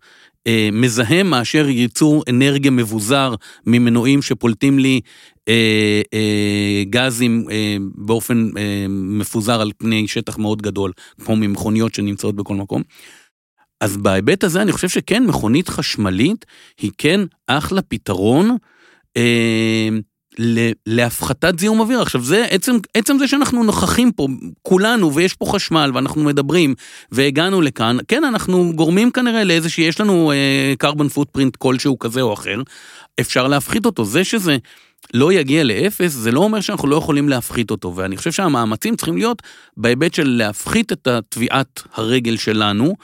אה, 0.48 0.68
מזהם 0.72 1.30
מאשר 1.30 1.68
ייצור 1.68 2.24
אנרגיה 2.28 2.70
מבוזר 2.70 3.34
ממנועים 3.66 4.22
שפולטים 4.22 4.78
לי 4.78 5.00
אה, 5.48 6.02
אה, 6.14 6.82
גזים 6.90 7.44
אה, 7.50 7.76
באופן 7.94 8.48
אה, 8.56 8.87
מפוזר 8.88 9.61
על 9.61 9.72
פני 9.78 10.08
שטח 10.08 10.38
מאוד 10.38 10.62
גדול, 10.62 10.92
כמו 11.24 11.37
ממכוניות 11.37 11.94
שנמצאות 11.94 12.37
בכל 12.37 12.54
מקום. 12.54 12.82
אז 13.80 13.96
בהיבט 13.96 14.44
הזה 14.44 14.62
אני 14.62 14.72
חושב 14.72 14.88
שכן, 14.88 15.24
מכונית 15.26 15.68
חשמלית 15.68 16.46
היא 16.80 16.90
כן 16.98 17.20
אחלה 17.46 17.82
פתרון 17.82 18.56
אה, 19.16 19.88
להפחתת 20.87 21.59
זיהום 21.59 21.81
אוויר. 21.81 22.03
עכשיו 22.03 22.22
זה 22.22 22.44
עצם, 22.51 22.77
עצם 22.94 23.18
זה 23.18 23.29
שאנחנו 23.29 23.64
נוכחים 23.64 24.12
פה 24.12 24.29
כולנו 24.62 25.14
ויש 25.14 25.35
פה 25.35 25.46
חשמל 25.46 25.90
ואנחנו 25.94 26.24
מדברים 26.24 26.74
והגענו 27.12 27.61
לכאן, 27.61 27.96
כן 28.09 28.24
אנחנו 28.24 28.72
גורמים 28.74 29.11
כנראה 29.11 29.44
לאיזה 29.44 29.70
שיש 29.70 30.01
לנו 30.01 30.33
קרבון 30.79 31.09
פוטפרינט 31.09 31.57
כלשהו 31.57 31.98
כזה 31.98 32.20
או 32.20 32.33
אחר, 32.33 32.62
אפשר 33.20 33.46
להפחית 33.46 33.87
אותו. 33.87 34.05
זה 34.05 34.24
שזה 34.24 34.57
לא 35.14 35.33
יגיע 35.33 35.64
לאפס, 35.64 36.12
זה 36.12 36.33
לא 36.33 36.40
אומר 36.40 36.61
שאנחנו 36.61 36.88
לא 36.88 36.96
יכולים 36.96 37.29
להפחית 37.29 37.70
אותו, 37.70 37.96
ואני 37.96 38.16
חושב 38.16 38.33
שהמאמצים 38.33 38.96
צריכים 38.96 39.16
להיות 39.16 39.42
בהיבט 39.77 40.14
של 40.14 40.29
להפחית 40.29 40.92
את 40.92 41.07
הטביעת 41.07 41.83
הרגל 41.94 42.37
שלנו, 42.37 42.85
אה, 42.85 42.94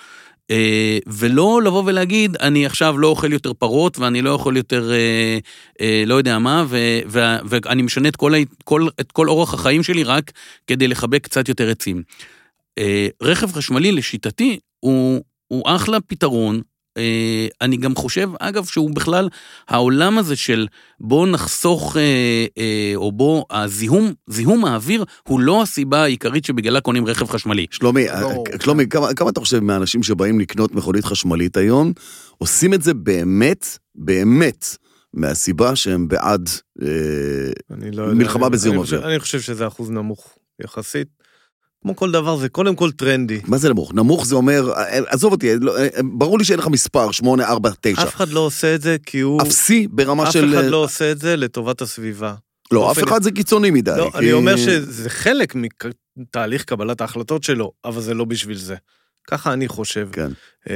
ולא 1.07 1.63
לבוא 1.63 1.83
ולהגיד, 1.87 2.37
אני 2.37 2.67
עכשיו 2.67 2.99
לא 2.99 3.09
אוכל 3.09 3.33
יותר 3.33 3.53
פרות 3.55 3.99
ואני 3.99 4.23
לא 4.23 4.31
יכול 4.31 4.57
יותר, 4.57 4.93
אה, 4.93 5.39
אה, 5.81 6.05
לא 6.07 6.15
יודע 6.15 6.39
מה, 6.39 6.65
ו- 6.69 7.01
ו- 7.07 7.37
ואני 7.45 7.83
משנה 7.83 8.09
את 8.09 8.17
כל, 8.17 8.33
כל, 8.65 8.89
את 9.01 9.13
כל 9.13 9.29
אורח 9.29 9.55
החיים 9.55 9.83
שלי 9.83 10.05
רק 10.05 10.33
כדי 10.67 10.89
לחבק 10.89 11.25
קצת 11.25 11.49
יותר 11.49 11.71
עצים. 11.71 12.03
אה, 12.79 13.09
רכב 13.23 13.53
חשמלי 13.53 13.93
לשיטתי 13.93 14.59
הוא, 14.81 15.21
הוא 15.49 15.63
אחלה 15.67 16.01
פתרון. 16.01 16.61
אה, 16.97 17.47
אני 17.61 17.77
גם 17.77 17.95
חושב, 17.95 18.31
אגב, 18.41 18.65
שהוא 18.65 18.91
בכלל, 18.95 19.29
העולם 19.69 20.19
הזה 20.19 20.37
של 20.37 20.67
בוא 21.01 21.27
נחסוך, 21.27 21.97
אה, 21.97 22.03
אה, 22.59 22.93
או 22.97 23.13
בוא, 23.13 23.45
הזיהום, 23.51 24.13
זיהום 24.27 24.65
האוויר 24.65 25.05
הוא 25.29 25.41
לא 25.41 25.63
הסיבה 25.63 26.03
העיקרית 26.03 26.45
שבגללה 26.45 26.81
קונים 26.81 27.07
רכב 27.07 27.27
חשמלי. 27.29 27.67
שלומי. 27.71 28.09
אה, 28.11 28.21
שלומי, 28.63 28.89
כמה, 28.89 29.15
כמה 29.15 29.31
אתה 29.31 29.41
חושב 29.41 29.61
מהאנשים 29.61 30.03
שבאים 30.03 30.41
לקנות 30.41 30.75
מכונית 30.75 31.05
חשמלית 31.05 31.57
היום, 31.57 31.93
עושים 32.39 32.75
את 32.75 32.83
זה 32.83 32.95
באמת, 32.95 33.67
באמת, 33.95 34.77
מהסיבה 35.15 35.77
שהם 35.77 36.09
בעד... 36.09 36.49
אה, 36.83 36.89
לא. 37.93 38.15
מלחמה 38.15 38.49
בזיהום 38.49 38.77
אני 38.77 38.85
חושב- 38.85 38.97
אוויר. 38.97 39.11
אני 39.11 39.21
חושב 39.21 39.41
שזה 39.41 39.67
אחוז 39.67 39.91
נמוך 39.91 40.39
יחסית. 40.65 41.24
כמו 41.85 41.97
כל 41.97 42.11
דבר, 42.11 42.37
זה 42.37 42.49
קודם 42.49 42.77
כל 42.77 42.91
טרנדי. 42.91 43.41
מה 43.47 43.59
זה 43.59 43.69
נמוך? 43.69 43.95
נמוך 43.95 44.27
זה 44.27 44.35
אומר, 44.35 44.73
אה, 44.77 44.99
עזוב 45.07 45.33
אותי, 45.33 45.49
לא, 45.61 45.79
אה, 45.79 45.89
ברור 46.05 46.39
לי 46.39 46.45
שאין 46.45 46.59
לך 46.59 46.67
מספר, 46.69 47.11
8, 47.11 47.45
4, 47.45 47.71
9. 47.81 48.03
אף 48.03 48.15
אחד 48.15 48.29
לא 48.29 48.41
עושה 48.41 48.75
את 48.75 48.83
זה 48.83 48.97
כי 49.07 49.21
הוא... 49.21 49.43
אפסי 49.43 49.87
ברמה 49.91 50.23
אף 50.29 50.33
של... 50.33 50.55
אחד 50.55 50.65
לא 50.65 50.77
עושה 50.77 51.11
את 51.13 51.19
זה 51.21 51.37
לטובת 51.37 51.83
הסביבה. 51.83 52.35
לא, 52.73 52.91
אף 52.93 52.99
אחד 53.05 53.23
זה 53.23 53.31
קיצוני 53.31 53.71
מדי. 53.71 53.91
לא, 53.97 54.09
כי- 54.13 54.19
אני 54.19 54.33
אומר 54.33 54.57
שזה 54.57 55.11
חלק 55.11 55.55
מתהליך 56.17 56.65
קבלת 56.65 57.01
ההחלטות 57.01 57.45
שלו, 57.45 57.73
אבל 57.85 58.01
זה 58.01 58.15
לא 58.15 58.25
בשביל 58.25 58.57
זה. 58.59 58.75
ככה 59.31 59.53
אני 59.53 59.69
חושב. 59.69 60.09
כן. 60.13 60.29
אה, 60.71 60.75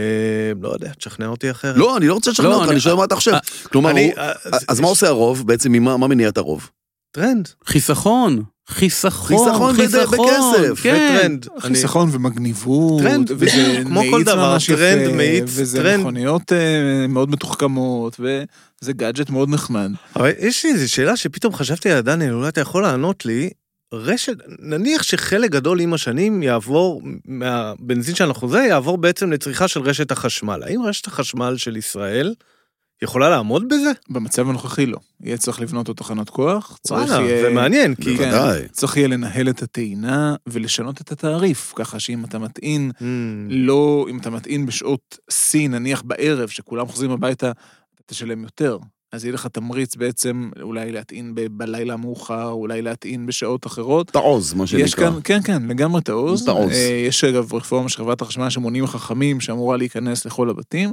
לא 0.62 0.68
יודע, 0.68 0.92
תשכנע 0.99 1.27
אותי 1.27 1.51
אחרת. 1.51 1.76
לא, 1.76 1.97
אני 1.97 2.07
לא 2.09 2.14
רוצה 2.14 2.30
לשכנע 2.30 2.49
לא, 2.49 2.55
אותך, 2.55 2.64
אני- 2.64 2.72
אני 2.72 2.80
שואל 2.80 2.95
מה 2.95 3.05
אתה 3.05 3.16
חושב. 3.16 3.32
אה, 3.32 3.39
כלומר, 3.62 3.91
אני- 3.91 4.07
הוא- 4.07 4.18
אה, 4.18 4.32
אז 4.68 4.76
זה- 4.76 4.82
מה 4.82 4.89
עושה 4.89 5.09
הרוב? 5.09 5.47
בעצם 5.47 5.72
ממה 5.72 5.97
מה 5.97 6.07
מניע 6.09 6.28
את 6.28 6.39
הרוב? 6.39 6.70
טרנד. 7.12 7.48
חיסכון, 7.66 8.42
חיסכון, 8.68 9.26
חיסכון 9.26 9.76
בד- 9.76 9.84
בכסף, 9.84 10.82
כן. 10.82 11.16
וטרנד. 11.18 11.46
אני- 11.52 11.61
חיסכון 11.74 12.09
ומגניבות, 12.12 13.02
טרנד, 13.02 13.30
וזה 13.36 13.80
כמו 13.84 14.02
כל 14.11 14.24
דבר, 14.24 14.56
טרנד 14.66 15.02
יפה, 15.02 15.16
מאיץ, 15.16 15.44
וזה 15.46 15.78
טרנד. 15.78 16.00
מכוניות 16.00 16.52
אה, 16.52 17.06
מאוד 17.09 17.30
מתוחכמות, 17.30 18.20
וזה 18.20 18.92
גאדג'ט 18.92 19.30
מאוד 19.30 19.48
נחמד. 19.50 19.90
אבל 20.16 20.30
יש 20.38 20.64
לי 20.64 20.72
איזו 20.72 20.92
שאלה 20.92 21.16
שפתאום 21.16 21.54
חשבתי 21.54 21.90
על 21.90 22.00
דניאל, 22.00 22.34
אולי 22.34 22.48
אתה 22.48 22.61
יכול 22.61 22.82
לענות 22.82 23.26
לי. 23.26 23.50
רשת, 23.94 24.32
נניח 24.59 25.02
שחלק 25.02 25.50
גדול 25.50 25.80
עם 25.80 25.94
השנים 25.94 26.42
יעבור, 26.42 27.02
מהבנזין 27.24 28.14
שאנחנו 28.14 28.48
זה, 28.48 28.59
יעבור 28.59 28.98
בעצם 28.98 29.32
לצריכה 29.32 29.68
של 29.68 29.80
רשת 29.80 30.11
החשמל. 30.11 30.62
האם 30.62 30.82
רשת 30.82 31.06
החשמל 31.06 31.56
של 31.56 31.76
ישראל 31.76 32.34
יכולה 33.03 33.28
לעמוד 33.28 33.68
בזה? 33.68 33.92
במצב 34.11 34.49
הנוכחי 34.49 34.86
לא. 34.86 34.99
יהיה 35.22 35.36
צריך 35.36 35.61
לבנות 35.61 35.88
עוד 35.88 35.96
תחנות 35.96 36.30
כוח, 36.30 36.78
צריך 36.82 37.11
וואלה, 37.11 37.24
יהיה... 37.26 37.42
זה 37.42 37.51
מעניין, 37.51 37.94
כי... 37.94 38.16
כן. 38.16 38.24
בוודאי. 38.30 38.68
צריך 38.72 38.96
יהיה 38.96 39.09
לנהל 39.09 39.49
את 39.49 39.62
הטעינה 39.62 40.36
ולשנות 40.46 41.01
את 41.01 41.12
התעריף, 41.12 41.72
ככה 41.76 42.01
שאם 42.01 42.24
אתה 42.24 42.38
מטעין 42.38 42.90
Hmm, 42.99 43.03
לא, 43.49 44.07
אם 44.11 44.18
אתה 44.18 44.30
מטעין 44.30 44.66
בשעות 44.66 45.18
שיא, 45.30 45.68
נניח 45.68 46.03
בערב, 46.03 46.49
שכולם 46.49 46.86
חוזרים 46.88 47.11
הביתה, 47.11 47.51
אתה 47.51 48.03
תשלם 48.07 48.42
יותר. 48.42 48.78
אז 49.12 49.24
יהיה 49.24 49.34
לך 49.34 49.46
תמריץ 49.46 49.96
בעצם 49.96 50.51
אולי 50.62 50.92
להטעין 50.92 51.34
ב- 51.34 51.46
בלילה 51.51 51.94
המאוחר, 51.94 52.49
אולי 52.49 52.82
להטעין 52.82 53.26
בשעות 53.26 53.66
אחרות. 53.66 54.07
תעוז, 54.07 54.55
מה 54.55 54.64
יש 54.64 54.70
שנקרא. 54.70 55.11
כאן, 55.11 55.20
כן, 55.24 55.42
כן, 55.42 55.62
לגמרי 55.68 56.03
תעוז. 56.03 56.44
תעוז. 56.44 56.72
אה, 56.72 57.05
יש 57.09 57.24
אגב 57.24 57.55
רפורמה 57.55 57.88
של 57.88 57.99
חברת 57.99 58.22
החשמל 58.22 58.51
שמונים 58.51 58.86
חכמים 58.86 59.40
שאמורה 59.40 59.76
להיכנס 59.76 60.26
לכל 60.26 60.51
הבתים. 60.51 60.92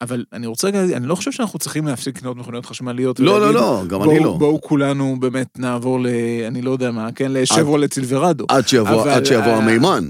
אבל 0.00 0.24
אני 0.32 0.46
רוצה 0.46 0.70
להגיד, 0.70 0.96
אני 0.96 1.06
לא 1.06 1.14
חושב 1.14 1.32
שאנחנו 1.32 1.58
צריכים 1.58 1.86
להפסיק 1.86 2.16
לקנות 2.18 2.36
מכוניות 2.36 2.66
חשמליות. 2.66 3.20
לא, 3.20 3.26
לא, 3.26 3.32
ולהגיד, 3.36 3.54
לא, 3.60 3.82
גם 3.88 3.98
בואו, 3.98 4.10
אני 4.10 4.20
לא. 4.24 4.36
בואו 4.38 4.60
כולנו 4.60 5.16
באמת 5.20 5.58
נעבור 5.58 6.00
ל... 6.00 6.06
אני 6.48 6.62
לא 6.62 6.70
יודע 6.70 6.90
מה, 6.90 7.12
כן, 7.12 7.32
לשברולט 7.32 7.92
סילברדו. 7.94 8.44
עד 8.48 8.68
שיבוא 8.68 9.02
אבל, 9.02 9.10
עד 9.10 9.26
שיבוא 9.26 9.46
אה, 9.46 9.56
המימן, 9.56 10.08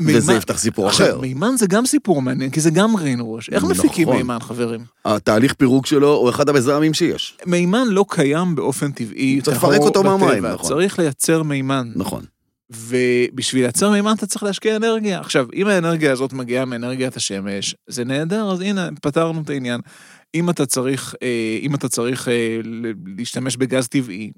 וזה 0.00 0.20
מימן- 0.32 0.38
יפתח 0.38 0.58
סיפור 0.58 0.88
עכשיו, 0.88 1.06
אחר. 1.06 1.20
מימן 1.20 1.54
זה 1.56 1.66
גם 1.66 1.86
סיפור 1.86 2.22
מעניין, 2.22 2.50
כי 2.50 2.60
זה 2.60 2.70
גם 2.70 2.96
ריינרוש. 2.96 3.50
איך 3.50 3.64
מפיקים 3.64 4.02
נכון. 4.08 4.16
מימן, 4.16 4.38
חברים? 4.40 4.80
התהליך 5.04 5.54
פירוק 5.54 5.86
שלו 5.86 6.14
הוא 6.14 6.30
אחד 6.30 6.48
המזהמים 6.48 6.94
שיש. 6.94 7.38
מימן 7.46 7.88
לא 7.88 8.04
קיים 8.08 8.54
באופן 8.54 8.92
טבעי. 8.92 9.40
צריך 9.42 9.56
לפרק 9.64 9.80
אותו. 9.80 10.02
מהמים, 10.02 10.46
נכון. 10.46 10.68
צריך 10.68 10.98
לייצר 10.98 11.42
מימן. 11.42 11.92
נכון. 11.96 12.24
ובשביל 12.70 13.62
לייצר 13.62 13.90
מימן 13.90 14.12
אתה 14.16 14.26
צריך 14.26 14.42
להשקיע 14.42 14.76
אנרגיה. 14.76 15.20
עכשיו, 15.20 15.46
אם 15.54 15.66
האנרגיה 15.66 16.12
הזאת 16.12 16.32
מגיעה 16.32 16.64
מאנרגיית 16.64 17.16
השמש, 17.16 17.74
זה 17.86 18.04
נהדר, 18.04 18.50
אז 18.52 18.60
הנה, 18.60 18.88
פתרנו 19.02 19.40
את 19.40 19.50
העניין. 19.50 19.80
אם 20.34 20.50
אתה 20.50 20.66
צריך, 20.66 21.14
אה, 21.22 21.58
אם 21.62 21.74
אתה 21.74 21.88
צריך 21.88 22.28
אה, 22.28 22.60
להשתמש 23.16 23.56
בגז 23.56 23.88
טבעי, 23.88 24.30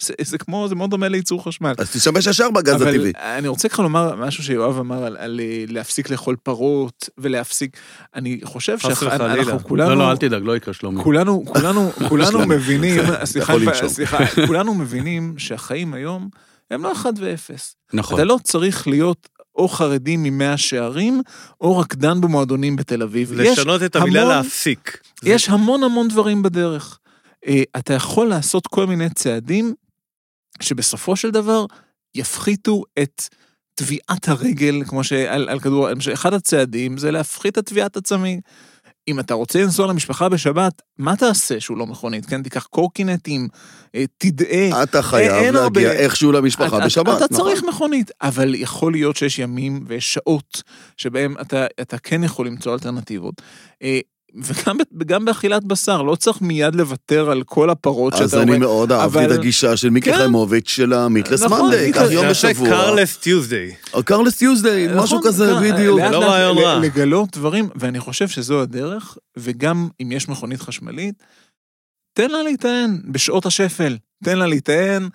זה, 0.00 0.14
זה 0.22 0.38
כמו, 0.38 0.68
זה 0.68 0.74
מאוד 0.74 0.90
דומה 0.90 1.08
לייצור 1.08 1.44
חשמל. 1.44 1.74
אז 1.78 1.92
תשתמש 1.92 2.26
ישר 2.26 2.50
בגז 2.50 2.74
אבל 2.74 2.88
הטבעי. 2.88 3.12
אני 3.16 3.48
רוצה 3.48 3.68
ככה 3.68 3.82
לומר 3.82 4.16
משהו 4.16 4.44
שיואב 4.44 4.78
אמר 4.78 5.04
על, 5.04 5.16
על 5.16 5.40
אה, 5.40 5.64
להפסיק 5.68 6.10
לאכול 6.10 6.36
פרות 6.42 7.08
ולהפסיק, 7.18 7.76
אני 8.14 8.40
חושב 8.44 8.76
חס 8.80 9.02
וחלילה. 9.02 9.44
שאנחנו 9.44 9.68
כולנו, 9.68 9.90
לא, 9.90 9.96
לא, 9.96 10.10
אל 10.10 10.16
תדאג, 10.16 10.42
לא 10.44 10.56
יקרה 10.56 10.74
שלומי. 10.74 11.02
כולנו, 11.02 11.44
כולנו, 11.46 11.90
כולנו. 12.08 12.46
מבינים, 12.46 13.00
סליחה. 13.24 13.54
סליחה, 13.88 14.18
כולנו 14.46 14.74
מבינים 14.74 15.34
שהחיים 15.38 15.94
היום 15.94 16.28
הם 16.70 16.82
לא 16.82 16.92
אחד 16.92 17.12
ואפס. 17.16 17.76
נכון. 17.92 18.14
אתה 18.14 18.24
לא 18.24 18.38
צריך 18.42 18.88
להיות 18.88 19.28
או 19.56 19.68
חרדי 19.68 20.16
ממאה 20.16 20.56
שערים, 20.56 21.22
או 21.60 21.78
רקדן 21.78 22.20
במועדונים 22.20 22.76
בתל 22.76 23.02
אביב. 23.02 23.32
יש, 23.40 23.58
לשנות 23.58 23.82
את 23.82 23.96
המילה 23.96 24.22
המון- 24.22 24.34
להפסיק. 24.36 24.98
יש 25.24 25.48
המון 25.48 25.82
המון 25.84 26.08
דברים 26.08 26.42
בדרך. 26.42 26.98
אה, 27.46 27.62
אתה 27.78 27.94
יכול 27.94 28.26
לעשות 28.26 28.66
כל 28.66 28.86
מיני 28.86 29.10
צעדים 29.10 29.74
שבסופו 30.62 31.16
של 31.16 31.30
דבר 31.30 31.66
יפחיתו 32.14 32.82
את 33.02 33.22
טביעת 33.74 34.28
הרגל, 34.28 34.82
כמו 34.86 35.04
שעל 35.04 35.48
על 35.48 35.60
כדור, 35.60 35.88
אחד 36.12 36.34
הצעדים 36.34 36.98
זה 36.98 37.10
להפחית 37.10 37.58
את 37.58 37.66
טביעת 37.66 37.96
הצמיג. 37.96 38.40
אם 39.08 39.20
אתה 39.20 39.34
רוצה 39.34 39.62
לנסוע 39.62 39.86
למשפחה 39.86 40.28
בשבת, 40.28 40.82
מה 40.98 41.16
תעשה 41.16 41.60
שהוא 41.60 41.78
לא 41.78 41.86
מכונית? 41.86 42.26
כן, 42.26 42.42
תיקח 42.42 42.64
קורקינטים, 42.64 43.48
אה, 43.94 44.04
תדעה. 44.18 44.82
אתה 44.82 45.02
חייב 45.02 45.32
אין 45.32 45.56
הרבה- 45.56 45.80
להגיע 45.82 45.92
איכשהו 46.00 46.32
למשפחה 46.32 46.76
אתה- 46.76 46.86
בשבת. 46.86 47.16
אתה 47.16 47.34
נכון. 47.34 47.36
צריך 47.46 47.62
מכונית, 47.64 48.10
אבל 48.22 48.54
יכול 48.54 48.92
להיות 48.92 49.16
שיש 49.16 49.38
ימים 49.38 49.84
ויש 49.86 50.12
שעות 50.14 50.62
שבהם 50.96 51.34
אתה, 51.40 51.66
אתה 51.80 51.98
כן 51.98 52.24
יכול 52.24 52.46
למצוא 52.46 52.74
אלטרנטיבות. 52.74 53.34
אה, 54.36 54.40
וגם, 54.44 54.76
וגם 55.00 55.24
באכילת 55.24 55.64
בשר, 55.64 56.02
לא 56.02 56.14
צריך 56.16 56.42
מיד 56.42 56.74
לוותר 56.74 57.30
על 57.30 57.42
כל 57.42 57.70
הפרות 57.70 58.12
שאתה 58.12 58.24
אז 58.24 58.34
אני 58.34 58.58
מאוד 58.58 58.92
אהבתי 58.92 59.18
את 59.18 59.30
אבל- 59.30 59.32
הגישה 59.38 59.76
של 59.76 59.90
מיקי 59.90 60.10
כן. 60.10 60.16
חיימוביץ' 60.16 60.68
של 60.68 60.92
המיטלס 60.92 61.42
נכון, 61.42 61.60
מנדי, 61.70 61.92
קח 61.92 62.06
יום 62.10 62.26
בשבוע. 62.30 62.68
קרלס 62.68 63.16
טיוזדיי. 63.16 63.74
או 63.94 64.02
קרלס 64.02 64.36
טיוזדיי, 64.36 64.86
נכון, 64.88 64.98
משהו 65.02 65.20
כזה, 65.24 65.52
כן, 65.62 65.72
בדיוק. 65.74 66.00
לא 66.00 66.24
רעיון 66.24 66.58
רע. 66.58 66.78
לגלות 66.80 67.36
דברים, 67.36 67.68
ואני 67.76 68.00
חושב 68.00 68.28
שזו 68.28 68.60
הדרך, 68.62 69.16
וגם 69.38 69.88
אם 70.02 70.12
יש 70.12 70.28
מכונית 70.28 70.60
חשמלית, 70.60 71.14
תן 72.12 72.30
לה 72.30 72.42
להיטען 72.42 73.00
בשעות 73.12 73.46
השפל, 73.46 73.96
תן 74.24 74.38
לה 74.38 74.46
להיטען, 74.46 75.08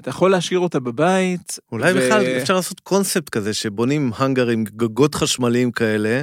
אתה 0.00 0.10
יכול 0.10 0.30
להשאיר 0.30 0.58
אותה 0.60 0.80
בבית. 0.80 1.58
אולי 1.72 1.92
ו- 1.92 1.96
בכלל 1.96 2.24
אפשר 2.42 2.54
לעשות 2.54 2.80
קונספט 2.80 3.28
כזה 3.28 3.54
שבונים 3.54 4.10
האנגרים, 4.16 4.64
גגות 4.64 5.14
חשמליים 5.14 5.70
כאלה, 5.72 6.22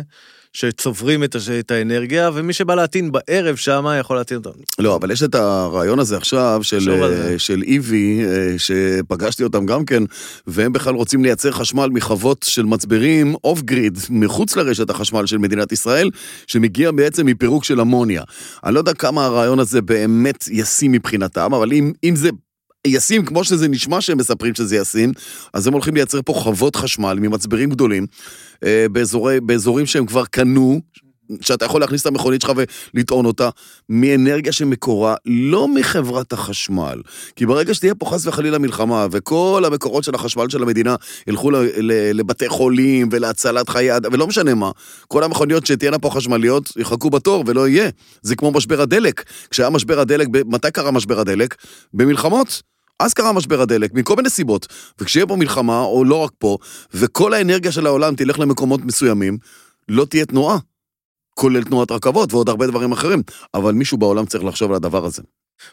שצוברים 0.54 1.24
את, 1.24 1.36
הש- 1.36 1.50
את 1.50 1.72
האנרגיה, 1.72 2.30
ומי 2.34 2.54
שבא 2.54 2.76
להטעין 2.76 3.12
בערב 3.12 3.56
שם 3.56 3.86
יכול 4.00 4.16
להטעין 4.16 4.40
אותם. 4.46 4.60
לא, 4.80 4.96
אבל 4.96 5.12
יש 5.12 5.24
את 5.24 5.36
הרעיון 5.36 6.00
הזה 6.00 6.18
עכשיו 6.18 6.60
של, 6.64 6.90
אה. 7.04 7.40
של 7.40 7.62
איבי, 7.62 8.22
אה, 8.26 8.56
שפגשתי 8.58 9.44
אותם 9.44 9.66
גם 9.66 9.86
כן, 9.86 10.04
והם 10.48 10.74
בכלל 10.74 10.94
רוצים 10.96 11.24
לייצר 11.24 11.52
חשמל 11.52 11.90
מחוות 11.94 12.46
של 12.50 12.64
מצברים 12.64 13.36
אוף 13.44 13.62
גריד, 13.62 13.98
מחוץ 14.10 14.56
לרשת 14.56 14.90
החשמל 14.90 15.26
של 15.26 15.38
מדינת 15.38 15.72
ישראל, 15.72 16.10
שמגיע 16.48 16.92
בעצם 16.92 17.26
מפירוק 17.26 17.64
של 17.64 17.82
אמוניה. 17.82 18.24
אני 18.66 18.74
לא 18.74 18.80
יודע 18.80 18.94
כמה 18.94 19.26
הרעיון 19.26 19.60
הזה 19.60 19.82
באמת 19.82 20.48
ישים 20.52 20.92
מבחינתם, 20.92 21.54
אבל 21.54 21.74
אם, 21.74 21.92
אם 22.04 22.16
זה... 22.16 22.30
ישים, 22.88 23.26
כמו 23.26 23.44
שזה 23.44 23.68
נשמע 23.68 24.02
שהם 24.02 24.18
מספרים 24.18 24.56
שזה 24.56 24.76
ישים, 24.76 25.12
אז 25.54 25.68
הם 25.68 25.74
הולכים 25.74 25.96
לייצר 25.96 26.22
פה 26.26 26.34
חוות 26.34 26.76
חשמל 26.76 27.18
ממצברים 27.22 27.70
גדולים, 27.70 28.06
באזורי, 28.92 29.40
באזורים 29.42 29.86
שהם 29.86 30.06
כבר 30.06 30.26
קנו, 30.26 30.82
שאתה 31.42 31.66
יכול 31.66 31.82
להכניס 31.82 32.02
את 32.02 32.08
המכונית 32.08 32.42
שלך 32.42 32.52
ולטעון 32.94 33.26
אותה, 33.26 33.50
מאנרגיה 33.90 34.52
שמקורה 34.52 35.16
לא 35.26 35.68
מחברת 35.68 36.34
החשמל. 36.34 37.02
כי 37.36 37.46
ברגע 37.46 37.74
שתהיה 37.74 37.96
פה 37.96 38.06
חס 38.06 38.28
וחלילה 38.28 38.58
מלחמה, 38.58 39.08
וכל 39.12 39.64
המקורות 39.66 40.04
של 40.04 40.16
החשמל 40.16 40.50
של 40.50 40.64
המדינה 40.64 40.96
ילכו 41.28 41.52
ל- 41.52 41.56
ל- 41.78 42.20
לבתי 42.20 42.50
חולים 42.50 43.10
ולהצלת 43.12 43.70
חיי 43.70 43.96
אדם, 43.98 44.14
ולא 44.14 44.28
משנה 44.28 44.54
מה, 44.54 44.72
כל 45.08 45.24
המכוניות 45.24 45.66
שתהיינה 45.66 46.00
פה 46.00 46.10
חשמליות 46.10 46.72
יחכו 46.78 47.10
בתור 47.10 47.44
ולא 47.48 47.68
יהיה. 47.68 47.90
זה 48.22 48.36
כמו 48.36 48.52
משבר 48.52 48.82
הדלק. 48.82 49.24
כשהיה 49.50 49.70
משבר 49.70 50.00
הדלק, 50.00 50.28
מתי 50.46 50.72
קרה 50.72 50.92
משבר 50.92 51.20
הדלק? 51.20 51.56
במלחמות. 51.94 52.73
אז 53.04 53.14
קרה 53.14 53.32
משבר 53.34 53.62
הדלק, 53.62 53.94
מכל 53.94 54.16
מיני 54.16 54.30
סיבות. 54.30 54.68
וכשיהיה 55.00 55.28
פה 55.28 55.36
מלחמה, 55.36 55.80
או 55.80 56.06
לא 56.06 56.16
רק 56.16 56.32
פה, 56.38 56.58
וכל 56.94 57.34
האנרגיה 57.34 57.72
של 57.72 57.86
העולם 57.86 58.16
תלך 58.16 58.40
למקומות 58.40 58.86
מסוימים, 58.86 59.38
לא 59.90 60.06
תהיה 60.06 60.26
תנועה. 60.26 60.58
כולל 61.36 61.64
תנועת 61.64 61.92
רכבות 61.92 62.34
ועוד 62.34 62.50
הרבה 62.50 62.68
דברים 62.68 62.92
אחרים. 62.92 63.24
אבל 63.54 63.74
מישהו 63.74 63.98
בעולם 63.98 64.26
צריך 64.26 64.44
לחשוב 64.44 64.72
על 64.72 64.76
הדבר 64.76 65.06
הזה. 65.06 65.22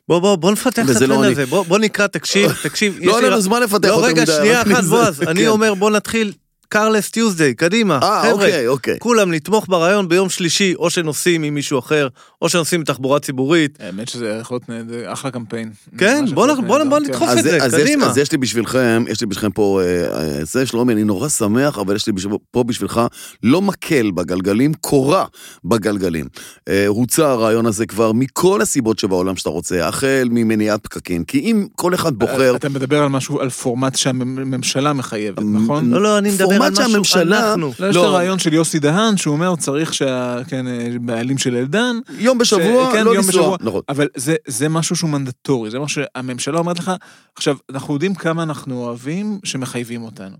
בוא, 0.08 0.18
בוא, 0.18 0.36
בוא 0.36 0.52
נפתח 0.52 0.84
את 0.84 0.88
וזה 0.88 1.06
לא 1.06 1.14
הטרנד 1.14 1.24
אני. 1.24 1.32
הזה, 1.32 1.46
בוא, 1.46 1.64
בוא 1.64 1.78
נקרא, 1.78 2.06
תקשיב, 2.06 2.52
תקשיב. 2.62 2.98
לא 3.02 3.18
היה 3.18 3.30
לנו 3.30 3.40
זמן 3.40 3.62
לפתח 3.62 3.88
לא, 3.88 3.94
יותר 3.94 4.06
רגע. 4.06 4.26
שנייה 4.26 4.62
אחת. 4.62 4.84
בועז, 4.90 5.22
אני 5.22 5.40
כן. 5.40 5.46
אומר, 5.46 5.74
בוא 5.74 5.90
נתחיל 5.90 6.32
קרלס 6.72 7.10
טיוזדיי, 7.10 7.54
קדימה. 7.54 7.98
אה, 8.02 8.22
חבר'ה, 8.22 8.32
אוקיי, 8.32 8.68
אוקיי. 8.68 8.96
כולם 8.98 9.32
לתמוך 9.32 9.66
ברעיון 9.68 10.08
ביום 10.08 10.28
שלישי, 10.28 10.74
או 10.74 10.90
שנוסעים 10.90 11.42
עם 11.42 11.54
מישהו 11.54 11.78
אחר, 11.78 12.08
או 12.42 12.48
שנוסעים 12.48 12.80
בתחבורה 12.80 13.20
ציבורית. 13.20 13.78
האמת 13.80 14.08
שזה 14.08 14.38
יכול 14.40 14.58
להיות 14.68 14.86
אחלה 15.06 15.30
קמפיין. 15.30 15.70
כן, 15.98 16.18
ממש 16.20 16.32
בוא 16.32 16.46
יכול 16.46 16.54
נ- 16.54 16.56
להיות 16.56 16.68
בוא 16.68 16.78
נ- 16.78 16.82
נהדר, 16.82 16.90
בוא 16.90 16.98
כן. 17.00 17.04
נדחוף 17.06 17.28
את 17.38 17.42
זה, 17.42 17.58
קדימה. 17.70 18.06
אז 18.06 18.18
יש 18.18 18.32
לי 18.32 18.38
בשבילכם, 18.38 19.04
יש 19.08 19.20
לי 19.20 19.26
בשבילכם 19.26 19.50
פה, 19.52 19.80
אה, 19.84 20.18
אה, 20.38 20.44
זה 20.44 20.66
שלומי, 20.66 20.92
אני 20.92 21.04
נורא 21.04 21.28
שמח, 21.28 21.78
אבל 21.78 21.96
יש 21.96 22.06
לי 22.06 22.12
פה 22.50 22.64
בשבילך 22.64 23.00
לא 23.42 23.62
מקל 23.62 24.10
בגלגלים, 24.10 24.74
קורה 24.74 25.24
בגלגלים. 25.64 26.26
אה, 26.68 26.86
הוצע 26.86 27.28
הרעיון 27.28 27.66
הזה 27.66 27.86
כבר 27.86 28.12
מכל 28.12 28.62
הסיבות 28.62 28.98
שבעולם 28.98 29.36
שאתה 29.36 29.50
רוצה, 29.50 29.88
החל 29.88 30.28
ממניעת 30.30 30.82
פקקים, 30.82 31.24
כי 31.24 31.38
אם 31.38 31.66
כל 31.76 31.94
אחד 31.94 32.14
בוחר... 32.14 32.56
אתה 32.56 32.68
מדבר 32.68 33.02
על 33.02 33.08
משהו, 33.08 33.40
על 33.40 33.50
פורמט 33.50 33.96
שהממשלה 33.96 34.92
מחייבת, 34.92 35.42
נכון? 35.62 35.90
לא, 35.90 36.02
לא, 36.02 36.18
אני 36.18 36.30
מדבר 36.30 36.59
משהו, 36.62 36.84
שהממשלה- 36.90 37.50
אנחנו. 37.50 37.72
לא, 37.80 37.86
יש 37.86 37.96
את 37.96 38.02
לא. 38.02 38.06
הרעיון 38.06 38.38
של 38.38 38.52
יוסי 38.54 38.78
דהן, 38.78 39.16
שהוא 39.16 39.32
אומר, 39.32 39.56
צריך 39.56 39.94
שה... 39.94 40.36
כן, 40.48 40.66
אה, 40.68 40.88
של 41.36 41.56
אלדן, 41.56 41.96
יום 42.18 42.38
בשבוע, 42.38 42.88
ש- 42.90 42.92
כן, 42.92 43.04
לא 43.04 43.10
יום 43.10 43.16
לנסוע. 43.16 43.40
בשבוע. 43.42 43.56
נכון. 43.60 43.80
אבל 43.88 44.06
זה, 44.16 44.34
זה 44.46 44.68
משהו 44.68 44.96
שהוא 44.96 45.10
מנדטורי, 45.10 45.70
זה 45.70 45.78
מה 45.78 45.88
שהממשלה 45.88 46.58
אומרת 46.58 46.78
לך, 46.78 46.92
עכשיו, 47.36 47.56
אנחנו 47.72 47.94
יודעים 47.94 48.14
כמה 48.14 48.42
אנחנו 48.42 48.84
אוהבים 48.84 49.38
שמחייבים 49.44 50.02
אותנו. 50.02 50.36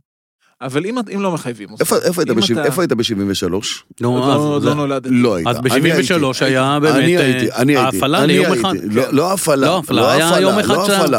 אבל 0.63 0.87
אם, 0.87 0.99
אם 1.15 1.21
לא 1.21 1.33
מחייבים 1.33 1.71
אותך, 1.71 1.81
איפה 1.81 1.97
איפה 1.97 2.23
היית 2.23 2.31
אם 2.31 2.37
בשבע- 2.37 2.61
אתה- 2.61 2.65
איפה 2.69 2.83
היית 2.83 2.93
ב-73? 2.93 3.53
לא, 4.01 4.09
עוד 4.09 4.23
אז- 4.23 4.29
לא- 4.29 4.33
עוד 4.33 4.65
לא. 4.65 4.99
לא 5.11 5.35
היית. 5.35 5.49
אז 5.49 5.57
אני 5.57 5.93
ב-73 5.93 5.95
הייתי. 6.25 6.45
היה 6.45 6.73
אני 6.77 6.81
באמת, 6.81 6.97
הייתי, 7.21 7.51
אה, 7.51 7.57
אני 7.57 7.77
הייתי. 7.77 7.97
ההפעלה 7.97 8.25
אני 8.25 8.33
ליום 8.33 8.47
הייתי. 8.53 8.61
אחד. 8.61 8.75
לא- 8.83 9.13
לא 9.13 9.33
הפעלה. 9.33 9.67
לא 9.67 9.79
הפעלה, 9.79 10.13
היה 10.13 10.29
הפעלה, 10.29 10.41
יום 10.43 10.59
אחד 10.59 10.75
לא. 11.11 11.19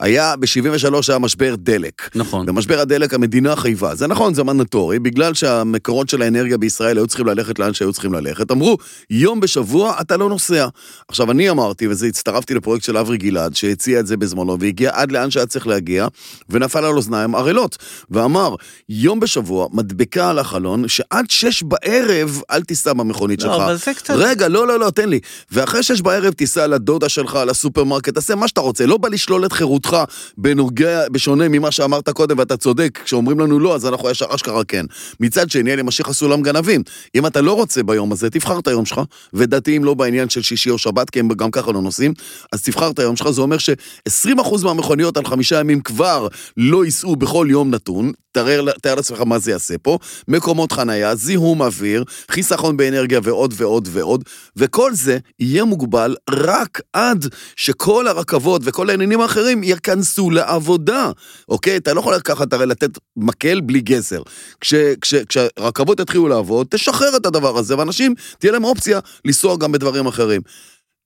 היה, 0.00 0.36
ב-73 0.36 0.94
היה 1.08 1.18
משבר 1.18 1.54
דלק. 1.58 2.10
נכון. 2.14 2.46
במשבר 2.46 2.80
הדלק 2.80 3.14
המדינה 3.14 3.56
חייבה. 3.56 3.94
זה 3.94 4.06
נכון, 4.06 4.34
זה 4.34 4.44
מנדטורי, 4.44 4.98
בגלל 4.98 5.34
שהמקורות 5.34 6.08
של 6.08 6.22
האנרגיה 6.22 6.58
בישראל 6.58 6.96
היו 6.96 7.06
צריכים 7.06 7.26
ללכת 7.26 7.58
לאן 7.58 7.74
שהיו 7.74 7.92
צריכים 7.92 8.12
ללכת. 8.12 8.50
אמרו, 8.50 8.76
יום 9.10 9.40
בשבוע 9.40 9.96
אתה 10.00 10.16
לא 10.16 10.28
נוסע. 10.28 10.66
עכשיו, 11.08 11.30
אני 11.30 11.50
אמרתי, 11.50 11.88
וזה 11.88 12.06
הצטרפתי 12.06 12.54
לפרויקט 12.54 12.84
של 12.84 12.96
אברי 12.96 13.16
גלעד, 13.16 13.54
שהציע 13.56 14.00
את 14.00 14.06
זה 14.06 14.16
בזמנו, 14.16 14.60
והגיע 14.60 14.90
עד 14.94 15.12
לאן 15.12 15.30
שהיה 15.30 15.46
צריך 15.46 15.66
להגיע, 15.66 16.06
ונפל 16.48 16.84
על 16.84 16.96
אוזניים 16.96 17.34
ערלות. 17.34 17.76
ואמר, 18.10 18.54
יום 18.88 19.20
בשבוע, 19.20 19.68
מדבקה 19.72 20.30
על 20.30 20.38
החלון, 20.38 20.88
שעד 20.88 21.30
שש 21.30 21.62
בערב 21.62 22.40
אל 22.50 22.62
תיסע 22.62 22.92
במכונית 22.92 23.40
שלך. 23.40 23.50
לא, 23.50 23.64
אבל 23.64 23.76
זה 23.76 23.94
קצת... 23.94 24.14
רגע, 24.16 24.48
לא, 24.48 24.66
לא, 24.66 24.78
לא, 24.78 24.90
תן 24.90 25.08
לי. 25.08 25.20
ואחרי 25.52 25.82
שש 25.82 26.00
בערב 26.00 26.32
תיסע 26.32 26.66
לדודה 26.66 27.08
שלך, 27.08 27.38
לסופרמרקט, 27.46 28.14
תעשה 28.14 28.34
מה 28.34 28.48
שאתה 28.48 28.60
רוצה. 28.60 28.86
לא 28.86 28.96
בא 28.96 29.08
לשלול 29.08 29.46
את 29.46 29.52
חירותך 29.84 30.12
בנוגע, 30.38 31.08
בשונה 31.08 31.48
ממה 31.48 31.70
שאמרת 31.70 32.08
קודם, 32.08 32.38
ואתה 32.38 32.56
צודק, 32.56 32.98
כשאומרים 33.04 33.40
לנו 33.40 33.58
לא, 33.58 33.74
אז 33.74 33.86
אנחנו 33.86 34.10
ישר 34.10 34.26
אשכרה 34.34 34.64
כן. 34.64 34.86
מצד 35.20 35.50
שני, 35.50 35.74
אני 35.74 35.82
משאיר 35.82 36.08
לך 36.08 36.14
סולם 36.14 36.42
גנבים. 36.42 36.82
אם 37.14 37.26
אתה 37.26 37.40
לא 37.40 37.52
רוצה 37.52 37.82
ביום 37.82 38.12
הזה, 38.12 38.30
תבחר 38.30 38.58
את 38.58 38.68
היום 38.68 38.86
שלך, 38.86 39.00
ודתיים 39.32 39.84
לא 39.84 39.94
בעניין 39.94 40.28
של 40.28 40.42
שישי 40.42 40.70
או 40.70 40.78
שבת, 40.78 41.10
כי 41.10 41.20
הם 41.20 41.28
גם 41.28 41.50
ככה 41.50 41.72
לא 41.72 41.82
נוסעים, 41.82 42.14
אז 42.52 42.62
תבחר 42.62 42.90
את 42.90 42.98
היום 42.98 43.16
שלך, 43.16 43.30
זה 43.30 43.40
אומר 43.40 43.58
ש-20% 43.58 44.64
מהמכוניות 44.64 45.16
על 45.16 45.24
חמישה 45.24 45.60
ימים 45.60 45.80
כבר 45.80 46.28
לא 46.56 46.84
ייסעו 46.84 47.16
בכל 47.16 47.46
יום 47.50 47.70
נתון. 47.70 48.12
תאר, 48.34 48.70
תאר 48.82 48.94
לעצמך 48.94 49.20
מה 49.20 49.38
זה 49.38 49.50
יעשה 49.50 49.74
פה, 49.82 49.98
מקומות 50.28 50.72
חנייה, 50.72 51.14
זיהום 51.14 51.62
אוויר, 51.62 52.04
חיסכון 52.30 52.76
באנרגיה 52.76 53.20
ועוד 53.22 53.54
ועוד 53.56 53.88
ועוד, 53.92 54.24
וכל 54.56 54.94
זה 54.94 55.18
יהיה 55.40 55.64
מוגבל 55.64 56.16
רק 56.30 56.80
עד 56.92 57.26
שכל 57.56 58.08
הרכבות 58.08 58.62
וכל 58.64 58.90
העניינים 58.90 59.20
האחרים 59.20 59.62
ייכנסו 59.74 60.30
לעבודה, 60.30 61.10
אוקיי? 61.48 61.76
אתה 61.76 61.92
לא 61.94 62.00
יכול 62.00 62.14
לקחת, 62.14 62.52
הרי 62.52 62.66
לתת 62.66 62.90
מקל 63.16 63.60
בלי 63.60 63.80
גזר. 63.80 64.22
כש, 64.60 64.74
כש, 65.00 65.14
כשהרכבות 65.14 66.00
יתחילו 66.00 66.28
לעבוד, 66.28 66.66
תשחרר 66.70 67.16
את 67.16 67.26
הדבר 67.26 67.58
הזה, 67.58 67.78
ואנשים, 67.78 68.14
תהיה 68.38 68.52
להם 68.52 68.64
אופציה 68.64 69.00
לנסוע 69.24 69.56
גם 69.56 69.72
בדברים 69.72 70.06
אחרים. 70.06 70.40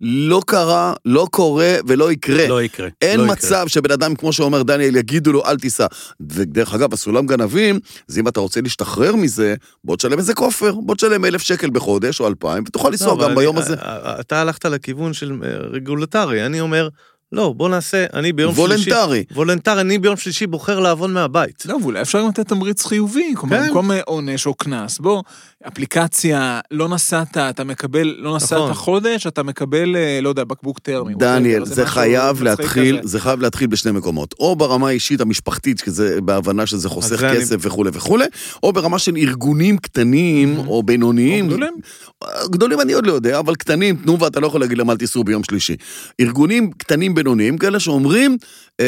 לא 0.01 0.43
קרה, 0.47 0.93
לא 1.05 1.27
קורה 1.31 1.75
ולא 1.87 2.13
יקרה. 2.13 2.49
לא 2.49 2.63
יקרה. 2.63 2.89
אין 3.03 3.21
לא 3.21 3.25
יקרה. 3.25 3.35
מצב 3.37 3.65
שבן 3.69 3.91
אדם, 3.91 4.15
כמו 4.15 4.33
שאומר 4.33 4.63
דניאל, 4.63 4.97
יגידו 4.97 5.33
לו, 5.33 5.45
אל 5.47 5.57
תיסע. 5.57 5.87
ודרך 6.31 6.75
אגב, 6.75 6.93
הסולם 6.95 7.27
גנבים, 7.27 7.79
זה 8.07 8.21
אם 8.21 8.29
אתה 8.29 8.41
רוצה 8.41 8.61
להשתחרר 8.61 9.17
מזה, 9.17 9.55
בוא 9.85 9.97
תשלם 9.97 10.19
איזה 10.19 10.35
כופר, 10.35 10.73
בוא 10.75 10.95
תשלם 10.95 11.25
אלף 11.25 11.43
שקל 11.43 11.71
בחודש 11.71 12.21
או 12.21 12.27
אלפיים, 12.29 12.65
ותוכל 12.67 12.89
לנסוע 12.91 13.15
לא, 13.15 13.23
גם 13.23 13.27
אני- 13.31 13.35
ביום 13.37 13.59
הזה. 13.59 13.75
אתה 14.21 14.41
הלכת 14.41 14.65
לכיוון 14.65 15.13
של 15.13 15.33
אה, 15.45 15.49
רגולטרי, 15.59 16.47
אני 16.47 16.61
אומר, 16.61 16.89
לא, 17.33 17.53
בוא 17.57 17.69
נעשה, 17.69 18.07
אני 18.15 18.33
ביום 18.33 18.55
שלישי... 18.55 18.91
וולנטרי. 18.91 19.25
וולנטרי, 19.33 19.81
אני 19.81 19.99
ביום 19.99 20.17
שלישי 20.17 20.47
בוחר 20.47 20.81
לעבוד 20.81 21.11
מהבית. 21.11 21.67
לא, 21.67 21.79
ואולי 21.83 22.03
אפשר 22.03 22.21
גם 22.21 22.29
לתת 22.29 22.49
תמריץ 22.49 22.87
חיובי, 22.87 23.35
כלומר, 23.37 23.57
כן. 23.59 23.67
במקום 23.67 23.93
אה, 23.93 24.01
עונש 24.07 24.47
או 24.47 24.55
קנס, 24.55 24.99
בוא, 24.99 25.23
אפליקציה, 25.67 26.61
לא 26.71 26.89
נסעת, 26.89 27.37
אתה 27.37 27.65
מקבל, 27.65 28.15
לא 28.19 28.37
נסעת 28.37 28.59
נכון. 28.59 28.75
חודש, 28.75 29.27
אתה 29.27 29.43
מקבל, 29.43 29.97
אה, 29.97 30.21
לא 30.23 30.29
יודע, 30.29 30.45
בקבוק 30.45 30.79
טרמי. 30.79 31.15
דניאל, 31.15 31.65
זה 31.65 31.83
משהו 31.83 31.95
חייב 31.95 32.43
להתחיל, 32.43 32.99
כזה. 32.99 33.09
זה 33.09 33.21
חייב 33.21 33.41
להתחיל 33.41 33.67
בשני 33.67 33.93
מקומות. 33.93 34.35
או 34.41 34.57
ברמה 34.57 34.89
האישית 34.89 35.21
המשפחתית, 35.21 35.81
כי 35.81 35.91
זה 35.91 36.21
בהבנה 36.21 36.67
שזה 36.67 36.89
חוסך 36.89 37.17
זה 37.17 37.31
אני- 37.31 37.39
כסף 37.41 37.57
וכולי 37.61 37.91
וכולי, 37.93 38.25
או 38.63 38.73
ברמה 38.73 38.99
של 38.99 39.17
ארגונים 39.17 39.79
קטנים 39.79 40.59
או 40.67 40.83
בינוניים. 40.83 41.45
או 41.45 41.49
גדולים. 41.51 41.75
גדולים 42.51 42.81
אני 42.81 42.93
עוד 42.93 43.07
לא 43.07 43.13
יודע, 43.13 43.39
אבל 43.39 43.55
קטנים, 43.55 43.97
תנובה, 43.97 44.27
אתה 44.27 44.41
לא 44.41 44.47
יכול 44.47 44.61
להגיד 44.61 44.79
להם 44.79 44.91
אל 44.91 44.97
תיסעו 44.97 45.25
ביום 45.25 45.45
שלישי. 45.45 45.77
ארגונים 46.21 46.71
קטנים 46.73 47.15
בינוניים, 47.15 47.59
כאלה 47.59 47.81
שאומרים, 47.81 48.37
אה, 48.81 48.87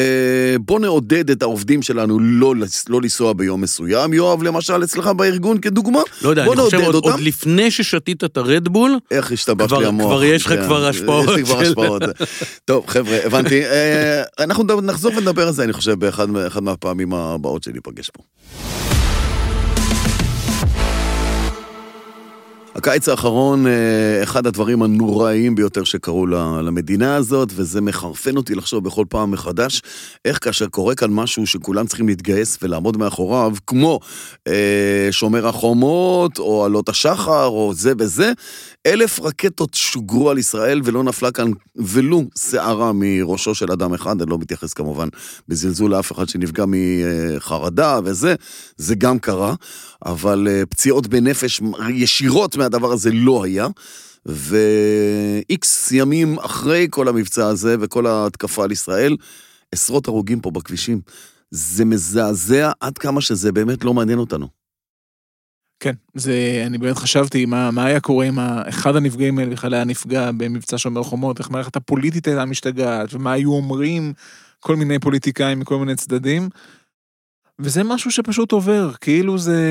בוא 0.59 0.79
נעודד 0.79 1.29
את 1.31 1.41
העובדים 1.41 1.81
שלנו 1.81 2.19
לא, 2.19 2.53
לא 2.89 3.01
לנסוע 3.01 3.33
ביום 3.33 3.61
מסוים. 3.61 4.13
יואב, 4.13 4.43
למשל, 4.43 4.83
אצלך 4.83 5.07
בארגון 5.07 5.57
כדוגמה, 5.57 5.99
לא 6.21 6.29
יודע, 6.29 6.41
אני 6.43 6.60
נעודד 6.61 6.85
עוד, 6.85 6.95
אותם. 6.95 7.11
עוד 7.11 7.19
לפני 7.19 7.71
ששתית 7.71 8.23
את 8.23 8.37
הרדבול, 8.37 8.97
איך 9.11 9.31
השתבש 9.31 9.67
כבר- 9.67 9.79
לי 9.79 9.85
המוח. 9.85 10.05
כבר 10.11 10.23
יש 10.23 10.45
לך 10.45 10.53
כן, 10.53 10.63
כבר 10.65 10.85
השפעות 10.85 11.29
יש 11.29 11.35
לי 11.35 11.43
כבר 11.45 11.59
השפעות. 11.59 12.01
טוב, 12.65 12.83
חבר'ה, 12.87 13.17
הבנתי. 13.25 13.65
אה, 13.65 14.23
אנחנו 14.39 14.63
נחזור 14.81 15.11
ונדבר 15.17 15.47
על 15.47 15.53
זה, 15.53 15.63
אני 15.63 15.73
חושב, 15.73 15.93
באחד 15.99 16.27
מהפעמים 16.61 17.13
הבאות 17.13 17.63
שניפגש 17.63 18.09
פה. 18.09 18.23
הקיץ 22.75 23.09
האחרון, 23.09 23.67
אה, 23.67 24.23
אחד 24.23 24.47
הדברים 24.47 24.81
הנוראיים 24.81 25.55
ביותר 25.55 25.83
שקרו 25.83 26.27
למדינה 26.61 27.15
הזאת, 27.15 27.49
וזה 27.55 27.81
מחרפן 27.81 28.37
אותי 28.37 28.55
לחשוב 28.55 28.83
בכל 28.83 29.05
פעם 29.09 29.31
מחדש, 29.31 29.81
איך 30.25 30.43
כאשר 30.43 30.67
קורה 30.67 30.95
כאן 30.95 31.11
משהו 31.11 31.47
שכולם 31.47 31.87
צריכים 31.87 32.07
להתגייס 32.07 32.57
ולעמוד 32.61 32.97
מאחוריו, 32.97 33.53
כמו 33.67 33.99
אה, 34.47 35.07
שומר 35.11 35.47
החומות, 35.47 36.39
או 36.39 36.65
עלות 36.65 36.89
השחר, 36.89 37.47
או 37.47 37.73
זה 37.75 37.93
וזה, 37.97 38.31
אלף 38.87 39.19
רקטות 39.19 39.73
שוגרו 39.73 40.29
על 40.29 40.37
ישראל 40.37 40.81
ולא 40.83 41.03
נפלה 41.03 41.31
כאן 41.31 41.51
ולו 41.75 42.23
שערה 42.37 42.91
מראשו 42.93 43.55
של 43.55 43.71
אדם 43.71 43.93
אחד, 43.93 44.21
אני 44.21 44.29
לא 44.29 44.37
מתייחס 44.37 44.73
כמובן 44.73 45.07
בזלזול 45.47 45.91
לאף 45.91 46.11
אחד 46.11 46.29
שנפגע 46.29 46.65
מחרדה 46.67 47.99
וזה, 48.03 48.35
זה 48.77 48.95
גם 48.95 49.19
קרה, 49.19 49.55
אבל 50.05 50.47
אה, 50.49 50.65
פציעות 50.65 51.07
בנפש 51.07 51.61
ישירות 51.89 52.55
מהדבר 52.55 52.91
הזה 52.91 53.11
לא 53.13 53.43
היה. 53.43 53.67
ואיקס 54.25 55.91
ימים 55.91 56.39
אחרי 56.39 56.87
כל 56.89 57.07
המבצע 57.07 57.47
הזה 57.47 57.75
וכל 57.79 58.07
ההתקפה 58.07 58.63
על 58.63 58.71
ישראל, 58.71 59.17
עשרות 59.71 60.07
הרוגים 60.07 60.39
פה 60.39 60.51
בכבישים. 60.51 61.01
זה 61.51 61.85
מזעזע 61.85 62.71
עד 62.79 62.97
כמה 62.97 63.21
שזה 63.21 63.51
באמת 63.51 63.83
לא 63.83 63.93
מעניין 63.93 64.19
אותנו. 64.19 64.60
כן, 65.81 65.93
זה, 66.13 66.63
אני 66.65 66.77
באמת 66.77 66.97
חשבתי 66.97 67.45
מה, 67.45 67.71
מה 67.71 67.85
היה 67.85 67.99
קורה 67.99 68.25
אם 68.29 68.39
אחד 68.69 68.95
הנפגעים 68.95 69.39
האלה 69.39 69.51
בכלל 69.51 69.73
היה 69.73 69.83
נפגע 69.83 70.31
במבצע 70.31 70.77
שומר 70.77 71.03
חומות, 71.03 71.39
איך 71.39 71.49
מערכת 71.49 71.75
הפוליטית 71.75 72.27
הייתה 72.27 72.45
משתגעת, 72.45 73.13
ומה 73.13 73.31
היו 73.31 73.53
אומרים 73.53 74.13
כל 74.59 74.75
מיני 74.75 74.99
פוליטיקאים 74.99 75.59
מכל 75.59 75.77
מיני 75.77 75.95
צדדים. 75.95 76.49
וזה 77.59 77.83
משהו 77.83 78.11
שפשוט 78.11 78.51
עובר, 78.51 78.91
כאילו 78.93 79.37
זה, 79.37 79.61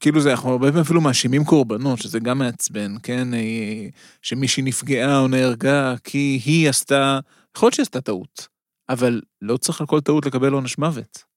כאילו 0.00 0.20
זה, 0.20 0.30
אנחנו 0.30 0.50
הרבה 0.50 0.66
פעמים 0.66 0.80
אפילו 0.80 1.00
מאשימים 1.00 1.44
קורבנות, 1.44 1.98
שזה 1.98 2.18
גם 2.18 2.38
מעצבן, 2.38 2.94
כן? 3.02 3.34
אה, 3.34 3.86
שמישהי 4.22 4.62
נפגעה 4.62 5.18
או 5.18 5.28
נהרגה 5.28 5.94
כי 6.04 6.40
היא 6.44 6.68
עשתה, 6.68 7.18
יכול 7.56 7.66
להיות 7.66 7.74
שהיא 7.74 7.82
עשתה 7.84 8.00
טעות, 8.00 8.48
אבל 8.88 9.20
לא 9.42 9.56
צריך 9.56 9.80
על 9.80 9.86
כל 9.86 10.00
טעות 10.00 10.26
לקבל 10.26 10.52
עונש 10.52 10.78
מוות. 10.78 11.31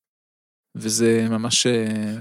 וזה 0.76 1.28
ממש... 1.30 1.68
אה, 1.68 1.72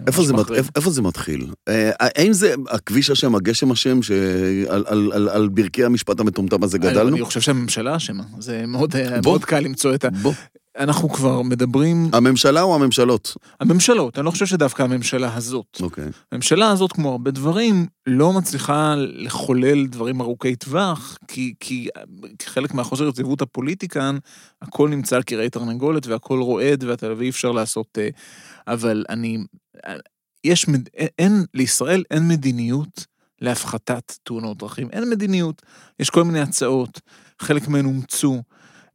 איפה 0.06 0.20
ממש 0.22 0.28
זה, 0.28 0.32
מת. 0.32 0.50
איפה, 0.50 0.70
איפה 0.76 0.90
זה 0.90 1.02
מתחיל? 1.02 1.46
אה, 1.68 1.90
האם 2.00 2.32
זה 2.32 2.54
הכביש 2.70 3.10
אשם, 3.10 3.34
הגשם 3.34 3.72
אשם, 3.72 4.02
שעל 4.02 4.84
על, 4.86 5.12
על, 5.12 5.28
על 5.28 5.48
ברכי 5.48 5.84
המשפט 5.84 6.20
המטומטם 6.20 6.64
הזה 6.64 6.78
גדלנו? 6.78 7.16
אני 7.16 7.24
חושב 7.24 7.40
שהממשלה 7.40 7.96
אשמה, 7.96 8.24
זה 8.38 8.66
מאוד, 8.66 8.96
אה, 8.96 9.20
בוא. 9.20 9.32
מאוד 9.32 9.44
קל 9.44 9.60
למצוא 9.60 9.94
את 9.94 10.04
ה... 10.04 10.10
בוא, 10.10 10.32
אנחנו 10.78 11.08
כבר 11.08 11.42
מדברים, 11.42 12.10
הממשלה 12.12 12.62
או 12.62 12.74
הממשלות? 12.74 13.36
הממשלות, 13.60 14.18
אני 14.18 14.26
לא 14.26 14.30
חושב 14.30 14.46
שדווקא 14.46 14.82
הממשלה 14.82 15.34
הזאת. 15.36 15.78
אוקיי. 15.82 16.04
הממשלה 16.32 16.70
הזאת, 16.70 16.92
כמו 16.92 17.10
הרבה 17.12 17.30
דברים, 17.30 17.86
לא 18.06 18.32
מצליחה 18.32 18.94
לחולל 18.98 19.86
דברים 19.86 20.20
ארוכי 20.20 20.56
טווח, 20.56 21.18
כי, 21.28 21.54
כי 21.60 21.88
חלק 22.42 22.74
מהחוסר 22.74 23.08
יציבות 23.08 23.42
הפוליטי 23.42 23.88
כאן, 23.88 24.18
הכל 24.62 24.88
נמצא 24.88 25.16
על 25.16 25.22
כרעי 25.22 25.50
תרנגולת 25.50 26.06
והכל 26.06 26.40
רועד 26.40 26.84
ואתה- 26.84 27.12
ואי 27.16 27.28
אפשר 27.30 27.52
לעשות... 27.52 27.98
אה, 27.98 28.08
אבל 28.66 29.04
אני... 29.08 29.38
אה, 29.86 29.94
יש... 30.44 30.68
מד- 30.68 30.88
אין... 31.18 31.44
לישראל 31.54 32.02
אין 32.10 32.28
מדיניות 32.28 33.06
להפחתת 33.40 34.12
תאונות 34.22 34.58
דרכים. 34.58 34.88
אין 34.90 35.10
מדיניות. 35.10 35.62
יש 35.98 36.10
כל 36.10 36.24
מיני 36.24 36.40
הצעות, 36.40 37.00
חלק 37.42 37.68
מהן 37.68 37.84
אומצו. 37.84 38.42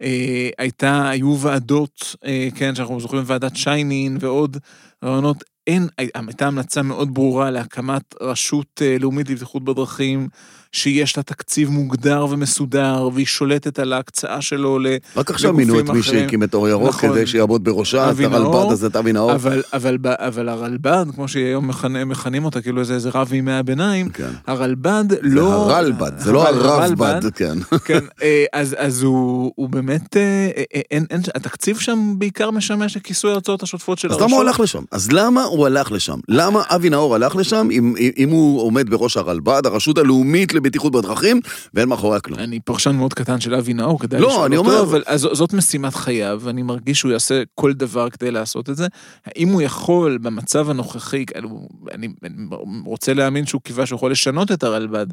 אה, 0.02 0.50
הייתה, 0.58 1.10
היו 1.10 1.38
ועדות, 1.39 2.16
אה, 2.26 2.47
כן, 2.56 2.76
שאנחנו 2.76 3.00
זוכרים 3.00 3.24
ועדת 3.26 3.56
שיינין 3.56 4.18
ועוד 4.20 4.58
רעיונות. 5.04 5.43
אין, 5.70 5.88
הייתה 5.97 6.47
המלצה 6.47 6.82
מאוד 6.82 7.13
ברורה 7.13 7.49
להקמת 7.51 8.15
רשות 8.22 8.82
אה, 8.82 8.97
לאומית 8.99 9.30
לבטיחות 9.30 9.63
בדרכים, 9.63 10.28
שיש 10.72 11.17
לה 11.17 11.24
תקציב 11.24 11.70
מוגדר 11.70 12.26
ומסודר, 12.30 13.09
והיא 13.13 13.26
שולטת 13.26 13.80
על 13.80 13.93
ההקצאה 13.93 14.41
שלו 14.41 14.80
ל... 14.80 14.88
רק 15.17 15.32
עכשיו 15.32 15.51
לגופים 15.51 15.67
מינו 15.67 15.80
את 15.80 15.89
מי 15.89 15.99
אחרים. 15.99 16.20
שהקים 16.24 16.43
את 16.43 16.53
אור 16.53 16.70
ירוק 16.70 16.89
נכון. 16.89 17.09
כדי 17.09 17.28
שיעמוד 17.28 17.63
בראשה, 17.63 18.11
את 18.11 18.15
הרלב"ד 18.20 18.72
הזה, 18.72 18.88
את 18.88 18.95
אבי 18.95 19.13
נאור. 19.13 19.32
אבל, 19.34 19.61
אבל, 19.74 19.97
ב- 20.01 20.07
אבל 20.07 20.49
הרלב"ד, 20.49 21.05
כמו 21.15 21.28
שהיום 21.28 21.67
מכנה- 21.67 22.05
מכנים 22.05 22.45
אותה, 22.45 22.61
כאילו 22.61 22.80
איזה, 22.80 22.93
איזה 22.93 23.09
רב 23.13 23.28
מימי 23.32 23.51
הביניים, 23.51 24.09
כן. 24.09 24.30
הרלבד 24.47 25.03
זה 25.09 25.17
לא... 25.24 25.53
הרלב"ד, 25.53 26.11
זה 26.20 26.32
לא 26.32 26.47
הר- 26.47 26.67
הרבב"ד, 26.67 27.22
כן. 27.36 27.57
כן, 27.86 27.99
אה, 28.24 28.45
אז, 28.53 28.76
אז 28.80 29.03
הוא, 29.03 29.51
הוא 29.55 29.70
באמת, 29.70 30.17
אה, 30.17 30.22
אה, 30.57 30.82
אין, 30.91 31.05
אין, 31.09 31.22
התקציב 31.36 31.80
שם 31.80 32.13
בעיקר 32.17 32.51
משמש 32.51 32.97
לכיסוי 32.97 33.32
ההוצאות 33.32 33.63
השוטפות 33.63 33.99
של 33.99 34.07
אז 34.07 34.13
הרשות. 34.13 34.28
למה 34.28 34.36
הוא 34.38 34.43
הלך 34.43 34.59
לשם? 34.59 34.84
אז 34.91 35.11
למה 35.11 35.43
הוא 35.43 35.59
הוא 35.60 35.66
הלך 35.66 35.91
לשם? 35.91 36.20
למה 36.28 36.64
אבי 36.68 36.89
נאור 36.89 37.16
הלך 37.16 37.36
לשם 37.36 37.68
אם, 37.72 37.93
אם 38.18 38.30
הוא 38.30 38.62
עומד 38.62 38.89
בראש 38.89 39.18
הרלב"ד, 39.18 39.62
הרשות 39.66 39.97
הלאומית 39.97 40.53
לבטיחות 40.53 40.91
בדרכים, 40.91 41.39
ואין 41.74 41.89
מאחוריה 41.89 42.20
כלום? 42.20 42.39
אני 42.39 42.60
פרשן 42.60 42.95
מאוד 42.95 43.14
קטן 43.14 43.39
של 43.39 43.55
אבי 43.55 43.74
נאור, 43.74 43.99
כדאי 43.99 44.22
לא, 44.22 44.28
לשאול 44.28 44.55
אותו, 44.57 44.70
אומר- 44.70 44.82
אבל 44.82 45.03
אז 45.05 45.28
זאת 45.32 45.53
משימת 45.53 45.95
חייו, 45.95 46.41
אני 46.49 46.62
מרגיש 46.62 46.99
שהוא 46.99 47.12
יעשה 47.12 47.43
כל 47.55 47.74
דבר 47.74 48.10
כדי 48.10 48.32
לעשות 48.32 48.70
את 48.70 48.76
זה. 48.76 48.88
האם 49.26 49.49
הוא 49.49 49.62
יכול 49.62 50.18
במצב 50.22 50.70
הנוכחי, 50.70 51.26
כאילו, 51.26 51.68
אני 51.93 52.07
אני 52.24 52.45
רוצה 52.86 53.14
להאמין 53.14 53.45
שהוא 53.45 53.62
קיווה 53.62 53.86
שהוא 53.86 53.97
יכול 53.97 54.12
לשנות 54.12 54.51
את 54.51 54.64
הרלב"ד. 54.64 55.07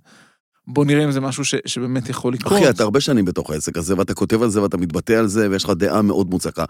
בוא 0.69 0.85
נראה 0.85 1.05
אם 1.05 1.11
זה 1.11 1.21
משהו 1.21 1.45
ש, 1.45 1.55
שבאמת 1.67 2.09
יכול 2.09 2.33
לקרות. 2.33 2.53
אחי, 2.53 2.71
אתה 2.71 2.83
הרבה 2.83 3.01
שנים 3.01 3.25
בתוך 3.25 3.51
העסק 3.51 3.77
הזה, 3.77 3.99
ואתה 3.99 4.15
כותב 4.15 4.43
על 4.43 4.49
זה 4.51 4.63
ואתה 4.63 4.77
מתבטא 4.77 5.13
על 5.13 5.27
זה, 5.27 5.51
ויש 5.51 5.65
לך 5.65 5.71
דעה 5.71 6.03
מאוד 6.03 6.31
מוצקה. 6.31 6.65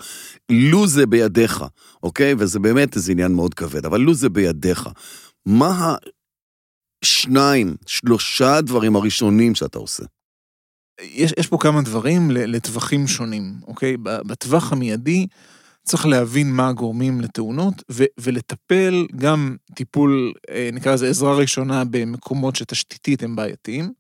לו 0.51 0.87
זה 0.87 1.07
בידיך, 1.07 1.65
אוקיי? 2.03 2.35
וזה 2.39 2.59
באמת 2.59 2.97
איזה 2.97 3.13
עניין 3.13 3.33
מאוד 3.33 3.55
כבד, 3.55 3.87
אבל 3.87 4.01
לו 4.01 4.15
זה 4.15 4.29
בידיך. 4.29 4.89
מה 5.47 5.95
השניים, 7.05 7.77
שלושה 7.87 8.61
דברים 8.61 8.97
הראשונים 8.97 9.55
שאתה 9.55 9.79
עושה? 9.79 10.05
יש, 11.01 11.33
יש 11.39 11.47
פה 11.47 11.59
כמה 11.61 11.83
דברים 11.83 12.31
לטווחים 12.31 13.07
שונים, 13.07 13.55
אוקיי? 13.67 13.97
בטווח 14.03 14.73
המיידי 14.73 15.27
צריך 15.89 16.07
להבין 16.07 16.53
מה 16.53 16.69
הגורמים 16.69 17.21
לתאונות 17.21 17.83
ו- 17.93 18.05
ולטפל 18.21 19.07
גם 19.17 19.57
טיפול, 19.75 20.33
אה, 20.51 20.71
נקרא 20.73 20.93
לזה 20.95 21.09
עזרה 21.09 21.37
ראשונה 21.37 21.85
במקומות 21.85 22.57
שתשתיתית 22.57 23.23
הם 23.23 23.37
בעייתיים, 23.37 23.93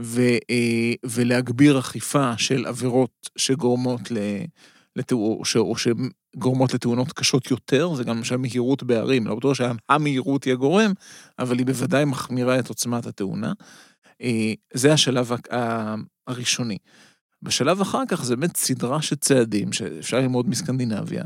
ו- 0.00 0.38
אה, 0.50 0.92
ולהגביר 1.06 1.78
אכיפה 1.78 2.32
של 2.38 2.66
עבירות 2.66 3.30
שגורמות. 3.38 4.00
לתאו- 4.96 5.36
או, 5.38 5.44
ש- 5.44 5.56
או 5.56 5.74
שגורמות 5.76 6.74
לתאונות 6.74 7.12
קשות 7.12 7.50
יותר, 7.50 7.94
זה 7.94 8.04
גם 8.04 8.16
למשל 8.16 8.36
מהירות 8.36 8.82
בערים, 8.82 9.26
לא 9.26 9.34
בטוח 9.34 9.54
שהמהירות 9.54 10.44
היא 10.44 10.52
הגורם, 10.52 10.92
אבל 11.38 11.58
היא 11.58 11.66
בוודאי 11.66 12.04
מחמירה 12.04 12.58
את 12.58 12.68
עוצמת 12.68 13.06
התאונה. 13.06 13.52
אה, 14.22 14.52
זה 14.74 14.92
השלב 14.92 15.32
הראשוני. 16.26 16.78
בשלב 17.42 17.80
אחר 17.80 18.02
כך 18.08 18.24
זה 18.24 18.36
באמת 18.36 18.56
סדרה 18.56 19.02
של 19.02 19.16
צעדים 19.16 19.72
שאפשר 19.72 20.16
ללמוד 20.16 20.48
מסקנדינביה, 20.48 21.24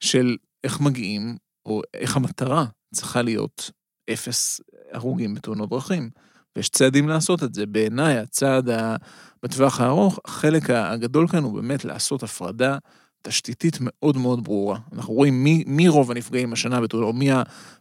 של 0.00 0.36
איך 0.64 0.80
מגיעים, 0.80 1.36
או 1.66 1.82
איך 1.94 2.16
המטרה 2.16 2.66
צריכה 2.94 3.22
להיות 3.22 3.70
אפס 4.12 4.60
הרוגים 4.92 5.34
בתאונות 5.34 5.70
דרכים. 5.70 6.10
ויש 6.56 6.68
צעדים 6.68 7.08
לעשות 7.08 7.42
את 7.42 7.54
זה. 7.54 7.66
בעיניי, 7.66 8.18
הצעד 8.18 8.68
ה... 8.68 8.96
בטווח 9.42 9.80
הארוך, 9.80 10.18
החלק 10.24 10.70
הגדול 10.70 11.28
כאן 11.28 11.42
הוא 11.42 11.52
באמת 11.54 11.84
לעשות 11.84 12.22
הפרדה 12.22 12.78
תשתיתית 13.22 13.78
מאוד 13.80 14.16
מאוד 14.16 14.44
ברורה. 14.44 14.78
אנחנו 14.92 15.14
רואים 15.14 15.44
מי, 15.44 15.64
מי 15.66 15.88
רוב 15.88 16.10
הנפגעים 16.10 16.52
השנה 16.52 16.80
בתאונות, 16.80 17.08
או 17.08 17.18
מי 17.18 17.30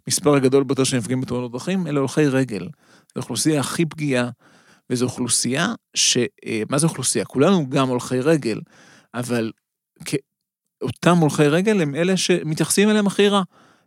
המספר 0.08 0.36
הגדול 0.36 0.64
ביותר 0.64 0.84
של 0.84 0.98
נפגעים 0.98 1.22
בתאונות 1.22 1.52
דרכים, 1.52 1.88
אלה 1.88 2.00
הולכי 2.00 2.26
רגל. 2.28 2.64
זו 2.64 2.70
האוכלוסייה 3.16 3.60
הכי 3.60 3.86
פגיעה, 3.86 4.30
וזו 4.90 5.06
אוכלוסייה 5.06 5.74
ש... 5.94 6.18
אה, 6.46 6.64
מה 6.70 6.78
זה 6.78 6.88
אוכלוסייה? 6.88 7.26
כולנו 7.26 7.70
גם 7.70 7.90
הולכי 7.90 8.20
רגל, 8.20 8.62
אבל 9.14 9.52
כ... 10.06 10.16
אותם 10.82 11.18
הולכי 11.18 11.48
רגל 11.48 11.82
הם 11.82 11.96
אלה 11.96 12.18
שמתייחסים 12.18 12.90
אליהם 12.90 13.08
הכי 13.08 13.28
רע. 13.28 13.44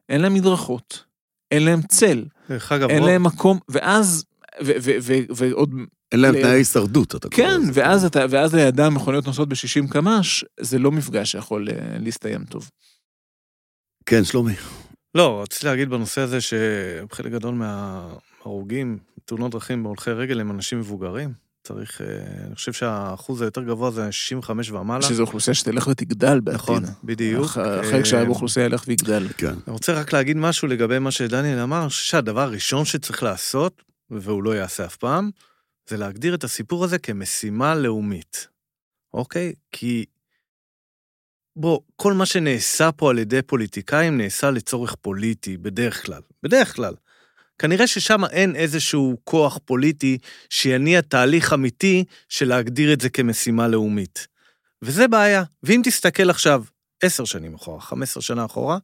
אין 0.09 0.21
להם 0.21 0.35
מדרכות, 0.35 1.05
אין 1.51 1.65
להם 1.65 1.83
צל, 1.83 2.25
אגב, 2.71 2.89
אין 2.91 3.03
להם 3.03 3.23
מקום, 3.23 3.59
ואז... 3.69 4.25
ו- 4.61 4.73
ו- 4.83 4.97
ו- 5.01 5.25
ועוד 5.37 5.71
אין 6.13 6.21
להם 6.21 6.35
ל- 6.35 6.41
תנאי 6.43 6.51
הישרדות, 6.51 7.15
אתה 7.15 7.29
קורא 7.29 7.37
כן, 7.37 7.61
לזה. 7.61 7.71
ואז, 7.75 8.05
אתה, 8.05 8.25
ואז 8.31 8.55
לידם 8.55 8.95
מכוניות 8.95 9.27
נוסעות 9.27 9.49
ב-60 9.49 9.93
קמ"ש, 9.93 10.45
זה 10.61 10.79
לא 10.79 10.93
מפגש 10.93 11.33
שיכול 11.33 11.69
אה, 11.71 11.75
להסתיים 11.99 12.45
טוב. 12.45 12.71
כן, 14.07 14.25
שלומי. 14.25 14.55
לא, 15.15 15.43
רציתי 15.43 15.67
להגיד 15.67 15.89
בנושא 15.89 16.21
הזה 16.21 16.39
שחלק 16.41 17.33
גדול 17.33 17.55
מההרוגים 18.47 18.99
בתאונות 19.19 19.51
דרכים 19.53 19.83
בהולכי 19.83 20.11
רגל 20.11 20.41
הם 20.41 20.51
אנשים 20.51 20.79
מבוגרים. 20.79 21.33
צריך, 21.65 22.01
אה, 22.01 22.07
אני 22.47 22.55
חושב 22.55 22.73
שהאחוז 22.73 23.43
היותר 23.43 23.63
גבוה 23.63 23.91
זה 23.91 24.13
65 24.13 24.71
ומעלה. 24.71 25.03
שזו 25.03 25.23
אוכלוסייה 25.23 25.55
שתלך 25.55 25.87
ותגדל 25.87 26.41
בעתיד. 26.41 26.61
נכון, 26.61 26.83
בדיוק. 27.05 27.45
הח- 27.45 27.59
החלק 27.59 28.05
שהיה 28.05 28.25
באוכלוסייה 28.25 28.67
ילך 28.67 28.85
ויגדל. 28.87 29.29
כן. 29.37 29.47
אני 29.47 29.73
רוצה 29.73 29.93
רק 29.93 30.13
להגיד 30.13 30.37
משהו 30.37 30.69
לגבי 30.69 30.99
מה 30.99 31.11
שדניאל 31.11 31.59
אמר, 31.59 31.81
אני 31.81 31.89
חושב 31.89 32.05
שהדבר 32.05 32.41
הראשון 32.41 32.85
שצריך 32.85 33.23
לעשות, 33.23 33.83
והוא 34.11 34.43
לא 34.43 34.57
יעשה 34.57 34.85
אף 34.87 34.97
פעם, 34.97 35.31
זה 35.89 35.97
להגדיר 35.97 36.35
את 36.35 36.45
הסיפור 36.45 36.85
הזה 36.85 36.99
כמשימה 36.99 37.75
לאומית, 37.75 38.49
אוקיי? 39.15 39.53
כי 39.73 40.05
בוא, 41.57 41.81
כל 41.97 42.13
מה 42.13 42.27
שנעשה 42.27 42.93
פה 42.93 43.11
על 43.11 43.19
ידי 43.19 43.43
פוליטיקאים 43.43 44.19
נעשה 44.19 44.51
לצורך 44.51 44.95
פוליטי, 44.95 45.57
בדרך 45.57 46.07
כלל. 46.07 46.21
בדרך 46.43 46.75
כלל. 46.77 46.95
כנראה 47.59 47.87
ששם 47.87 48.25
אין 48.31 48.57
איזשהו 48.57 49.17
כוח 49.25 49.59
פוליטי 49.65 50.19
שיניע 50.51 51.01
תהליך 51.01 51.53
אמיתי 51.53 52.05
של 52.29 52.49
להגדיר 52.49 52.93
את 52.93 53.01
זה 53.01 53.11
כמשימה 53.11 53.69
לאומית. 53.69 54.27
וזה 54.83 55.09
בעיה. 55.09 55.43
ואם 55.63 55.81
תסתכל 55.85 56.31
עכשיו 56.31 56.65
עשר 57.03 57.25
שנים 57.25 57.55
אחורה, 57.55 57.81
15 57.81 58.23
שנה 58.23 58.45
אחורה, 58.45 58.79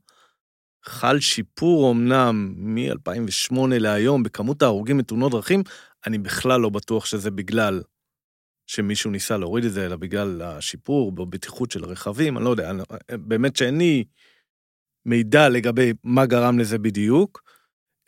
חל 0.85 1.21
שיפור 1.21 1.93
אמנם 1.93 2.55
מ-2008 2.57 3.57
להיום 3.71 4.23
בכמות 4.23 4.63
ההרוגים 4.63 4.99
בתאונות 4.99 5.33
דרכים, 5.33 5.63
אני 6.07 6.19
בכלל 6.19 6.61
לא 6.61 6.69
בטוח 6.69 7.05
שזה 7.05 7.31
בגלל 7.31 7.83
שמישהו 8.67 9.11
ניסה 9.11 9.37
להוריד 9.37 9.65
את 9.65 9.73
זה, 9.73 9.87
אלא 9.87 9.97
בגלל 9.97 10.43
השיפור 10.43 11.13
בבטיחות 11.13 11.71
של 11.71 11.85
הרכבים, 11.85 12.37
אני 12.37 12.45
לא 12.45 12.51
יודע, 12.51 12.71
אני, 12.71 12.83
באמת 13.11 13.57
שאין 13.57 13.79
לי 13.79 14.05
מידע 15.07 15.49
לגבי 15.49 15.93
מה 16.05 16.27
גרם 16.27 16.59
לזה 16.59 16.79
בדיוק. 16.79 17.43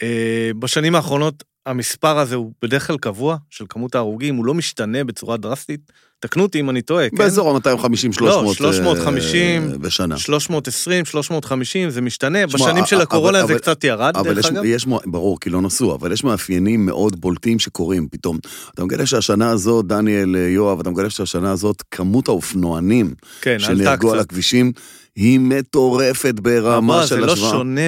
אה, 0.05 0.51
בשנים 0.59 0.95
האחרונות 0.95 1.45
המספר 1.67 2.19
הזה 2.19 2.35
הוא 2.35 2.53
בדרך 2.63 2.87
כלל 2.87 2.97
קבוע, 2.99 3.37
של 3.51 3.65
כמות 3.69 3.95
ההרוגים, 3.95 4.37
הוא 4.37 4.45
לא 4.45 4.55
משתנה 4.55 5.05
בצורה 5.05 5.37
דרסטית. 5.37 5.81
תקנו 6.21 6.43
אותי 6.43 6.61
אם 6.61 6.71
אני 6.71 6.83
טועה, 6.83 7.11
כן? 7.11 7.17
באזור 7.17 7.51
ה-250-300 7.57 8.21
לא, 8.21 8.53
350, 8.55 9.73
בשנה. 9.81 10.17
320, 10.19 11.05
350, 11.05 11.91
זה 11.91 12.01
משתנה. 12.01 12.47
תשמע, 12.47 12.59
בשנים 12.67 12.87
של 12.87 12.97
אבל- 12.97 13.03
הקורונה 13.03 13.41
אבל- 13.43 13.49
זה 13.49 13.59
קצת 13.59 13.85
ירד, 13.85 14.17
אבל 14.17 14.35
דרך 14.35 14.45
יש, 14.45 14.51
אגב. 14.51 14.65
יש, 14.65 14.87
ברור, 15.07 15.41
כי 15.41 15.51
לא 15.51 15.63
נסעו, 15.63 15.95
אבל 15.95 16.13
יש 16.13 16.25
מאפיינים 16.25 16.87
מאוד 16.87 17.21
בולטים 17.21 17.59
שקורים 17.59 18.09
פתאום. 18.11 18.39
אתה 18.75 18.85
מגלה 18.85 19.07
שהשנה 19.07 19.51
הזאת, 19.51 19.87
דניאל, 19.87 20.37
אה, 20.37 20.41
יואב, 20.41 20.81
אתה 20.81 20.91
מגלה 20.91 21.11
שהשנה 21.11 21.53
הזאת, 21.53 21.83
כמות 21.91 22.29
האופנוענים 22.29 23.15
כן, 23.41 23.57
שנהרגו 23.59 24.13
על. 24.13 24.19
הכבישים, 24.19 24.73
היא 25.17 25.41
מטורפת 25.41 26.35
ברמה 26.35 27.07
של 27.07 27.15
זה 27.15 27.21
לא 27.21 27.33
השוואה. 27.33 27.51
שונה 27.51 27.81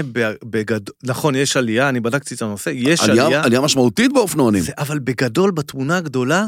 בגדול, 0.45 0.95
נכון, 1.03 1.35
יש 1.35 1.57
עלייה, 1.57 1.89
אני 1.89 2.01
בדקתי 2.01 2.35
את 2.35 2.43
הנושא, 2.43 2.71
יש 2.75 3.01
עלייה, 3.01 3.43
עלייה, 3.43 3.61
משמעותית 3.61 4.13
באופנוענים. 4.13 4.63
אבל 4.79 4.99
בגדול, 4.99 5.51
בתמונה 5.51 5.97
הגדולה, 5.97 6.47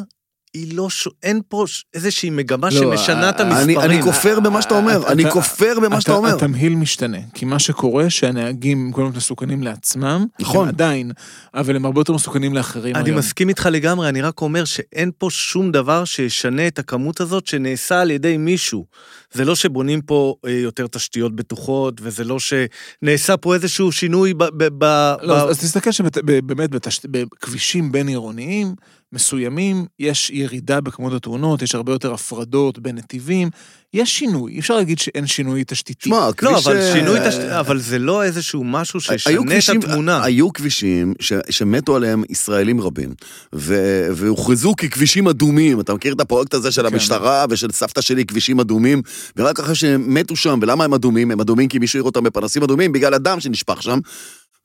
היא 0.54 0.76
לא, 0.76 0.90
ש... 0.90 1.08
אין 1.22 1.40
פה 1.48 1.64
ש- 1.66 1.84
איזושהי 1.94 2.30
מגמה 2.30 2.68
לא, 2.68 2.80
שמשנה 2.80 3.28
את 3.30 3.40
אני- 3.40 3.50
המספרים. 3.54 3.80
אני, 3.80 3.94
אני 3.94 4.02
כופר 4.02 4.40
במה 4.40 4.62
שאתה 4.62 4.74
אומר, 4.74 5.00
אתה- 5.00 5.12
אני 5.12 5.22
אתה- 5.22 5.30
כופר 5.32 5.80
במה 5.82 6.00
שאתה 6.00 6.12
הת- 6.12 6.18
אומר. 6.18 6.34
התמהיל 6.36 6.74
משתנה, 6.74 7.18
כי 7.34 7.44
מה 7.44 7.58
שקורה 7.58 8.10
שהנהגים 8.10 8.90
קודם 8.92 9.12
כל 9.12 9.16
מסוכנים 9.16 9.62
לעצמם, 9.62 10.26
נכון. 10.40 10.62
הם 10.62 10.74
עדיין, 10.74 11.10
אבל 11.54 11.76
הם 11.76 11.84
הרבה 11.84 12.00
יותר 12.00 12.12
מסוכנים 12.12 12.54
לאחרים 12.54 12.96
אני 12.96 13.08
היום. 13.10 13.18
מסכים 13.18 13.48
איתך 13.48 13.68
לגמרי, 13.72 14.08
אני 14.08 14.22
רק 14.22 14.40
אומר 14.40 14.64
שאין 14.64 15.10
פה 15.18 15.28
שום 15.30 15.72
דבר 15.72 16.04
שישנה 16.04 16.66
את 16.66 16.78
הכמות 16.78 17.20
הזאת 17.20 17.46
שנעשה 17.46 18.00
על 18.00 18.10
ידי 18.10 18.36
מישהו. 18.36 18.84
זה 19.32 19.44
לא 19.44 19.54
שבונים 19.56 20.00
פה 20.00 20.34
אה, 20.46 20.50
יותר 20.50 20.86
תשתיות 20.86 21.36
בטוחות, 21.36 21.94
וזה 22.02 22.24
לא 22.24 22.36
שנעשה 22.38 23.36
פה 23.36 23.54
איזשהו 23.54 23.92
שינוי 23.92 24.34
ב... 24.34 24.44
ב, 24.44 24.64
ב, 24.78 24.84
לא, 25.22 25.34
ב... 25.34 25.38
אז- 25.38 25.50
אז 25.50 25.58
תסתכל 25.58 25.90
שבאמת 25.92 26.70
בכבישים 27.06 27.92
בין 27.92 28.08
עירוניים 28.08 28.74
מסוימים 29.12 29.86
יש 29.98 30.30
ירידה 30.30 30.80
בכמות 30.80 31.12
התאונות, 31.12 31.62
יש 31.62 31.74
הרבה 31.74 31.92
יותר 31.92 32.14
הפרדות 32.14 32.78
בין 32.78 32.96
נתיבים, 32.96 33.48
יש 33.94 34.18
שינוי, 34.18 34.52
אי 34.52 34.58
אפשר 34.60 34.76
להגיד 34.76 34.98
שאין 34.98 35.26
שינוי 35.26 35.62
תשתיתי. 35.66 36.08
שמע, 36.08 36.18
לא, 36.18 36.28
הכביש... 36.28 36.66
אבל 36.66 36.76
אה, 36.76 36.92
שינוי 36.92 37.18
תשתית, 37.28 37.44
אבל 37.44 37.78
זה 37.80 37.98
לא 37.98 38.22
איזשהו 38.22 38.64
משהו 38.64 39.00
שישנה 39.00 39.34
את 39.34 39.46
כבישים- 39.46 39.80
התמונה. 39.80 40.24
היו 40.24 40.52
כבישים 40.52 41.14
ש, 41.20 41.32
שמתו 41.50 41.96
עליהם 41.96 42.22
ישראלים 42.30 42.80
רבים, 42.80 43.14
ו, 43.54 43.74
והוכרזו 44.14 44.74
ככבישים 44.76 45.28
אדומים. 45.28 45.80
אתה 45.80 45.94
מכיר 45.94 46.12
את 46.14 46.20
הפרויקט 46.20 46.54
הזה 46.54 46.70
של 46.70 46.88
כן. 46.88 46.92
המשטרה 46.94 47.44
ושל 47.50 47.70
סבתא 47.72 48.00
שלי, 48.00 48.24
כבישים 48.24 48.60
אדומים, 48.60 49.02
ורק 49.36 49.60
אחרי 49.60 49.74
שהם 49.74 50.14
מתו 50.14 50.36
שם, 50.36 50.58
ולמה 50.62 50.84
הם 50.84 50.94
אדומים? 50.94 51.30
הם 51.30 51.40
אדומים 51.40 51.68
כי 51.68 51.78
מישהו 51.78 51.96
העיר 51.96 52.04
אותם 52.04 52.22
בפנסים 52.24 52.62
אדומים, 52.62 52.92
בגלל 52.92 53.14
הדם 53.14 53.40
שנשפך 53.40 53.82
שם. 53.82 53.98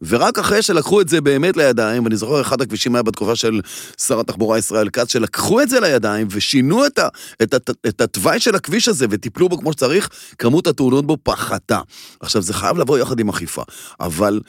ורק 0.01 0.39
אחרי 0.39 0.61
שלקחו 0.61 1.01
את 1.01 1.09
זה 1.09 1.21
באמת 1.21 1.57
לידיים, 1.57 2.03
ואני 2.03 2.15
זוכר 2.15 2.41
אחד 2.41 2.61
הכבישים 2.61 2.95
היה 2.95 3.03
בתקופה 3.03 3.35
של 3.35 3.61
שר 4.01 4.19
התחבורה 4.19 4.57
ישראל 4.57 4.89
כץ, 4.89 5.11
שלקחו 5.11 5.61
את 5.61 5.69
זה 5.69 5.79
לידיים 5.79 6.27
ושינו 6.31 6.85
את, 6.85 6.99
ה, 6.99 7.07
את, 7.43 7.53
ה, 7.53 7.57
את 7.87 8.01
התוואי 8.01 8.39
של 8.39 8.55
הכביש 8.55 8.87
הזה 8.87 9.05
וטיפלו 9.09 9.49
בו 9.49 9.57
כמו 9.57 9.73
שצריך, 9.73 10.09
כמות 10.37 10.67
התאונות 10.67 11.05
בו 11.05 11.17
פחתה. 11.23 11.79
עכשיו, 12.19 12.41
זה 12.41 12.53
חייב 12.53 12.77
לבוא 12.77 12.97
יחד 12.97 13.19
עם 13.19 13.29
אכיפה, 13.29 13.63
אבל 13.99 14.39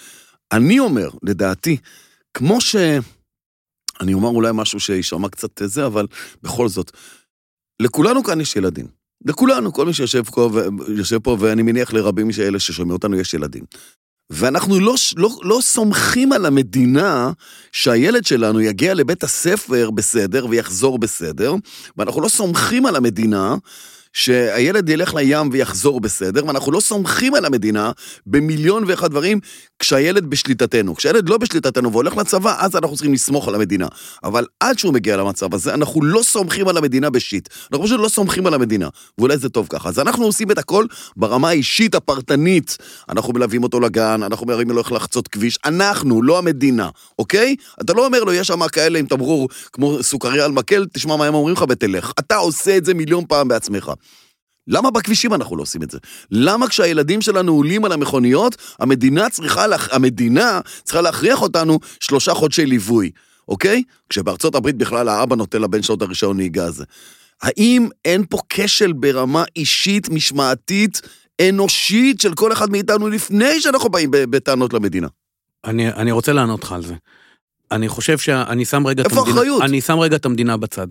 אני 0.52 0.78
אומר, 0.78 1.08
לדעתי, 1.22 1.76
כמו 2.34 2.60
ש... 2.60 2.76
אני 4.00 4.14
אומר 4.14 4.28
אולי 4.28 4.50
משהו 4.54 4.80
שיישמע 4.80 5.28
קצת 5.28 5.62
זה, 5.64 5.86
אבל 5.86 6.06
בכל 6.42 6.68
זאת, 6.68 6.90
לכולנו 7.82 8.24
כאן 8.24 8.40
יש 8.40 8.56
ילדים. 8.56 8.86
לכולנו, 9.24 9.72
כל 9.72 9.86
מי 9.86 9.92
שיושב 9.92 10.22
פה, 10.22 10.50
ו... 10.54 11.20
פה 11.22 11.36
ואני 11.40 11.62
מניח 11.62 11.92
לרבים 11.92 12.28
מאלה 12.38 12.60
ששומעים 12.60 12.92
אותנו, 12.92 13.16
יש 13.16 13.34
ילדים. 13.34 13.64
ואנחנו 14.30 14.80
לא, 14.80 14.94
לא, 15.16 15.30
לא 15.42 15.58
סומכים 15.60 16.32
על 16.32 16.46
המדינה 16.46 17.32
שהילד 17.72 18.26
שלנו 18.26 18.60
יגיע 18.60 18.94
לבית 18.94 19.22
הספר 19.22 19.90
בסדר 19.90 20.46
ויחזור 20.50 20.98
בסדר, 20.98 21.54
ואנחנו 21.96 22.20
לא 22.20 22.28
סומכים 22.28 22.86
על 22.86 22.96
המדינה 22.96 23.56
שהילד 24.14 24.88
ילך 24.88 25.14
לים 25.14 25.48
ויחזור 25.52 26.00
בסדר, 26.00 26.46
ואנחנו 26.46 26.72
לא 26.72 26.80
סומכים 26.80 27.34
על 27.34 27.44
המדינה 27.44 27.92
במיליון 28.26 28.84
ואחד 28.86 29.10
דברים 29.10 29.40
כשהילד 29.78 30.26
בשליטתנו. 30.26 30.94
כשהילד 30.94 31.28
לא 31.28 31.38
בשליטתנו 31.38 31.92
והולך 31.92 32.16
לצבא, 32.16 32.56
אז 32.58 32.76
אנחנו 32.76 32.96
צריכים 32.96 33.12
לסמוך 33.12 33.48
על 33.48 33.54
המדינה. 33.54 33.88
אבל 34.24 34.46
עד 34.60 34.78
שהוא 34.78 34.94
מגיע 34.94 35.16
למצב 35.16 35.54
הזה, 35.54 35.74
אנחנו 35.74 36.04
לא 36.04 36.22
סומכים 36.22 36.68
על 36.68 36.76
המדינה 36.76 37.10
בשיט. 37.10 37.48
אנחנו 37.72 37.86
פשוט 37.86 38.00
לא 38.00 38.08
סומכים 38.08 38.46
על 38.46 38.54
המדינה, 38.54 38.88
ואולי 39.18 39.38
זה 39.38 39.48
טוב 39.48 39.66
ככה. 39.70 39.88
אז 39.88 39.98
אנחנו 39.98 40.24
עושים 40.24 40.50
את 40.50 40.58
הכל 40.58 40.86
ברמה 41.16 41.48
האישית 41.48 41.94
הפרטנית. 41.94 42.76
אנחנו 43.08 43.32
מלווים 43.32 43.62
אותו 43.62 43.80
לגן, 43.80 44.22
אנחנו 44.22 44.46
מלווים 44.46 44.70
לו 44.70 44.78
איך 44.78 44.92
לחצות 44.92 45.28
כביש, 45.28 45.58
אנחנו, 45.64 46.22
לא 46.22 46.38
המדינה, 46.38 46.88
אוקיי? 47.18 47.56
אתה 47.80 47.92
לא 47.92 48.06
אומר 48.06 48.24
לו, 48.24 48.32
יש 48.32 48.46
שם 48.46 48.68
כאלה 48.68 48.98
עם 48.98 49.06
תמרור 49.06 49.48
כמו 49.72 50.02
סוכריה 50.02 50.44
על 50.44 50.52
מקל, 50.52 50.86
תשמע 50.92 51.16
מה 51.16 51.26
הם 51.26 51.34
אומרים 51.34 51.56
לך 51.56 51.64
ותלך. 51.68 52.12
אתה 52.18 52.36
עושה 52.36 52.76
את 52.76 52.84
זה 52.84 52.94
מיליון 52.94 53.24
פעם 53.28 53.48
בעצמך. 53.48 53.92
למה 54.68 54.90
בכבישים 54.90 55.34
אנחנו 55.34 55.56
לא 55.56 55.62
עושים 55.62 55.82
את 55.82 55.90
זה? 55.90 55.98
למה 56.30 56.68
כשהילדים 56.68 57.22
שלנו 57.22 57.52
עולים 57.52 57.84
על 57.84 57.92
המכוניות, 57.92 58.56
המדינה 58.78 59.30
צריכה, 59.30 59.66
לה... 59.66 59.76
המדינה 59.90 60.60
צריכה 60.82 61.00
להכריח 61.00 61.42
אותנו 61.42 61.78
שלושה 62.00 62.34
חודשי 62.34 62.66
ליווי, 62.66 63.10
אוקיי? 63.48 63.82
כשבארצות 64.08 64.54
הברית 64.54 64.76
בכלל 64.76 65.08
האבא 65.08 65.36
נותן 65.36 65.62
לבן 65.62 65.82
שלו 65.82 65.94
את 65.94 66.02
הרישיון 66.02 66.36
נהיגה 66.36 66.64
הזה. 66.64 66.84
האם 67.42 67.88
אין 68.04 68.24
פה 68.30 68.38
כשל 68.48 68.92
ברמה 68.92 69.44
אישית, 69.56 70.08
משמעתית, 70.08 71.00
אנושית 71.48 72.20
של 72.20 72.34
כל 72.34 72.52
אחד 72.52 72.70
מאיתנו 72.70 73.08
לפני 73.08 73.60
שאנחנו 73.60 73.88
באים 73.88 74.10
בטענות 74.10 74.72
למדינה? 74.72 75.08
אני, 75.64 75.88
אני 75.88 76.12
רוצה 76.12 76.32
לענות 76.32 76.64
לך 76.64 76.72
על 76.72 76.82
זה. 76.82 76.94
אני 77.70 77.88
חושב 77.88 78.18
שאני 78.18 78.64
שם 78.64 78.86
רגע 78.86 79.02
את 79.02 79.06
איפה 79.06 79.20
המדינה... 79.20 79.36
האחריות? 79.36 79.62
אני 79.62 79.80
שם 79.80 79.98
רגע 79.98 80.16
את 80.16 80.24
המדינה 80.24 80.56
בצד. 80.56 80.86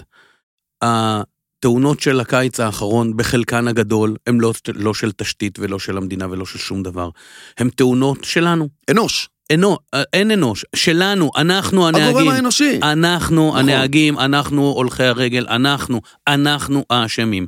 התאונות 1.63 1.99
של 1.99 2.19
הקיץ 2.19 2.59
האחרון, 2.59 3.17
בחלקן 3.17 3.67
הגדול, 3.67 4.15
הן 4.27 4.37
לא, 4.39 4.53
לא 4.73 4.93
של 4.93 5.11
תשתית 5.11 5.59
ולא 5.59 5.79
של 5.79 5.97
המדינה 5.97 6.27
ולא 6.29 6.45
של 6.45 6.59
שום 6.59 6.83
דבר. 6.83 7.09
הן 7.57 7.69
תאונות 7.69 8.23
שלנו. 8.23 8.69
אנוש. 8.91 9.29
אינו, 9.49 9.77
אין 10.13 10.31
אנוש. 10.31 10.65
שלנו, 10.75 11.31
אנחנו 11.37 11.87
הנהגים. 11.87 12.07
הגורם 12.07 12.27
האנושי. 12.27 12.79
אנחנו 12.83 13.47
נכון. 13.47 13.59
הנהגים, 13.59 14.19
אנחנו 14.19 14.71
הולכי 14.71 15.03
הרגל, 15.03 15.45
אנחנו, 15.49 16.01
אנחנו 16.27 16.85
האשמים. 16.89 17.47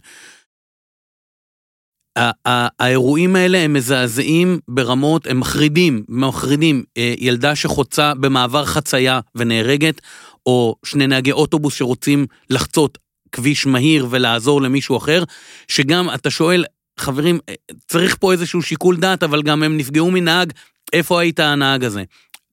האירועים 2.46 3.36
האלה 3.36 3.58
הם 3.58 3.74
מזעזעים 3.74 4.60
ברמות, 4.68 5.28
הם 5.28 5.40
מחרידים, 5.40 6.04
מחרידים. 6.10 6.84
אה, 6.98 7.14
ילדה 7.18 7.56
שחוצה 7.56 8.14
במעבר 8.14 8.66
חצייה 8.66 9.20
ונהרגת, 9.36 10.02
או 10.46 10.76
שני 10.86 11.08
נהגי 11.08 11.32
אוטובוס 11.32 11.76
שרוצים 11.76 12.26
לחצות 12.50 12.98
כביש 13.36 13.66
מהיר 13.66 14.08
ולעזור 14.10 14.62
למישהו 14.62 14.98
אחר, 14.98 15.24
שגם 15.68 16.10
אתה 16.14 16.30
שואל, 16.30 16.66
חברים, 17.00 17.40
אה, 17.50 17.54
צריך 17.88 18.16
פה 18.20 18.32
איזשהו 18.32 18.62
שיקול 18.62 18.98
דעת, 18.98 19.24
אבל 19.24 19.42
גם 19.42 19.64
הם 19.64 19.78
נפגעו 19.78 20.12
מנהג, 20.12 20.52
איפה 20.94 21.22
היית 21.22 21.40
הנהג 21.40 21.84
הזה? 21.84 22.04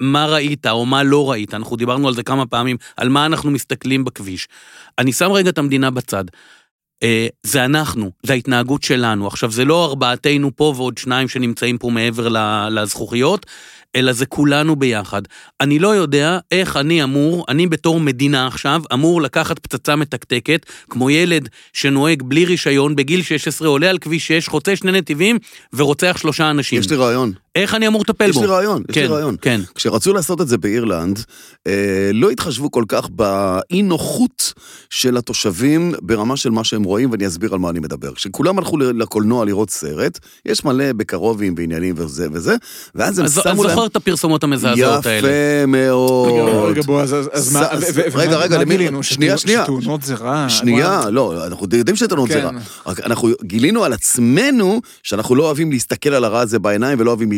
מה 0.01 0.27
ראית 0.27 0.67
או 0.67 0.87
מה 0.87 1.03
לא 1.03 1.31
ראית, 1.31 1.55
אנחנו 1.55 1.77
דיברנו 1.77 2.09
על 2.09 2.15
זה 2.15 2.23
כמה 2.23 2.47
פעמים, 2.47 2.77
על 2.97 3.09
מה 3.09 3.27
אנחנו 3.27 3.51
מסתכלים 3.51 4.05
בכביש. 4.05 4.49
אני 4.99 5.13
שם 5.13 5.33
רגע 5.33 5.51
את 5.51 5.59
המדינה 5.59 5.91
בצד. 5.91 6.25
אה, 7.03 7.27
זה 7.43 7.65
אנחנו, 7.65 8.11
זה 8.23 8.33
ההתנהגות 8.33 8.83
שלנו. 8.83 9.27
עכשיו, 9.27 9.51
זה 9.51 9.65
לא 9.65 9.85
ארבעתנו 9.85 10.57
פה 10.57 10.75
ועוד 10.77 10.99
שניים 10.99 11.29
שנמצאים 11.29 11.79
פה 11.79 11.91
מעבר 11.91 12.29
לזכוכיות, 12.71 13.47
אלא 13.97 14.13
זה 14.13 14.27
כולנו 14.27 14.77
ביחד. 14.77 15.23
אני 15.61 15.79
לא 15.79 15.89
יודע 15.89 16.39
איך 16.53 16.77
אני 16.77 17.03
אמור, 17.03 17.45
אני 17.49 17.67
בתור 17.67 18.01
מדינה 18.01 18.47
עכשיו, 18.47 18.83
אמור 18.93 19.23
לקחת 19.23 19.59
פצצה 19.59 19.97
מתקתקת, 19.97 20.67
כמו 20.91 21.11
ילד 21.11 21.49
שנוהג 21.73 22.23
בלי 22.23 22.45
רישיון, 22.45 22.97
בגיל 22.97 23.23
16 23.23 23.69
עולה 23.69 23.91
על 23.91 23.99
כביש 23.99 24.29
6, 24.29 24.49
חוצה 24.49 24.77
שני 24.77 24.93
נתיבים 24.93 25.39
ורוצח 25.73 26.17
שלושה 26.21 26.51
אנשים. 26.51 26.81
יש 26.81 26.91
לי 26.91 26.97
רעיון. 26.97 27.33
איך 27.57 27.75
אני 27.75 27.87
אמור 27.87 28.01
לטפל 28.01 28.31
יש 28.31 28.37
בו? 28.37 28.43
לי 28.43 28.47
רעיון, 28.49 28.83
יש 28.91 28.97
לי 28.97 29.03
כן, 29.07 29.13
רעיון. 29.13 29.37
כן. 29.43 29.61
כשרצו 29.75 30.13
לעשות 30.13 30.41
את 30.41 30.49
זה 30.49 30.59
באירלנד, 30.59 31.25
אה, 31.67 31.73
לא 32.15 32.31
התחשבו 32.31 32.71
כל 32.71 32.85
כך 32.89 33.09
באי 33.11 33.83
נוחות 33.83 34.53
של 34.91 35.17
התושבים 35.17 35.95
ברמה 36.03 36.37
של 36.37 36.51
מה 36.51 36.65
שהם 36.65 36.83
רואים, 36.83 37.11
ואני 37.11 37.27
אסביר 37.27 37.53
על 37.53 37.59
מה 37.59 37.71
אני 37.71 37.81
מדבר. 37.81 38.15
כשכולם 38.15 38.59
הלכו 38.59 38.77
לקולנוע 38.79 39.45
לראות 39.45 39.71
סרט, 39.71 40.19
יש 40.47 40.65
מלא 40.65 40.93
בקרובים 40.93 41.55
ועניינים 41.57 41.95
וזה 41.99 42.27
וזה, 42.33 42.57
ואז 42.95 43.19
הם 43.19 43.25
אז 43.25 43.39
אז 43.39 43.43
שמו 43.45 43.65
להם... 43.65 43.73
זוכר 43.75 43.87
את 43.87 43.97
הפרסומות 43.97 44.45
המזעזעות 44.45 45.07
האלה. 45.07 45.29
יפה 45.29 45.67
מאוד. 45.67 46.33
רגע, 46.33 46.59
רגע, 46.61 46.83
בועז, 46.83 47.15
אז- 47.15 47.29
אז 47.33 47.53
מה, 47.53 47.61
ו- 47.61 47.95
ו- 47.95 48.17
רגע, 48.19 48.37
רגע, 48.39 48.59
למי-? 48.59 49.03
שנייה, 49.03 49.39
שנייה. 49.39 49.63
שתאונות 49.65 50.03
זה 50.03 50.15
רע. 50.15 50.47
שנייה. 50.49 51.01
לא, 51.11 51.47
אנחנו 51.47 51.67
יודעים 51.73 51.97
שתאונות 51.97 52.29
זה 52.29 52.35
כן. 52.35 52.45
רע. 52.45 52.51
רק 52.87 53.01
אנחנו 53.01 53.29
גילינו 53.43 53.85
על 53.85 53.93
עצמנו 53.93 54.81
שאנחנו 55.03 55.35
לא 55.35 55.43
אוהבים 55.47 55.73
להסתכל 55.73 56.11
על 56.11 56.25
הרע 56.25 56.41
הזה 56.41 56.59
בעיניים 56.59 57.01
ולא 57.01 57.11
אוהבים 57.11 57.31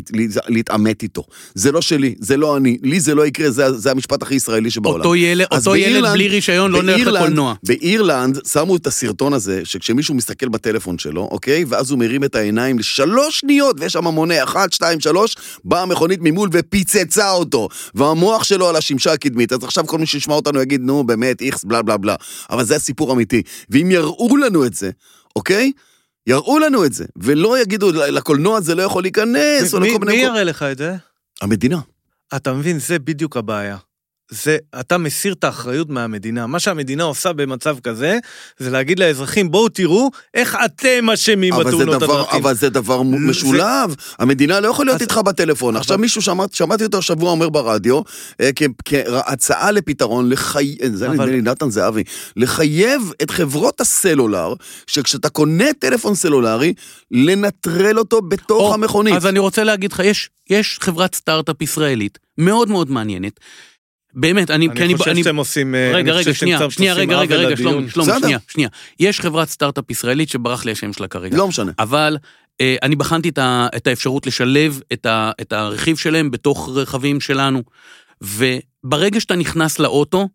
להתעמת 0.49 1.03
איתו. 1.03 1.25
זה 1.55 1.73
לא 1.73 1.81
שלי, 1.81 2.15
זה 2.19 2.37
לא 2.37 2.57
אני, 2.57 2.79
לי 2.83 3.01
זה 3.01 3.15
לא 3.15 3.27
יקרה, 3.27 3.51
זה, 3.51 3.73
זה 3.73 3.91
המשפט 3.91 4.23
הכי 4.23 4.35
ישראלי 4.35 4.71
שבעולם. 4.71 5.01
אותו 5.01 5.15
ילד, 5.17 5.47
אותו 5.53 5.77
ילד 5.77 5.93
באירלנד- 6.03 6.13
בלי 6.15 6.29
רישיון 6.29 6.71
לא 6.71 6.83
נלך 6.83 7.07
לקולנוע. 7.07 7.55
באירלנד 7.67 8.39
שמו 8.53 8.77
את 8.77 8.87
הסרטון 8.87 9.33
הזה, 9.33 9.61
שכשמישהו 9.65 10.15
מסתכל 10.15 10.49
בטלפון 10.49 10.99
שלו, 10.99 11.29
אוקיי? 11.31 11.65
ואז 11.69 11.91
הוא 11.91 11.99
מרים 11.99 12.25
את 12.25 12.35
העיניים 12.35 12.79
לשלוש 12.79 13.41
שניות, 13.41 13.77
ויש 13.81 13.93
שם 13.93 14.05
מונה 14.05 14.43
אחת, 14.45 14.73
שתיים, 14.73 15.01
שלוש, 15.01 15.37
באה 15.65 15.83
המכונית 15.83 16.19
ממול 16.23 16.49
ופיצצה 16.53 17.31
אותו. 17.31 17.69
והמוח 17.95 18.45
שלו 18.45 18.69
על 18.69 18.77
השמשה 18.77 19.13
הקדמית. 19.13 19.53
אז 19.53 19.65
עכשיו 19.65 19.87
כל 19.87 19.99
מי 19.99 20.07
שישמע 20.07 20.35
אותנו 20.35 20.63
יגיד, 20.63 20.81
נו, 20.81 21.05
באמת, 21.05 21.43
איכס, 21.43 21.65
בלה 21.65 21.83
בלה 21.83 21.97
בלה. 21.97 22.15
אבל 22.51 22.65
זה 22.65 22.77
הסיפור 22.77 23.13
אמיתי. 23.13 23.43
ואם 23.71 23.91
יראו 23.91 24.37
לנו 24.37 24.65
את 24.67 24.75
זה, 24.75 24.91
אוקיי? 25.37 25.73
יראו 26.27 26.59
לנו 26.59 26.85
את 26.85 26.93
זה, 26.93 27.05
ולא 27.17 27.59
יגידו, 27.59 27.93
לקולנוע 27.93 28.61
זה 28.61 28.75
לא 28.75 28.83
יכול 28.83 29.03
להיכנס, 29.03 29.75
או 29.75 29.81
מי 29.81 29.89
לכל 29.89 29.99
מי 29.99 30.07
מיני... 30.07 30.23
יראה 30.23 30.45
לך 30.45 30.63
את 30.63 30.79
זה? 30.79 30.97
המדינה. 31.43 31.81
אתה 32.37 32.53
מבין, 32.53 32.79
זה 32.79 32.99
בדיוק 32.99 33.37
הבעיה. 33.37 33.77
זה, 34.31 34.57
אתה 34.81 34.99
מסיר 34.99 35.33
את 35.33 35.45
האחריות 35.45 35.91
מהמדינה. 35.91 36.47
מה 36.47 36.59
שהמדינה 36.61 37.03
עושה 37.05 37.33
במצב 37.33 37.77
כזה, 37.83 38.19
זה 38.59 38.71
להגיד 38.71 38.99
לאזרחים, 38.99 39.51
בואו 39.51 39.69
תראו 39.69 40.11
איך 40.35 40.57
אתם 40.65 41.11
אשמים 41.11 41.53
אבל 41.53 41.65
זה 41.65 41.71
בתאונות 41.77 42.03
הדרכים. 42.03 42.41
אבל 42.43 42.55
זה 42.55 42.69
דבר 42.71 42.99
זה- 42.99 43.05
משולב. 43.05 43.95
המדינה 44.19 44.61
לא 44.61 44.69
יכולה 44.69 44.87
להיות 44.87 44.97
אז- 44.97 45.03
איתך 45.03 45.17
בטלפון. 45.19 45.77
עכשיו 45.77 45.99
מישהו, 45.99 46.23
שמע- 46.23 46.45
שמעתי 46.53 46.85
אותו 46.85 46.99
השבוע 46.99 47.31
אומר 47.31 47.49
ברדיו, 47.49 48.01
אה, 48.41 48.51
כ- 48.57 48.63
כהצעה 48.85 49.71
לפתרון, 49.71 50.31
לחי... 50.31 50.77
אה, 50.83 50.89
זה 50.95 51.07
אבל- 51.07 51.15
נדמה 51.15 51.27
לי 51.27 51.41
נתן 51.43 51.71
זהבי, 51.71 52.03
לחייב 52.37 53.03
את 53.23 53.31
חברות 53.31 53.81
הסלולר, 53.81 54.55
שכשאתה 54.87 55.29
קונה 55.29 55.73
טלפון 55.79 56.15
סלולרי, 56.15 56.75
לנטרל 57.11 57.99
אותו 57.99 58.23
בתוך 58.23 58.61
או, 58.63 58.75
המכונית. 58.75 59.15
אז 59.15 59.27
אני 59.27 59.39
רוצה 59.39 59.65
להגיד 59.65 59.93
לך, 59.93 59.99
יש, 60.05 60.31
יש 60.51 60.79
חברת 60.83 61.15
סטארט-אפ 61.15 61.63
ישראלית 61.63 62.19
מאוד 62.39 62.69
מאוד 62.69 62.91
מעניינת. 62.91 63.41
באמת, 64.15 64.51
אני... 64.51 64.69
כי 64.77 64.83
אני 64.85 64.97
חושב 64.97 65.11
אני- 65.11 65.25
שאתם 65.25 65.37
עושים... 65.37 65.75
רגע, 65.95 66.13
רגע, 66.13 66.35
שנייה, 66.35 66.71
שנייה, 66.71 66.95
רגע, 66.95 67.19
רגע, 67.19 67.37
רגע. 67.37 67.57
שלומי, 67.57 67.87
בסדר. 67.87 68.19
שנייה, 68.19 68.39
שנייה. 68.49 68.69
יש 69.01 69.21
חברת 69.21 69.49
סטארט-אפ 69.49 69.91
ישראלית 69.91 70.29
שברח 70.29 70.65
לי 70.65 70.73
השם 70.73 70.93
שלה 70.93 71.09
כרגע. 71.09 71.37
לא 71.37 71.49
משנה. 71.49 71.73
אבל 71.79 72.17
אה, 72.61 72.77
אני 72.83 72.97
בחנתי 72.97 73.29
את, 73.29 73.39
ה, 73.39 73.67
את 73.77 73.87
האפשרות 73.87 74.27
לשלב 74.27 74.81
את, 74.93 75.07
ה, 75.07 75.31
את 75.41 75.53
הרכיב 75.53 75.97
שלהם 75.97 76.31
בתוך 76.31 76.69
רכבים 76.75 77.21
שלנו, 77.21 77.63
וברגע 78.23 79.21
שאתה 79.21 79.37
נכנס 79.37 79.79
לאוטו, 79.79 80.29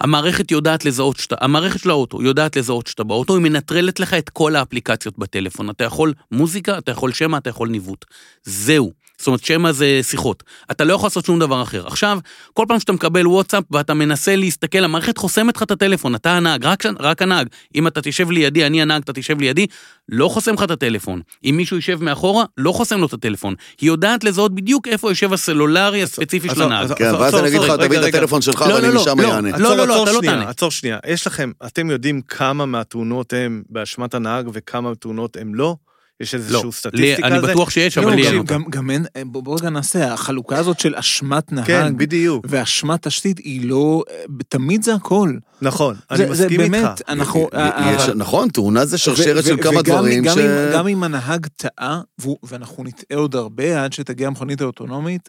המערכת 0.00 0.50
יודעת 0.50 0.84
לזהות 0.84 1.16
שאתה, 1.16 1.36
המערכת 1.40 1.80
של 1.80 1.90
האוטו 1.90 2.22
יודעת 2.22 2.56
לזהות 2.56 2.86
שאתה 2.86 3.04
באוטו, 3.04 3.34
היא 3.36 3.42
מנטרלת 3.42 4.00
לך 4.00 4.14
את 4.14 4.30
כל 4.30 4.56
האפליקציות 4.56 5.18
בטלפון. 5.18 5.70
אתה 5.70 5.84
יכול 5.84 6.14
מוזיקה, 6.32 6.78
אתה 6.78 6.90
יכול 6.90 7.12
שמע, 7.12 7.38
אתה 7.38 7.50
יכול 7.50 7.68
ניווט. 7.68 8.04
זהו. 8.42 8.92
זאת 9.20 9.26
אומרת, 9.26 9.44
שמע 9.44 9.72
זה 9.72 10.00
שיחות. 10.02 10.42
אתה 10.70 10.84
לא 10.84 10.94
יכול 10.94 11.06
לעשות 11.06 11.24
שום 11.24 11.38
דבר 11.38 11.62
אחר. 11.62 11.86
עכשיו, 11.86 12.18
כל 12.52 12.64
פעם 12.68 12.80
שאתה 12.80 12.92
מקבל 12.92 13.26
וואטסאפ 13.26 13.64
ואתה 13.70 13.94
מנסה 13.94 14.36
להסתכל, 14.36 14.84
המערכת 14.84 15.18
חוסמת 15.18 15.56
לך 15.56 15.62
את 15.62 15.70
הטלפון, 15.70 16.14
אתה 16.14 16.36
הנהג, 16.36 16.64
רק, 16.64 16.84
רק 17.00 17.22
הנהג. 17.22 17.46
אם 17.74 17.86
אתה 17.86 18.02
תשב 18.02 18.30
לידי, 18.30 18.66
אני 18.66 18.82
הנהג, 18.82 19.02
אתה 19.02 19.12
תשב 19.12 19.40
לידי, 19.40 19.66
לא 20.08 20.28
חוסם 20.28 20.54
לך 20.54 20.62
את 20.62 20.70
הטלפון. 20.70 21.20
אם 21.44 21.54
מישהו 21.56 21.76
יישב 21.76 22.02
מאחורה, 22.02 22.44
לא 22.58 22.72
חוסם 22.72 23.00
לו 23.00 23.06
את 23.06 23.12
הטלפון. 23.12 23.54
היא 23.80 23.88
יודעת 23.88 24.24
לזהות 24.24 24.54
בדיוק 24.54 24.88
איפה 24.88 25.10
יושב 25.10 25.32
הסלולרי 25.32 26.02
הספציפי 26.02 26.48
של 26.54 26.62
הנהג. 26.62 26.92
כן, 26.92 27.14
ואז 27.14 27.34
אני 27.34 27.48
אגיד 27.48 27.60
לך, 27.60 27.70
תביא 27.70 27.98
את. 27.98 28.04
הטלפון 28.04 28.42
שלך 28.42 28.64
לא, 28.68 28.74
ואני 28.74 28.88
לא, 28.88 28.94
לא, 28.94 29.00
משם 29.00 29.20
לא. 29.20 29.34
אענה. 29.34 29.58
לא, 29.58 29.76
לא, 29.76 29.86
לא, 29.86 29.92
עצור 29.92 30.04
אתה 30.04 30.12
לא 30.12 30.20
תענה. 30.20 30.48
עצור 30.48 30.70
שנייה. 30.70 30.98
יש 31.06 31.26
לכם, 31.26 31.50
אתם 31.66 31.90
יודעים 31.90 32.20
כמה 32.20 32.66
מהתאונות 32.66 33.32
הם 33.32 33.62
באשמת 33.68 34.14
הנהג 34.14 34.50
וכמה 34.52 34.94
תאונות 34.94 35.36
הם 35.40 35.54
לא? 35.54 35.76
יש 36.20 36.34
לא, 36.34 36.38
איזושהי 36.38 36.64
לי- 36.66 36.72
סטטיסטיקה 36.72 37.26
אני 37.28 37.34
על 37.36 37.40
זה? 37.46 37.52
בטוח 37.52 37.70
שיש, 37.70 37.98
לא, 37.98 38.02
אבל 38.02 38.14
לי 38.14 38.22
אין 38.26 38.32
גם- 38.32 38.38
אותה. 38.40 38.54
גם- 38.54 38.64
גם 38.70 38.90
אין, 38.90 39.06
בוא 39.26 39.42
בוא 39.42 39.58
רגע 39.60 39.70
נעשה, 39.70 40.12
החלוקה 40.12 40.58
הזאת 40.58 40.80
של 40.80 40.94
אשמת 40.96 41.52
נהג, 41.52 41.66
כן, 41.66 41.96
בדיוק. 41.96 42.46
ואשמת 42.48 43.06
תשתית 43.06 43.38
היא 43.38 43.68
לא, 43.68 44.02
תמיד 44.48 44.82
זה 44.82 44.94
הכל. 44.94 45.32
נכון, 45.62 45.96
אני 46.10 46.18
זה- 46.18 46.34
זה 46.34 46.44
מסכים 46.44 46.60
איתך. 46.60 46.72
באמת, 46.72 47.02
אנחנו... 47.08 47.40
יש- 47.40 48.02
אבל- 48.02 48.14
נכון, 48.16 48.48
תאונה 48.48 48.84
זה 48.84 48.98
שרשרת 48.98 49.44
ו- 49.44 49.48
של 49.48 49.54
ו- 49.54 49.62
כמה 49.62 49.80
וגם- 49.80 49.94
דברים 49.96 50.24
גם 50.24 50.34
ש... 50.34 50.38
אם- 50.38 50.72
גם 50.74 50.88
אם 50.88 51.04
הנהג 51.04 51.46
טעה, 51.56 52.00
ואנחנו 52.42 52.84
נטעה 52.84 53.18
עוד 53.18 53.34
הרבה 53.34 53.84
עד 53.84 53.92
שתגיע 53.92 54.26
המכונית 54.26 54.60
האוטונומית, 54.60 55.28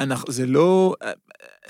אנחנו- 0.00 0.32
זה 0.32 0.46
לא... 0.46 0.94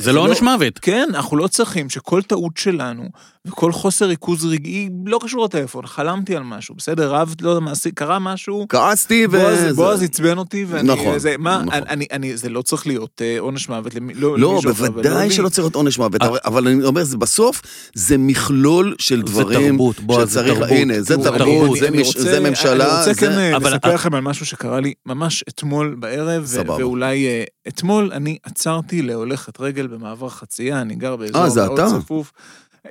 זה 0.00 0.12
לא 0.12 0.20
עונש 0.20 0.42
מוות. 0.42 0.78
כן, 0.78 1.08
אנחנו 1.14 1.36
לא 1.36 1.46
צריכים 1.46 1.90
שכל 1.90 2.22
טעות 2.22 2.56
שלנו 2.56 3.04
וכל 3.46 3.72
חוסר 3.72 4.06
ריכוז 4.06 4.44
רגעי 4.46 4.88
לא 5.06 5.18
קשור 5.22 5.44
לטלפון, 5.44 5.86
חלמתי 5.86 6.36
על 6.36 6.42
משהו, 6.42 6.74
בסדר, 6.74 7.10
רב, 7.14 7.34
לא 7.42 7.50
יודע 7.50 7.60
מה, 7.60 7.70
עשי- 7.70 7.90
קרה 7.92 8.18
משהו, 8.18 8.66
כעסתי 8.68 9.26
ו... 9.26 9.30
בועז, 9.30 9.60
זה- 9.60 9.72
בועז 9.74 10.02
עצבן 10.02 10.38
אותי, 10.38 10.64
ואני... 10.68 10.88
נכון, 10.88 11.18
זה, 11.18 11.34
מה, 11.38 11.58
נכון. 11.66 11.72
אני, 11.74 11.86
אני, 11.90 12.06
אני, 12.12 12.36
זה 12.36 12.48
לא 12.48 12.62
צריך 12.62 12.86
להיות 12.86 13.22
אה, 13.24 13.36
עונש 13.40 13.68
מוות 13.68 13.94
למי, 13.94 14.14
לא, 14.14 14.38
לא, 14.38 14.52
למישהו 14.52 14.70
אחר, 14.72 14.82
ולא 14.82 14.90
בוודאי. 14.90 15.30
שלא 15.30 15.48
צריך 15.48 15.58
להיות 15.64 15.74
עונש 15.74 15.98
מוות, 15.98 16.22
אה. 16.22 16.26
אבל- 16.28 16.38
אבל 16.44 16.68
אני 16.68 16.84
אומר, 16.84 17.04
זה 17.04 17.16
בסוף, 17.16 17.62
זה 17.94 18.18
מכלול 18.18 18.94
של 18.98 19.16
זה 19.16 19.22
דברים 19.22 19.70
תרבות, 19.72 20.00
בועז, 20.00 20.32
זה 20.32 20.42
תרבות. 20.46 20.68
הנה, 20.70 21.00
זה 21.02 21.16
תרבות, 21.16 21.40
אני- 21.70 21.80
זה 21.80 21.88
אני 21.88 22.00
מש- 22.00 22.06
רוצה- 22.06 22.20
זה 22.22 22.40
ממשלה, 22.40 22.72
אני 22.90 22.98
רוצה 22.98 23.14
כן 23.20 23.32
זה... 23.32 23.38
אה, 23.50 23.56
אבל- 23.56 23.72
לספר 23.72 23.94
לכם 23.94 24.14
על 24.14 24.20
משהו 24.20 24.46
שקרה 24.46 24.80
לי 24.80 24.92
ממש 25.06 25.44
אתמול 25.48 25.96
בערב. 25.98 26.46
ואולי 26.78 27.26
אה, 27.26 27.44
אתמול 27.68 28.10
אני 28.12 28.38
עצרתי 28.44 29.02
להולכת 29.02 29.60
רגל 29.60 29.86
במעבר 29.90 30.28
חצייה, 30.28 30.80
אני 30.80 30.94
גר 30.94 31.16
באזור 31.16 31.42
אה, 31.42 31.50
זה 31.50 31.66
מאוד 31.66 31.80
אתה? 31.80 31.88
צפוף. 32.00 32.32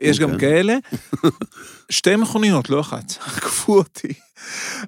יש 0.02 0.20
גם 0.20 0.34
אוקיי. 0.34 0.50
כאלה. 0.50 0.76
שתי 1.90 2.16
מכוניות, 2.16 2.70
לא 2.70 2.80
אחת, 2.80 3.14
עקפו 3.28 3.78
אותי. 3.78 4.14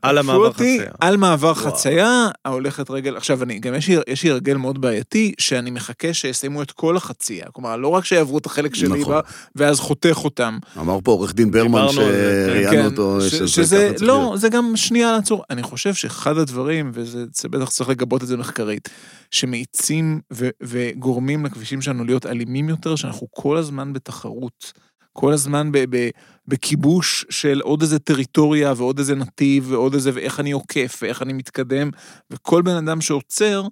על 0.01 0.17
המעבר 0.17 0.53
חצייה. 0.53 0.91
על 0.99 1.17
מעבר 1.17 1.53
חצייה, 1.53 2.27
ההולכת 2.45 2.89
רגל. 2.89 3.17
עכשיו, 3.17 3.43
אני, 3.43 3.59
גם 3.59 3.73
יש 3.73 3.87
לי, 3.87 3.97
יש 4.07 4.23
לי 4.23 4.29
הרגל 4.31 4.57
מאוד 4.57 4.81
בעייתי, 4.81 5.33
שאני 5.39 5.71
מחכה 5.71 6.13
שיסיימו 6.13 6.61
את 6.61 6.71
כל 6.71 6.97
החצייה. 6.97 7.45
כלומר, 7.53 7.75
לא 7.75 7.87
רק 7.87 8.05
שיעברו 8.05 8.37
את 8.37 8.45
החלק 8.45 8.75
שלי, 8.75 9.01
נכון. 9.01 9.13
בה, 9.13 9.19
ואז 9.55 9.79
חותך 9.79 10.19
אותם. 10.23 10.57
אמר 10.79 10.97
פה 11.03 11.11
עורך 11.11 11.33
דין 11.33 11.51
ברמן 11.51 11.87
שראיינו 11.91 12.71
כן, 12.71 12.85
אותו, 12.85 13.21
ש- 13.21 13.29
שזה 13.35 13.47
שזה, 13.47 13.85
ככה 13.87 13.97
צריך 13.97 14.09
לא, 14.09 14.17
להיות. 14.17 14.39
זה 14.39 14.49
גם 14.49 14.71
שנייה 14.75 15.11
לעצור. 15.11 15.43
אני 15.49 15.63
חושב 15.63 15.93
שאחד 15.93 16.37
הדברים, 16.37 16.91
וזה 16.93 17.25
זה 17.33 17.49
בטח 17.49 17.69
צריך 17.69 17.89
לגבות 17.89 18.23
את 18.23 18.27
זה 18.27 18.37
מחקרית, 18.37 18.89
שמאיצים 19.31 20.21
ו- 20.33 20.49
וגורמים 20.63 21.45
לכבישים 21.45 21.81
שלנו 21.81 22.03
להיות 22.03 22.25
אלימים 22.25 22.69
יותר, 22.69 22.95
שאנחנו 22.95 23.27
כל 23.31 23.57
הזמן 23.57 23.93
בתחרות. 23.93 24.73
כל 25.13 25.33
הזמן 25.33 25.71
ב- 25.71 25.85
ב- 25.97 26.09
בכיבוש 26.47 27.25
של 27.29 27.61
עוד 27.63 27.81
איזה 27.81 27.99
טריטוריה 27.99 28.73
ועוד 28.77 28.99
איזה 28.99 29.15
נתיב 29.15 29.65
ועוד 29.71 29.93
איזה, 29.93 30.11
ואיך 30.13 30.39
אני 30.39 30.51
עוקף 30.51 30.99
ואיך 31.01 31.21
אני 31.21 31.33
מתקדם, 31.33 31.89
וכל 32.31 32.61
בן 32.61 32.75
אדם 32.75 33.01
שעוצר, 33.01 33.67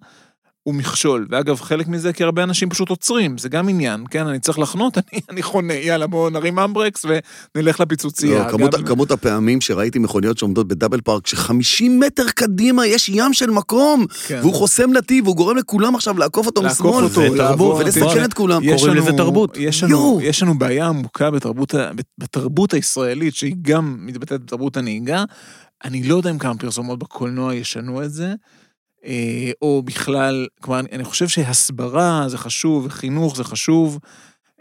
הוא 0.70 0.76
מכשול. 0.76 1.28
ואגב, 1.30 1.62
חלק 1.62 1.88
מזה 1.88 2.14
כי 2.14 2.24
הרבה 2.24 2.44
אנשים 2.44 2.70
פשוט 2.70 2.90
עוצרים, 2.90 3.38
זה 3.38 3.50
גם 3.50 3.70
עניין, 3.70 4.04
כן? 4.12 4.28
אני 4.28 4.40
צריך 4.40 4.60
לחנות, 4.60 4.98
אני, 5.14 5.22
אני 5.30 5.42
חונה, 5.44 5.74
יאללה, 5.74 6.08
בואו 6.08 6.30
נרים 6.30 6.60
אמברקס 6.60 7.06
ונלך 7.56 7.80
לפיצוצייה. 7.80 8.44
לא, 8.46 8.52
כמות, 8.52 8.74
גם- 8.76 8.84
כמות 8.86 9.12
הפעמים 9.12 9.62
שראיתי 9.62 10.00
מכוניות 10.00 10.38
שעומדות 10.38 10.68
בדאבל 10.68 11.02
פארק, 11.02 11.28
ש-50 11.28 11.52
מטר 12.00 12.26
קדימה 12.36 12.86
יש 12.88 13.10
ים 13.10 13.34
של 13.34 13.50
מקום, 13.50 14.06
כן. 14.28 14.40
והוא 14.42 14.54
חוסם 14.54 14.92
נתיב, 14.94 15.26
והוא 15.28 15.36
גורם 15.36 15.58
לכולם 15.58 15.96
עכשיו 15.96 16.18
לעקוף 16.18 16.46
אותו 16.48 16.62
לעקוף 16.62 16.80
משמאל, 16.96 17.04
אותו, 17.04 17.22
ו- 17.34 17.36
לעבור, 17.36 17.76
ולסכן 17.76 18.10
כן. 18.14 18.24
את 18.26 18.34
כולם. 18.34 18.62
יש 18.64 18.82
קוראים 18.82 18.98
לנו- 18.98 19.06
לזה 19.08 19.18
תרבות. 19.18 19.58
יש 19.58 19.84
לנו. 19.84 20.20
יש 20.24 20.44
לנו 20.44 20.58
בעיה 20.60 20.88
עמוקה 20.88 21.32
בתרבות, 21.32 21.74
בתרבות 22.18 22.74
הישראלית, 22.74 23.36
שהיא 23.36 23.56
גם 23.62 23.98
מתבטאת 24.00 24.42
בתרבות 24.46 24.78
הנהיגה. 24.78 25.24
אני 25.86 26.04
לא 26.04 26.16
יודע 26.16 26.30
אם 26.30 26.38
כמה 26.38 26.56
פרסומות 26.58 27.00
בקולנוע 27.00 27.56
ישנו 27.56 28.04
את 28.04 28.12
זה, 28.12 28.34
או 29.62 29.82
בכלל, 29.86 30.48
כלומר, 30.62 30.80
אני, 30.80 31.04
חושב 31.04 31.28
שהסברה 31.28 32.24
זה 32.28 32.38
חשוב, 32.38 32.86
וחינוך 32.86 33.38
זה 33.38 33.44
חשוב. 33.44 34.00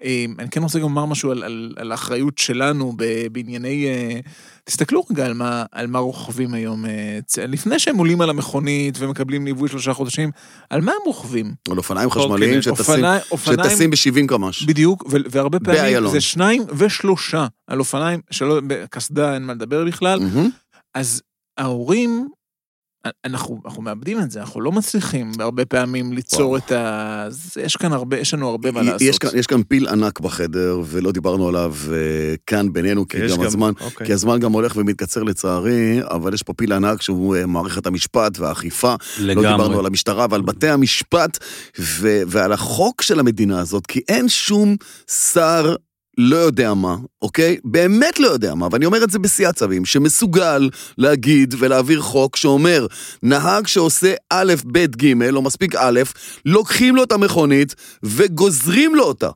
אה, 0.05 0.24
אני 0.39 0.49
כן 0.51 0.62
רוצה 0.62 0.78
גם 0.78 0.82
לומר 0.82 1.05
משהו 1.05 1.30
על, 1.30 1.43
על, 1.43 1.74
על 1.76 1.93
האחריות 1.93 2.39
שלנו 2.39 2.93
בענייני... 3.32 3.86
אה, 3.86 4.20
תסתכלו 4.64 5.05
רגע 5.11 5.26
על 5.26 5.34
מה, 5.34 5.64
על 5.72 5.86
מה 5.86 5.99
רוכבים 5.99 6.55
היום. 6.55 6.86
אה, 6.86 7.18
לפני 7.49 7.78
שהם 7.78 7.99
עולים 7.99 8.20
על 8.20 8.30
המכונית 8.30 8.95
ומקבלים 8.99 9.45
ליווי 9.45 9.68
שלושה 9.68 9.93
חודשים, 9.93 10.30
על 10.70 10.80
מה 10.80 10.93
הם 10.93 10.99
רוכבים? 11.07 11.55
על 11.70 11.78
אופניים 11.78 12.11
חשמליים 12.11 12.62
שטסים- 12.62 13.05
שטסים 13.64 13.91
ב-70 13.91 14.26
קמ"ש. 14.28 14.62
בדיוק, 14.62 15.05
והרבה 15.30 15.61
פעמים 15.61 15.80
באיילון. 15.80 16.12
זה 16.12 16.20
שניים 16.20 16.62
ושלושה 16.76 17.47
על 17.66 17.78
אופניים, 17.78 18.20
שלא, 18.30 18.61
בקסדה 18.66 19.34
אין 19.34 19.43
מה 19.47 19.53
לדבר 19.55 19.84
בכלל, 19.84 20.18
מהמם. 20.20 20.51
אז 20.95 21.22
ההורים, 21.59 22.28
אנחנו, 23.25 23.61
אנחנו 23.65 23.83
מאבדים 23.83 24.21
את 24.21 24.31
זה, 24.31 24.41
אנחנו 24.41 24.61
לא 24.61 24.73
מצליחים 24.73 25.33
הרבה 25.39 25.65
פעמים 25.65 26.13
ליצור 26.13 26.51
וואו. 26.51 26.57
את 26.57 26.73
ה... 26.73 27.29
יש 27.57 27.77
כאן 27.77 27.93
הרבה, 27.93 28.19
יש 28.19 28.35
לנו 28.35 28.49
הרבה 28.49 28.71
מה 28.71 28.83
לעשות. 28.83 29.01
יש 29.01 29.19
כאן, 29.19 29.31
יש 29.35 29.47
כאן 29.47 29.63
פיל 29.63 29.89
ענק 29.89 30.21
בחדר, 30.21 30.81
ולא 30.85 31.13
דיברנו 31.13 31.49
עליו 31.49 31.75
אה, 31.93 31.97
כאן 32.47 32.73
בינינו, 32.73 33.09
כי 33.09 33.19
יש 33.19 33.37
גם 33.37 33.43
הזמן, 33.43 33.73
אוקיי. 33.81 34.07
כי 34.07 34.13
הזמן 34.13 34.39
גם 34.39 34.53
הולך 34.53 34.77
ומתקצר 34.77 35.23
לצערי, 35.23 36.01
אבל 36.03 36.35
יש 36.35 36.43
פה 36.43 36.53
פיל 36.53 36.73
ענק 36.73 37.03
שהוא 37.03 37.37
אה, 37.37 37.47
מערכת 37.47 37.87
המשפט 37.87 38.39
והאכיפה. 38.39 38.95
לא 39.19 39.35
דיברנו 39.35 39.63
לגמרי. 39.63 39.79
על 39.79 39.87
המשטרה 39.87 40.27
ועל 40.31 40.43
בתי 40.43 40.69
המשפט 40.69 41.39
ו- 41.79 42.23
ועל 42.27 42.53
החוק 42.53 43.03
של 43.03 43.21
המדינה 43.21 43.61
הזאת, 43.61 43.87
כי 43.87 44.01
אין 44.09 44.29
שום 44.29 44.77
שר 45.33 45.75
לא 46.19 46.37
יודע 46.37 46.75
מה, 46.75 46.97
אוקיי? 47.23 47.57
באמת 47.64 48.21
לא 48.21 48.27
יודע 48.29 48.55
מה, 48.55 48.69
ואני 48.73 48.87
אומר 48.87 49.05
את 49.05 49.11
זה 49.11 49.19
בשיא 49.19 49.49
הצווים, 49.49 49.85
שמסוגל 49.85 50.71
להגיד 50.99 51.55
ולהעביר 51.59 52.01
חוק 52.01 52.37
שאומר, 52.37 52.87
נהג 53.23 53.66
שעושה 53.66 54.14
א', 54.31 54.53
ב', 54.73 54.79
ג', 54.79 55.33
או 55.35 55.43
מספיק 55.43 55.75
א', 55.75 56.01
לוקחים 56.45 56.97
לו 56.97 57.03
את 57.03 57.12
המכונית 57.12 57.75
וגוזרים 58.03 58.95
לו 58.95 59.05
אותה. 59.05 59.31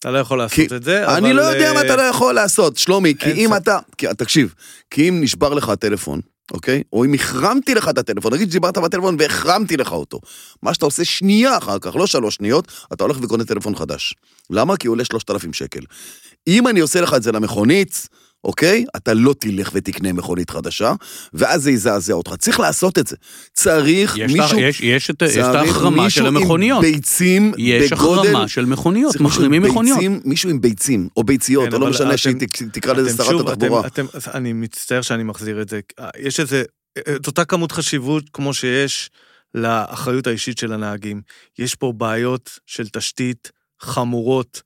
אתה 0.00 0.10
לא 0.10 0.18
יכול 0.18 0.48
כי- 0.48 0.62
לעשות 0.62 0.72
את 0.76 0.84
זה, 0.84 1.06
אבל... 1.06 1.16
אני 1.16 1.32
לא 1.32 1.42
יודע 1.42 1.72
מה 1.72 1.80
אה, 1.80 1.86
אתה 1.86 1.96
לא 1.96 2.02
יכול 2.02 2.34
לעשות, 2.34 2.76
שלומי, 2.76 3.14
כי 3.18 3.32
אם. 3.32 3.54
אתה... 3.56 3.78
כי, 3.98 4.06
תקשיב, 4.18 4.54
כי 4.90 5.08
אם 5.08 5.18
נשבר 5.20 5.54
לך 5.54 5.68
הטלפון, 5.68 6.20
אוקיי? 6.50 6.82
או 6.92 7.04
אם 7.04 7.14
החרמתי 7.14 7.74
לך 7.74 7.88
את 7.88 7.98
הטלפון, 7.98 8.34
נגיד 8.34 8.50
שדיברת 8.50 8.78
בטלפון 8.78 9.16
והחרמתי 9.18 9.76
לך 9.76 9.92
אותו. 9.92 10.20
מה 10.62 10.74
שאתה 10.74 10.84
עושה 10.84 11.04
שנייה 11.04 11.58
אחר 11.58 11.78
כך, 11.78 11.96
לא 11.96 12.06
שלוש 12.06 12.34
שניות, 12.34 12.68
אתה 12.92 13.04
הולך 13.04 13.16
וקונה 13.22 13.44
טלפון 13.44 13.76
חדש. 13.76 14.14
למה? 14.50 14.76
כי 14.76 14.86
הוא 14.86 14.94
עולה 14.94 15.04
3,000 15.04 15.52
שקל. 15.52 15.80
אם 16.46 16.68
אני 16.68 16.80
עושה 16.80 17.00
לך 17.00 17.14
את 17.14 17.22
זה 17.22 17.32
למכונית, 17.32 18.08
אוקיי? 18.44 18.84
אתה 18.96 19.14
לא 19.14 19.34
תלך 19.38 19.70
ותקנה 19.74 20.12
מכונית 20.12 20.50
חדשה, 20.50 20.92
ואז 21.32 21.62
זה 21.62 21.70
יזעזע 21.70 22.12
אותך. 22.14 22.34
צריך 22.38 22.60
לעשות 22.60 22.98
את 22.98 23.06
זה. 23.06 23.16
צריך 23.52 24.14
יש 24.16 24.32
מישהו... 24.32 24.58
יש- 24.60 24.80
יש 24.80 25.10
את 25.10 25.22
יש 25.22 25.28
את 25.30 25.34
צריך 25.34 25.54
ההחרמה 25.54 26.04
מישהו 26.04 26.22
של 26.22 26.26
המכוניות. 26.26 26.84
עם 26.84 26.90
ביצים 26.92 27.52
יש 27.58 27.92
בגודל... 27.92 28.28
החרמה 28.28 28.48
של 28.48 28.64
מכוניות, 28.64 29.12
צריך 29.12 29.22
מישהו 29.22 29.36
מחרימים 29.40 29.62
מכוניות. 29.62 29.98
ביצים, 29.98 30.20
מישהו 30.24 30.50
עם 30.50 30.60
ביצים, 30.60 31.08
או 31.16 31.24
ביציות, 31.24 31.68
כן, 31.68 31.74
או 31.74 31.78
לא 31.78 31.90
משנה 31.90 32.08
אתם- 32.08 32.16
שהיא 32.16 32.34
תק- 32.34 32.62
תקרא 32.72 32.92
לזה 32.92 33.16
שרת 33.16 33.26
שוב, 33.26 33.48
התחבורה. 33.48 33.86
אתם, 33.86 34.06
אתם, 34.06 34.30
אני 34.34 34.52
מצטער 34.52 35.02
שאני 35.02 35.22
מחזיר 35.22 35.62
את 35.62 35.68
זה. 35.68 35.80
יש 36.18 36.40
איזה, 36.40 36.62
את 36.98 37.26
אותה 37.26 37.44
כמות 37.44 37.72
חשיבות 37.72 38.24
כמו 38.32 38.54
שיש 38.54 39.10
לאחריות 39.54 40.26
האישית 40.26 40.58
של 40.58 40.72
הנהגים. 40.72 41.20
יש 41.58 41.74
פה 41.74 41.92
בעיות 41.96 42.50
של 42.66 42.88
תשתית 42.88 43.50
חמורות, 43.82 44.62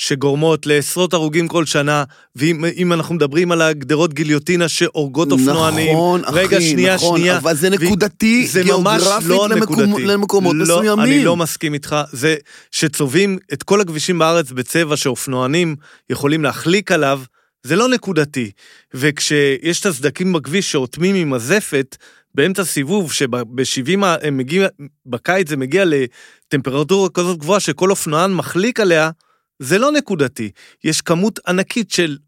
שגורמות 0.00 0.66
לעשרות 0.66 1.12
הרוגים 1.14 1.48
כל 1.48 1.66
שנה, 1.66 2.04
ואם 2.36 2.64
אם 2.76 2.92
אנחנו 2.92 3.14
מדברים 3.14 3.52
על 3.52 3.62
הגדרות 3.62 4.14
גיליוטינה 4.14 4.68
שהורגות 4.68 5.32
אופנוענים, 5.32 5.92
נכון, 5.92 6.24
אחי, 6.24 6.34
רגע, 6.38 6.60
שנייה, 6.60 6.94
נכון, 6.94 7.18
שנייה. 7.18 7.36
אבל 7.38 7.56
זה 7.56 7.70
נקודתי, 7.70 8.46
זה 8.46 8.64
ממש 8.64 9.02
גיאוגרפית 9.02 9.28
לא 9.28 9.48
למקומ- 9.48 9.56
נקודתי. 9.82 10.04
למקומות 10.06 10.56
לא, 10.58 10.62
מסוימים. 10.62 11.00
אני 11.04 11.24
לא 11.24 11.36
מסכים 11.36 11.74
איתך. 11.74 11.96
זה 12.12 12.36
שצובעים 12.70 13.38
את 13.52 13.62
כל 13.62 13.80
הכבישים 13.80 14.18
בארץ 14.18 14.50
בצבע 14.52 14.96
שאופנוענים 14.96 15.76
יכולים 16.10 16.42
להחליק 16.42 16.92
עליו, 16.92 17.20
זה 17.62 17.76
לא 17.76 17.88
נקודתי. 17.88 18.50
וכשיש 18.94 19.80
את 19.80 19.86
הסדקים 19.86 20.32
בכביש 20.32 20.72
שאוטמים 20.72 21.14
עם 21.14 21.32
הזפת, 21.32 21.96
באמצע 22.34 22.64
סיבוב, 22.64 23.12
שב-70, 23.12 23.96
מגיע, 24.32 24.68
בקיץ 25.06 25.48
זה 25.48 25.56
מגיע 25.56 25.84
לטמפרטורה 25.86 27.08
כזאת 27.14 27.38
גבוהה 27.38 27.60
שכל 27.60 27.90
אופנוען 27.90 28.32
מחליק 28.32 28.80
עליה, 28.80 29.10
זה 29.58 29.78
לא 29.78 29.92
נקודתי. 29.92 30.50
יש 30.84 31.00
כמות 31.00 31.40
ענקית 31.46 31.90
של... 31.90 32.18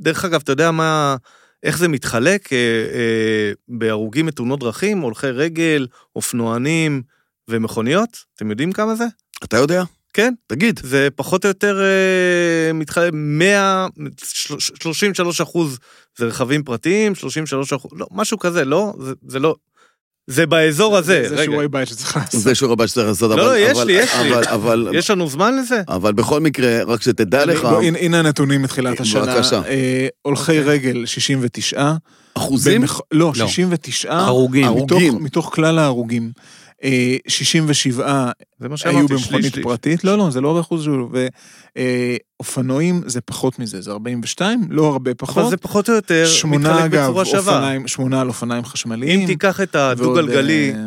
דרך 0.00 0.24
אגב, 0.24 0.40
אתה 0.44 0.52
יודע 0.52 0.70
מה... 0.70 1.16
איך 1.62 1.78
זה 1.78 1.88
מתחלק 1.88 2.52
אה, 2.52 2.58
אה, 2.94 3.52
בהרוגים 3.68 4.26
מתאונות 4.26 4.60
דרכים, 4.60 4.98
הולכי 5.00 5.26
רגל, 5.26 5.86
אופנוענים 6.16 7.02
ומכוניות? 7.48 8.24
אתם 8.34 8.50
יודעים 8.50 8.72
כמה 8.72 8.94
זה? 8.94 9.04
אתה 9.44 9.56
יודע? 9.56 9.82
כן. 10.12 10.34
תגיד. 10.46 10.80
זה 10.82 11.08
פחות 11.16 11.44
או 11.44 11.48
יותר 11.48 11.80
אה, 11.82 12.72
מתחלק, 12.72 13.12
100, 13.14 13.86
33 14.74 15.40
אחוז 15.40 15.78
זה 16.16 16.26
רכבים 16.26 16.62
פרטיים, 16.62 17.14
33 17.14 17.72
אחוז, 17.72 17.90
לא, 17.94 18.06
משהו 18.10 18.38
כזה, 18.38 18.64
לא? 18.64 18.94
זה, 19.00 19.12
זה 19.26 19.38
לא... 19.38 19.54
זה 20.30 20.46
באזור 20.46 20.96
הזה, 20.96 21.24
זה. 21.28 21.42
שיעורי 21.44 21.68
בית 21.68 21.88
שצריך 21.88 22.16
לעשות. 22.16 22.40
זה 22.40 22.54
שיעור 22.54 22.72
הבא 22.72 22.86
שצריך 22.86 23.08
לעשות, 23.08 23.30
אבל... 23.32 23.40
לא, 23.40 23.46
לא, 23.46 23.58
יש 23.58 23.76
אבל- 23.78 23.86
לי, 23.86 23.92
יש 23.92 24.10
לי. 24.22 24.32
אבל- 24.34 24.44
אבל... 24.44 24.88
יש 24.94 25.10
לנו 25.10 25.28
זמן 25.28 25.56
לזה? 25.56 25.82
אבל 25.88 26.12
בכל 26.12 26.40
מקרה, 26.40 26.84
רק 26.86 27.02
שתדע 27.02 27.44
לך, 27.46 27.64
הנה- 27.64 28.18
הנתונים 28.18 28.62
מתחילת 28.62 29.00
השנה. 29.00 29.20
בבקשה. 29.34 29.60
אה, 29.68 30.06
הולכי 30.22 30.58
רגל, 30.60 31.06
69. 31.06 31.92
אחוזים? 32.34 32.82
לא, 33.12 33.32
לא. 33.36 33.46
69. 33.46 34.12
הרוגים. 34.12 34.64
הרוגים. 34.66 35.12
מתוך- 35.14 35.22
מתוך 35.22 35.50
כלל 35.54 35.78
ההרוגים. 35.78 36.30
אה, 36.84 37.16
67 37.28 38.30
זה 38.60 38.68
מה 38.68 38.74
היו 38.84 39.08
במכונית. 39.08 39.58
פרטית, 39.62 40.04
לא, 40.04 40.18
לא, 40.18 40.30
זה 40.30 40.40
לא 40.40 40.54
באחוז 40.54 40.84
שלו, 40.84 41.10
ואופנועים 42.38 43.02
זה 43.06 43.20
פחות 43.20 43.58
מזה, 43.58 43.80
זה 43.80 43.90
42, 43.90 44.60
לא 44.70 44.86
הרבה 44.86 45.14
פחות. 45.14 45.38
אבל 45.38 45.50
זה 45.50 45.56
פחות 45.56 45.88
או 45.88 45.94
יותר 45.94 46.26
שמונה 46.26 46.58
מתחלק 46.72 46.84
אגב, 46.84 47.04
בצורה 47.04 47.24
שווה. 47.24 47.54
אופניים, 47.56 47.88
שמונה 47.88 48.20
על 48.20 48.28
אופניים 48.28 48.64
חשמליים. 48.64 49.20
אם 49.20 49.26
תיקח 49.26 49.60
את 49.60 49.74
הדו-גלגלי, 49.74 50.72
אה, 50.74 50.86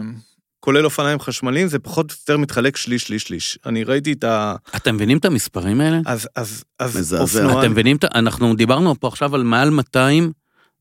כולל 0.59 0.85
אופניים 0.85 1.19
חשמליים, 1.19 1.67
זה 1.67 1.79
פחות 1.79 2.11
או 2.11 2.15
יותר 2.21 2.37
מתחלק 2.37 2.77
שליש, 2.77 3.03
שליש, 3.03 3.23
שליש. 3.23 3.59
אני 3.65 3.83
ראיתי 3.83 4.11
את 4.11 4.23
ה... 4.23 4.55
אתם 4.75 4.95
מבינים 4.95 5.17
את 5.17 5.25
המספרים 5.25 5.81
האלה? 5.81 5.99
אז, 6.05 6.27
אז, 6.35 6.63
אז 6.79 6.97
מזעזע. 6.97 7.21
אופנוען... 7.43 7.59
אתם 7.59 7.71
מבינים? 7.71 7.95
את 7.97 8.03
ה- 8.03 8.07
אנחנו 8.15 8.55
דיברנו 8.55 8.99
פה 8.99 9.07
עכשיו 9.07 9.35
על 9.35 9.43
מעל 9.43 9.69
200, 9.69 10.31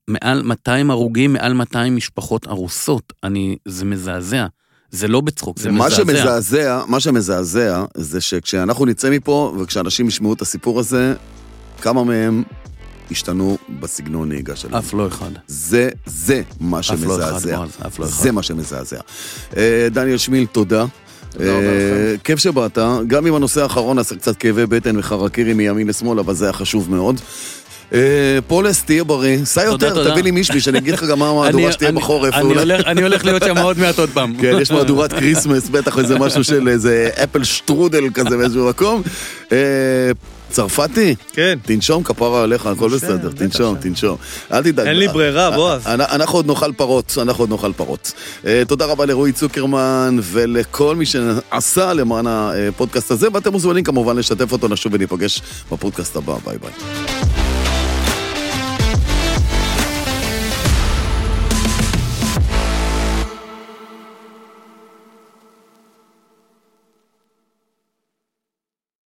מעל 0.09 0.43
200 0.43 0.91
הרוגים, 0.91 1.33
מעל 1.33 1.53
200 1.53 1.97
משפחות 1.97 2.47
הרוסות. 2.47 3.13
אני, 3.25 3.57
זה 3.69 3.85
מזעזע. 3.85 4.47
זה 4.93 5.09
לא 5.09 5.21
בצחוק, 5.21 5.59
זה 5.59 5.71
מה 5.71 5.87
מזעזע. 5.87 5.97
שמזעזע, 5.97 6.83
מה 6.89 7.01
שמזעזע, 7.01 7.85
זה 7.95 8.21
שכשאנחנו 8.21 8.87
נצא 8.87 9.11
מפה, 9.11 9.57
וכשאנשים 9.61 10.09
ישמעו 10.09 10.33
את 10.33 10.43
הסיפור 10.43 10.81
הזה, 10.81 11.15
כמה 11.83 12.05
מהם 12.05 12.43
השתנו 13.11 13.59
בסגנון 13.81 14.29
נהיגה 14.29 14.57
שלהם. 14.57 14.75
אף 14.75 14.95
לא 14.95 15.07
אחד. 15.07 15.31
זה, 15.47 15.89
זה 16.07 16.43
מה 16.61 16.81
אף 16.81 16.91
לא 16.91 16.95
אחד, 16.95 17.03
שמזעזע. 17.03 17.65
אף 17.87 17.99
לא 17.99 18.05
אחד. 18.05 18.23
זה 18.23 18.33
מה 18.33 18.43
שמזעזע. 18.43 19.01
אה, 19.57 19.89
דניאל 19.91 20.17
שמיל, 20.19 20.47
תודה. 20.47 20.85
אה. 21.41 22.15
כיף 22.25 22.39
שבאת, 22.39 22.79
גם 23.07 23.27
אם 23.27 23.35
הנושא 23.35 23.63
האחרון 23.63 23.99
עשה 23.99 24.15
קצת 24.15 24.37
כאבי 24.37 24.67
בטן 24.67 24.99
וחרקירי 24.99 25.55
מימין 25.55 25.87
לשמאל, 25.87 26.19
אבל 26.19 26.35
זה 26.35 26.45
היה 26.45 26.53
חשוב 26.53 26.91
מאוד. 26.91 27.21
אה, 27.93 27.99
פולס, 28.47 28.83
תהיה 28.83 29.05
בריא, 29.05 29.45
סע 29.45 29.65
יותר. 29.65 30.11
תביא 30.11 30.23
לי 30.23 30.31
מישמיש, 30.31 30.69
אני 30.69 30.79
אגיד 30.79 30.95
לך 30.95 31.05
גם 31.05 31.19
מה 31.19 31.31
המהדורה 31.31 31.73
שתהיה 31.73 31.93
בחורף. 31.93 32.35
אני. 32.35 32.43
הולך- 33.03 33.25
להיות 33.25 33.43
שם 33.45 33.59
עוד 33.59 33.79
מעט 33.79 33.99
עוד 33.99 34.11
פעם. 34.15 34.35
כן, 34.43 34.57
יש 34.61 34.71
מהדורת 34.71 35.13
כריסמס, 35.13 35.69
בטח 35.69 35.99
איזה 35.99 36.19
משהו 36.19 36.45
של 36.45 36.69
איזה 36.69 37.09
אפל 37.25 37.45
שטרודל 37.45 38.05
כזה 38.15 38.37
באיזשהו 38.37 38.69
מקום. 38.69 39.03
אה, 39.53 39.57
צרפתי, 40.51 41.15
כן. 41.33 41.59
תנשום 41.63 42.03
כפרה 42.03 42.43
עליך, 42.43 42.67
הכל 42.67 42.89
בסדר, 42.89 43.31
תנשום, 43.37 43.77
תנשום. 43.81 44.17
אל 44.53 44.63
תדאג. 44.63 44.87
אין 44.87 44.97
לי 44.97 45.09
ברירה, 45.09 45.51
בועז. 45.51 45.87
אנ- 45.87 46.01
אנחנו 46.01 46.39
עוד 46.39 46.47
נאכל 46.47 46.73
פרות, 46.77 47.19
אנחנו 47.23 47.43
עוד 47.43 47.51
נאכל 47.51 47.73
פרות. 47.77 48.13
אה, 48.47 48.63
תודה 48.69 48.85
רבה 48.87 49.07
לרועי 49.07 49.33
צוקרמן 49.33 50.17
ולכל 50.23 50.97
מי 50.97 51.07
שעשה 51.07 51.93
למען 51.93 52.25
הפודקאסט 52.29 53.11
הזה, 53.11 53.29
ואתם 53.33 53.53
מוזמנים 53.53 53.85
כמובן 53.85 54.17
לשתף 54.17 54.53
אותו, 54.53 54.69
נשוב 54.69 54.93
וניפגש 54.95 55.43
בפודקאסט 55.73 56.17
הבא, 56.17 56.35
ביי 56.47 56.57
ביי. 56.59 56.71